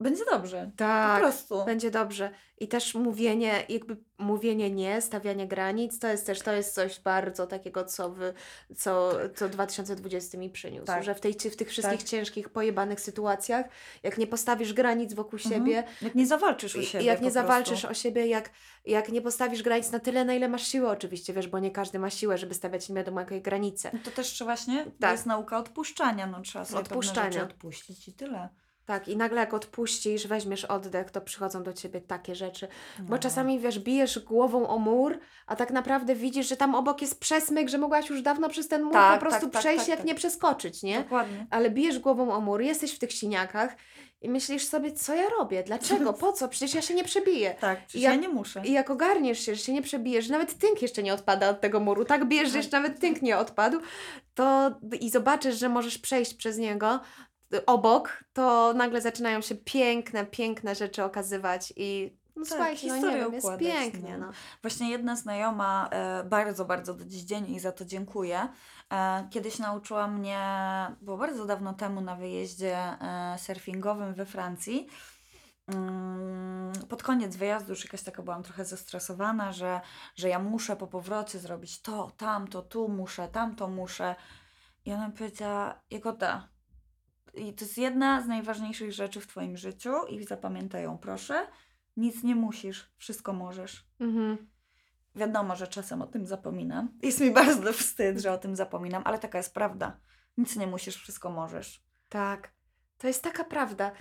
będzie 0.00 0.24
dobrze. 0.24 0.70
Po 0.72 0.76
Tak. 0.78 1.20
prostu. 1.20 1.64
Będzie 1.64 1.90
dobrze. 1.90 2.30
I 2.58 2.68
też 2.68 2.94
mówienie, 2.94 3.64
jakby 3.68 3.96
mówienie 4.18 4.70
nie, 4.70 5.00
stawianie 5.02 5.48
granic, 5.48 5.98
to 5.98 6.08
jest 6.08 6.26
też 6.26 6.40
to 6.40 6.52
jest 6.52 6.74
coś 6.74 7.00
bardzo 7.00 7.46
takiego, 7.46 7.84
co, 7.84 8.10
wy, 8.10 8.34
co, 8.76 9.12
co 9.36 9.48
2020 9.48 10.38
mi 10.38 10.50
przyniósł. 10.50 10.86
Tak. 10.86 11.02
Że 11.04 11.14
w, 11.14 11.20
tej, 11.20 11.32
w 11.32 11.56
tych 11.56 11.68
wszystkich 11.68 11.98
Tak. 12.00 12.08
ciężkich, 12.08 12.48
pojebanych 12.48 13.00
sytuacjach, 13.00 13.66
jak 14.02 14.18
nie 14.18 14.26
postawisz 14.26 14.72
granic 14.72 15.14
wokół 15.14 15.38
Mhm. 15.44 15.54
siebie, 15.54 15.84
Jak 16.02 16.14
nie 16.14 16.26
zawalczysz 16.26 16.76
o 16.76 16.82
siebie. 16.82 17.04
Jak 17.04 17.18
po 17.18 17.24
nie 17.24 17.30
prostu. 17.30 17.48
zawalczysz 17.48 17.84
o 17.84 17.94
siebie, 17.94 18.26
jak, 18.26 18.50
jak 18.84 19.08
nie 19.08 19.22
postawisz 19.22 19.62
granic 19.62 19.90
na 19.92 20.00
tyle, 20.00 20.24
na 20.24 20.34
ile 20.34 20.48
masz 20.48 20.66
siłę, 20.66 20.88
oczywiście, 20.90 21.32
wiesz, 21.32 21.48
bo 21.48 21.58
nie 21.58 21.70
każdy 21.70 21.98
ma 21.98 22.10
siłę, 22.10 22.38
żeby 22.38 22.54
stawiać 22.54 22.88
nie 22.88 22.94
wiadomo 22.94 23.20
jakie 23.20 23.40
granice. 23.40 23.90
No 23.92 23.98
To 24.04 24.10
też 24.10 24.42
właśnie, 24.44 24.84
to 24.84 24.90
Tak. 25.00 25.12
jest 25.12 25.26
nauka 25.26 25.58
odpuszczania, 25.58 26.26
no 26.26 26.40
trzeba 26.42 26.64
sobie 26.64 26.80
Odpuszczania. 26.80 27.42
odpuścić 27.42 28.08
i 28.08 28.12
tyle. 28.12 28.48
Tak, 28.86 29.08
i 29.08 29.16
nagle 29.16 29.40
jak 29.40 29.54
odpuścisz, 29.54 30.26
weźmiesz 30.26 30.64
oddech, 30.64 31.10
to 31.10 31.20
przychodzą 31.20 31.62
do 31.62 31.72
ciebie 31.72 32.00
takie 32.00 32.34
rzeczy. 32.34 32.68
Bo 32.98 33.10
No. 33.14 33.18
czasami, 33.18 33.60
wiesz, 33.60 33.78
bijesz 33.78 34.18
głową 34.18 34.68
o 34.68 34.78
mur, 34.78 35.18
a 35.46 35.56
tak 35.56 35.70
naprawdę 35.70 36.14
widzisz, 36.14 36.48
że 36.48 36.56
tam 36.56 36.74
obok 36.74 37.02
jest 37.02 37.20
przesmyk, 37.20 37.68
że 37.68 37.78
mogłaś 37.78 38.10
już 38.10 38.22
dawno 38.22 38.48
przez 38.48 38.68
ten 38.68 38.82
mur 38.82 38.92
Tak, 38.92 39.20
po 39.20 39.26
prostu 39.26 39.46
tak, 39.46 39.52
tak, 39.52 39.60
przejść, 39.60 39.80
tak, 39.80 39.88
jak 39.88 39.98
tak. 39.98 40.06
nie 40.06 40.14
przeskoczyć, 40.14 40.82
nie? 40.82 40.98
Dokładnie. 40.98 41.46
Ale 41.50 41.70
bijesz 41.70 41.98
głową 41.98 42.32
o 42.32 42.40
mur, 42.40 42.60
jesteś 42.62 42.92
w 42.94 42.98
tych 42.98 43.12
siniakach 43.12 43.76
i 44.20 44.28
myślisz 44.28 44.66
sobie, 44.66 44.92
co 44.92 45.14
ja 45.14 45.28
robię, 45.38 45.62
dlaczego, 45.62 46.12
po 46.12 46.32
co, 46.32 46.48
przecież 46.48 46.74
ja 46.74 46.82
się 46.82 46.94
nie 46.94 47.04
przebiję. 47.04 47.54
Tak, 47.60 47.78
przecież 47.86 48.02
Ja- 48.02 48.10
ja 48.10 48.16
nie 48.16 48.28
muszę. 48.28 48.62
I 48.64 48.72
jak 48.72 48.90
ogarniesz 48.90 49.40
się, 49.40 49.54
że 49.54 49.62
się 49.62 49.72
nie 49.72 49.82
przebijesz, 49.82 50.24
że 50.24 50.32
nawet 50.32 50.58
tynk 50.58 50.82
jeszcze 50.82 51.02
nie 51.02 51.14
odpada 51.14 51.50
od 51.50 51.60
tego 51.60 51.80
muru, 51.80 52.04
tak 52.04 52.28
bijesz, 52.28 52.50
że 52.50 52.58
jeszcze 52.58 52.80
nawet 52.80 53.00
tynk 53.00 53.22
nie 53.22 53.38
odpadł, 53.38 53.78
to 54.34 54.70
i 55.00 55.10
zobaczysz, 55.10 55.58
że 55.58 55.68
możesz 55.68 55.98
przejść 55.98 56.34
przez 56.34 56.58
niego 56.58 57.00
obok, 57.66 58.24
to 58.32 58.72
nagle 58.72 59.00
zaczynają 59.00 59.40
się 59.40 59.54
piękne, 59.54 60.26
piękne 60.26 60.74
rzeczy 60.74 61.04
okazywać 61.04 61.72
i 61.76 62.16
no 62.36 62.42
Tak, 62.42 62.48
słuchajcie, 62.48 62.86
no 62.88 62.96
nie 62.96 63.16
wiem, 63.16 63.32
jest 63.32 63.44
układać, 63.44 63.66
pięknie, 63.66 64.18
no. 64.18 64.26
no. 64.26 64.32
Właśnie 64.62 64.90
jedna 64.90 65.16
znajoma, 65.16 65.88
e, 65.92 66.24
bardzo, 66.24 66.64
bardzo 66.64 66.94
do 66.94 67.04
dziś 67.04 67.22
dzień 67.22 67.50
i 67.50 67.60
za 67.60 67.72
to 67.72 67.84
dziękuję, 67.84 68.48
e, 68.92 69.28
kiedyś 69.30 69.58
nauczyła 69.58 70.08
mnie, 70.08 70.40
było 71.00 71.16
bardzo 71.16 71.46
dawno 71.46 71.74
temu 71.74 72.00
na 72.00 72.16
wyjeździe 72.16 72.76
e, 72.76 73.36
surfingowym 73.38 74.14
we 74.14 74.26
Francji. 74.26 74.88
Mm, 75.66 76.72
Pod 76.88 77.02
koniec 77.02 77.36
wyjazdu 77.36 77.70
już 77.70 77.84
jakaś 77.84 78.02
taka 78.02 78.22
byłam 78.22 78.42
trochę 78.42 78.64
zestresowana, 78.64 79.52
że, 79.52 79.80
że 80.16 80.28
ja 80.28 80.38
muszę 80.38 80.76
po 80.76 80.86
powrocie 80.86 81.38
zrobić 81.38 81.82
to, 81.82 82.10
tamto, 82.16 82.62
tu 82.62 82.88
muszę, 82.88 83.28
tamto 83.28 83.68
muszę. 83.68 84.14
I 84.84 84.92
ona 84.92 85.08
mi 85.08 85.14
powiedziała, 85.14 85.80
Jagoda, 85.90 86.48
i 87.36 87.54
to 87.54 87.64
jest 87.64 87.78
jedna 87.78 88.22
z 88.22 88.26
najważniejszych 88.26 88.92
rzeczy 88.92 89.20
w 89.20 89.26
Twoim 89.26 89.56
życiu 89.56 89.92
i 90.08 90.24
zapamiętaj 90.24 90.82
ją 90.82 90.98
proszę, 90.98 91.46
nic 91.96 92.22
nie 92.22 92.34
musisz, 92.34 92.92
wszystko 92.96 93.32
możesz. 93.32 93.86
Mhm. 94.00 94.50
Wiadomo, 95.14 95.56
że 95.56 95.66
czasem 95.68 96.02
o 96.02 96.06
tym 96.06 96.26
zapominam. 96.26 96.98
Jest 97.02 97.20
mi 97.20 97.30
bardzo 97.30 97.72
wstyd, 97.72 98.18
że 98.20 98.32
o 98.32 98.38
tym 98.38 98.56
zapominam, 98.56 99.02
ale 99.04 99.18
taka 99.18 99.38
jest 99.38 99.54
prawda. 99.54 100.00
Nic 100.36 100.56
nie 100.56 100.66
musisz, 100.66 100.96
wszystko 100.96 101.30
możesz. 101.30 101.84
Tak. 102.08 102.56
To 102.98 103.06
jest 103.08 103.22
taka 103.22 103.44
prawda. 103.44 103.92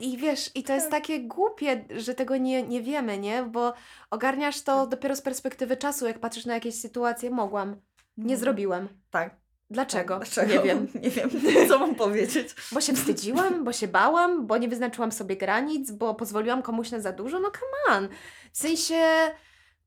I 0.00 0.16
wiesz, 0.18 0.50
i 0.54 0.62
to 0.62 0.72
jest 0.72 0.90
Tak. 0.90 1.00
takie 1.02 1.20
głupie, 1.20 1.84
że 1.96 2.14
tego 2.14 2.36
nie, 2.36 2.62
nie 2.62 2.82
wiemy, 2.82 3.18
nie? 3.18 3.42
Bo 3.42 3.74
ogarniasz 4.10 4.62
to 4.62 4.86
dopiero 4.86 5.16
z 5.16 5.22
perspektywy 5.22 5.76
czasu, 5.76 6.06
jak 6.06 6.18
patrzysz 6.20 6.46
na 6.46 6.54
jakieś 6.54 6.74
sytuacje, 6.80 7.30
mogłam, 7.30 7.76
nie 8.16 8.34
No. 8.34 8.40
zrobiłem. 8.40 8.88
Tak. 9.10 9.36
Dlaczego? 9.74 10.16
Dlaczego? 10.16 10.52
Nie 10.52 10.60
wiem. 10.60 10.88
Nie 11.02 11.10
wiem, 11.10 11.30
co 11.68 11.78
mam 11.78 11.94
powiedzieć. 11.94 12.48
Bo 12.72 12.80
się 12.80 12.92
wstydziłam, 12.92 13.64
bo 13.64 13.72
się 13.72 13.88
bałam, 13.88 14.46
bo 14.46 14.58
nie 14.58 14.68
wyznaczyłam 14.68 15.12
sobie 15.12 15.36
granic, 15.36 15.90
bo 15.90 16.14
pozwoliłam 16.14 16.62
komuś 16.62 16.90
na 16.90 17.00
za 17.00 17.12
dużo. 17.12 17.40
No 17.40 17.50
come 17.50 17.98
on. 17.98 18.08
W 18.52 18.58
sensie 18.58 18.94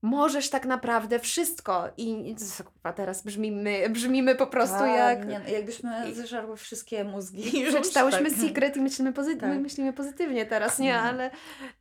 możesz 0.01 0.49
tak 0.49 0.65
naprawdę 0.65 1.19
wszystko. 1.19 1.89
I 1.97 2.35
kurwa, 2.57 2.93
teraz 2.93 3.23
brzmimy, 3.23 3.89
brzmimy 3.89 4.35
po 4.35 4.47
prostu 4.47 4.77
Tak, 4.79 4.97
jak... 4.97 5.27
Nie, 5.27 5.39
no, 5.39 5.49
jakbyśmy 5.49 6.15
zeżarły 6.15 6.57
wszystkie 6.57 7.03
mózgi. 7.03 7.43
już, 7.61 7.73
Przeczytałyśmy 7.73 8.29
tak. 8.31 8.39
Secret 8.39 8.77
i 8.77 8.81
myślimy, 8.81 9.13
pozy- 9.13 9.37
Tak. 9.37 9.49
my 9.49 9.59
myślimy 9.59 9.93
pozytywnie 9.93 10.45
teraz, 10.45 10.79
nie? 10.79 10.93
No. 10.93 10.99
Ale, 10.99 11.31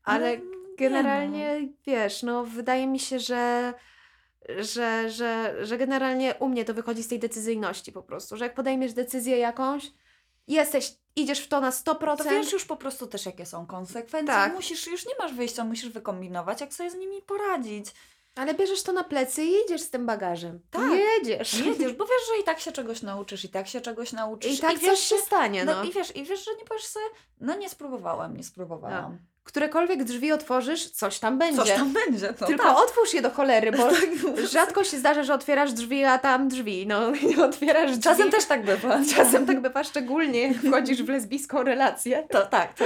ale 0.05 0.37
nie 0.37 0.43
generalnie, 0.79 1.69
wiesz, 1.87 2.23
no 2.23 2.45
wydaje 2.45 2.87
mi 2.87 2.99
się, 2.99 3.19
że 3.19 3.73
że, 4.59 5.11
że, 5.11 5.57
że 5.67 5.79
generalnie 5.79 6.35
u 6.35 6.49
mnie 6.49 6.65
to 6.65 6.75
wychodzi 6.75 7.03
z 7.03 7.09
tej 7.09 7.19
decyzyjności 7.19 7.93
po 7.93 8.03
prostu, 8.03 8.37
że 8.37 8.45
jak 8.45 8.55
podejmiesz 8.55 8.93
decyzję 8.93 9.39
jakąś, 9.39 9.93
jesteś, 10.49 10.95
idziesz 11.17 11.41
w 11.41 11.49
to 11.49 11.61
na 11.61 11.71
100%. 11.71 12.17
To 12.17 12.25
wiesz 12.25 12.53
już 12.53 12.65
po 12.65 12.77
prostu 12.77 13.07
też, 13.07 13.27
jakie 13.27 13.47
są 13.47 13.67
konsekwencje. 13.67 14.35
Tak. 14.35 14.55
Musisz, 14.55 14.87
już 14.87 15.07
nie 15.07 15.15
masz 15.19 15.35
wyjścia, 15.35 15.65
musisz 15.65 15.89
wykombinować, 15.89 16.61
jak 16.61 16.75
sobie 16.75 16.91
z 16.91 16.95
nimi 16.95 17.23
poradzić. 17.23 17.87
Ale 18.35 18.55
bierzesz 18.55 18.83
to 18.83 18.93
na 18.93 19.05
plecy 19.05 19.45
i 19.45 19.53
jedziesz 19.53 19.83
z 19.83 19.91
tym 19.91 20.07
bagażem. 20.07 20.61
Tak. 20.71 20.93
Jedziesz. 20.93 21.55
Jedziesz, 21.55 21.93
bo 21.93 22.05
wiesz, 22.05 22.29
że 22.29 22.43
i 22.43 22.45
tak 22.45 22.61
się 22.61 22.73
czegoś 22.73 23.03
nauczysz, 23.03 23.45
i 23.45 23.49
tak 23.49 23.69
się 23.69 23.81
czegoś 23.81 24.13
nauczysz. 24.13 24.59
I 24.59 24.59
tak 24.59 24.79
wiesz, 24.79 24.91
coś 24.91 25.01
się 25.01 25.17
stanie, 25.17 25.65
no. 25.65 25.75
No 25.75 25.85
i 25.85 25.93
wiesz, 25.93 26.17
i 26.17 26.25
wiesz, 26.25 26.45
że 26.45 26.55
nie 26.55 26.65
powiesz 26.65 26.85
sobie, 26.85 27.07
no 27.41 27.57
nie 27.57 27.69
spróbowałam, 27.69 28.37
nie 28.37 28.45
spróbowałam. 28.45 29.19
Którekolwiek 29.47 30.05
drzwi 30.05 30.33
otworzysz, 30.33 30.91
coś 30.91 31.19
tam 31.19 31.39
będzie. 31.39 31.57
Coś 31.63 31.71
tam 31.73 31.93
będzie, 31.93 32.33
to 32.33 32.47
Tylko 32.47 32.65
tak. 32.65 32.77
otwórz 32.79 33.15
je 33.15 33.23
do 33.23 33.31
cholery, 33.31 33.73
bo 33.73 33.83
Tak. 33.91 34.47
rzadko 34.51 34.85
się 34.85 34.99
zdarza, 34.99 35.23
że 35.23 35.35
otwierasz 35.35 35.73
drzwi, 35.73 36.05
a 36.05 36.19
tam 36.19 36.49
drzwi. 36.49 36.87
No, 36.87 37.11
nie 37.37 37.45
otwierasz 37.45 37.91
drzwi. 37.91 38.03
Czasem 38.03 38.31
też 38.31 38.45
tak 38.45 38.65
bywa. 38.65 38.99
Czasem 39.17 39.47
tak 39.47 39.61
bywa, 39.61 39.85
szczególnie 39.85 40.43
jak 40.49 40.57
wchodzisz 40.57 41.03
w 41.03 41.09
lesbijską 41.09 41.63
relację. 41.63 42.27
To 42.31 42.47
tak, 42.47 42.75
to 42.75 42.85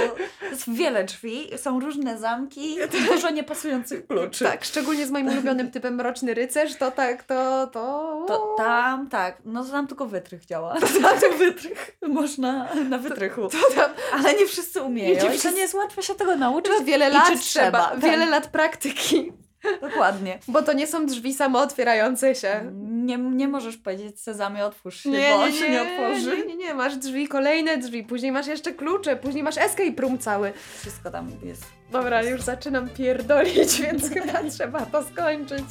jest 0.51 0.73
wiele 0.73 1.03
drzwi, 1.03 1.49
są 1.57 1.79
różne 1.79 2.17
zamki, 2.17 2.77
dużo 3.11 3.29
niepasujących 3.29 4.07
kluczy. 4.07 4.45
Tak, 4.45 4.63
szczególnie 4.63 5.05
z 5.05 5.11
moim 5.11 5.27
ulubionym 5.27 5.71
typem 5.71 5.95
Mroczny 5.95 6.33
Rycerz, 6.33 6.75
to 6.75 6.91
tak, 6.91 7.23
to... 7.23 7.67
To, 7.67 8.25
To 8.27 8.55
tam, 8.57 9.09
tak, 9.09 9.37
no 9.45 9.65
to 9.65 9.71
tam 9.71 9.87
tylko 9.87 10.05
wytrych 10.05 10.45
działa. 10.45 10.75
Tam 10.79 11.37
wytrych 11.37 11.97
można 12.07 12.67
na 12.89 12.97
wytrychu. 12.97 13.41
to 13.49 13.57
tam 13.75 13.91
Ale 14.13 14.33
nie 14.33 14.45
wszyscy 14.47 14.81
umieją. 14.81 15.09
Nie 15.15 15.21
to 15.21 15.29
wszyscy- 15.29 15.51
nie 15.51 15.61
jest 15.61 15.73
łatwo 15.73 16.01
się 16.01 16.15
tego 16.15 16.35
nauczyć. 16.35 16.50
Wiele 16.85 17.09
I 17.09 17.13
lat 17.13 17.27
czy 17.27 17.39
trzeba, 17.39 17.89
tak. 17.89 17.99
wiele 17.99 18.25
lat 18.25 18.47
praktyki, 18.47 19.31
Dokładnie. 19.81 20.39
bo 20.47 20.61
to 20.61 20.73
nie 20.73 20.87
są 20.87 21.05
drzwi 21.05 21.33
samootwierające 21.33 22.35
się. 22.35 22.71
Nie, 22.81 23.17
nie 23.17 23.47
możesz 23.47 23.77
powiedzieć 23.77 24.21
Sezamie 24.21 24.65
otwórz 24.65 25.03
się, 25.03 25.09
Nie, 25.09 25.17
bo 25.31 25.37
nie, 25.37 25.43
on 25.43 25.51
się 25.51 25.69
nie 25.69 25.69
nie, 25.69 25.81
otworzy. 25.81 26.37
nie, 26.37 26.45
nie, 26.45 26.55
nie, 26.55 26.73
masz 26.73 26.95
drzwi, 26.97 27.27
kolejne 27.27 27.77
drzwi, 27.77 28.03
później 28.03 28.31
masz 28.31 28.47
jeszcze 28.47 28.71
klucze, 28.73 29.15
później 29.15 29.43
masz 29.43 29.57
escape 29.57 30.01
room 30.01 30.17
cały. 30.17 30.53
Wszystko 30.79 31.11
tam 31.11 31.31
jest. 31.43 31.63
Dobra, 31.91 32.23
już 32.23 32.41
zaczynam 32.41 32.89
pierdolić, 32.89 33.79
więc 33.81 34.09
chyba 34.09 34.43
trzeba 34.57 34.79
to 34.85 35.03
skończyć. 35.03 35.65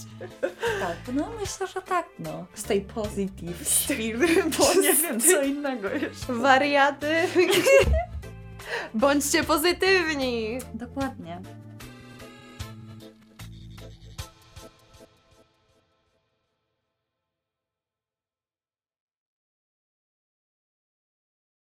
Tak, 0.80 1.14
no 1.14 1.28
myślę, 1.40 1.66
że 1.66 1.82
tak, 1.82 2.06
no. 2.18 2.46
Stay 2.54 2.80
positive, 2.80 3.68
Steve, 3.68 4.26
bo 4.58 4.80
nie 4.82 4.94
wiem 4.94 5.20
co 5.20 5.42
innego 5.42 5.88
jeszcze. 5.88 6.32
Wariaty. 6.32 7.06
Bądźcie 8.94 9.44
pozytywni. 9.44 10.58
Dokładnie. 10.74 11.40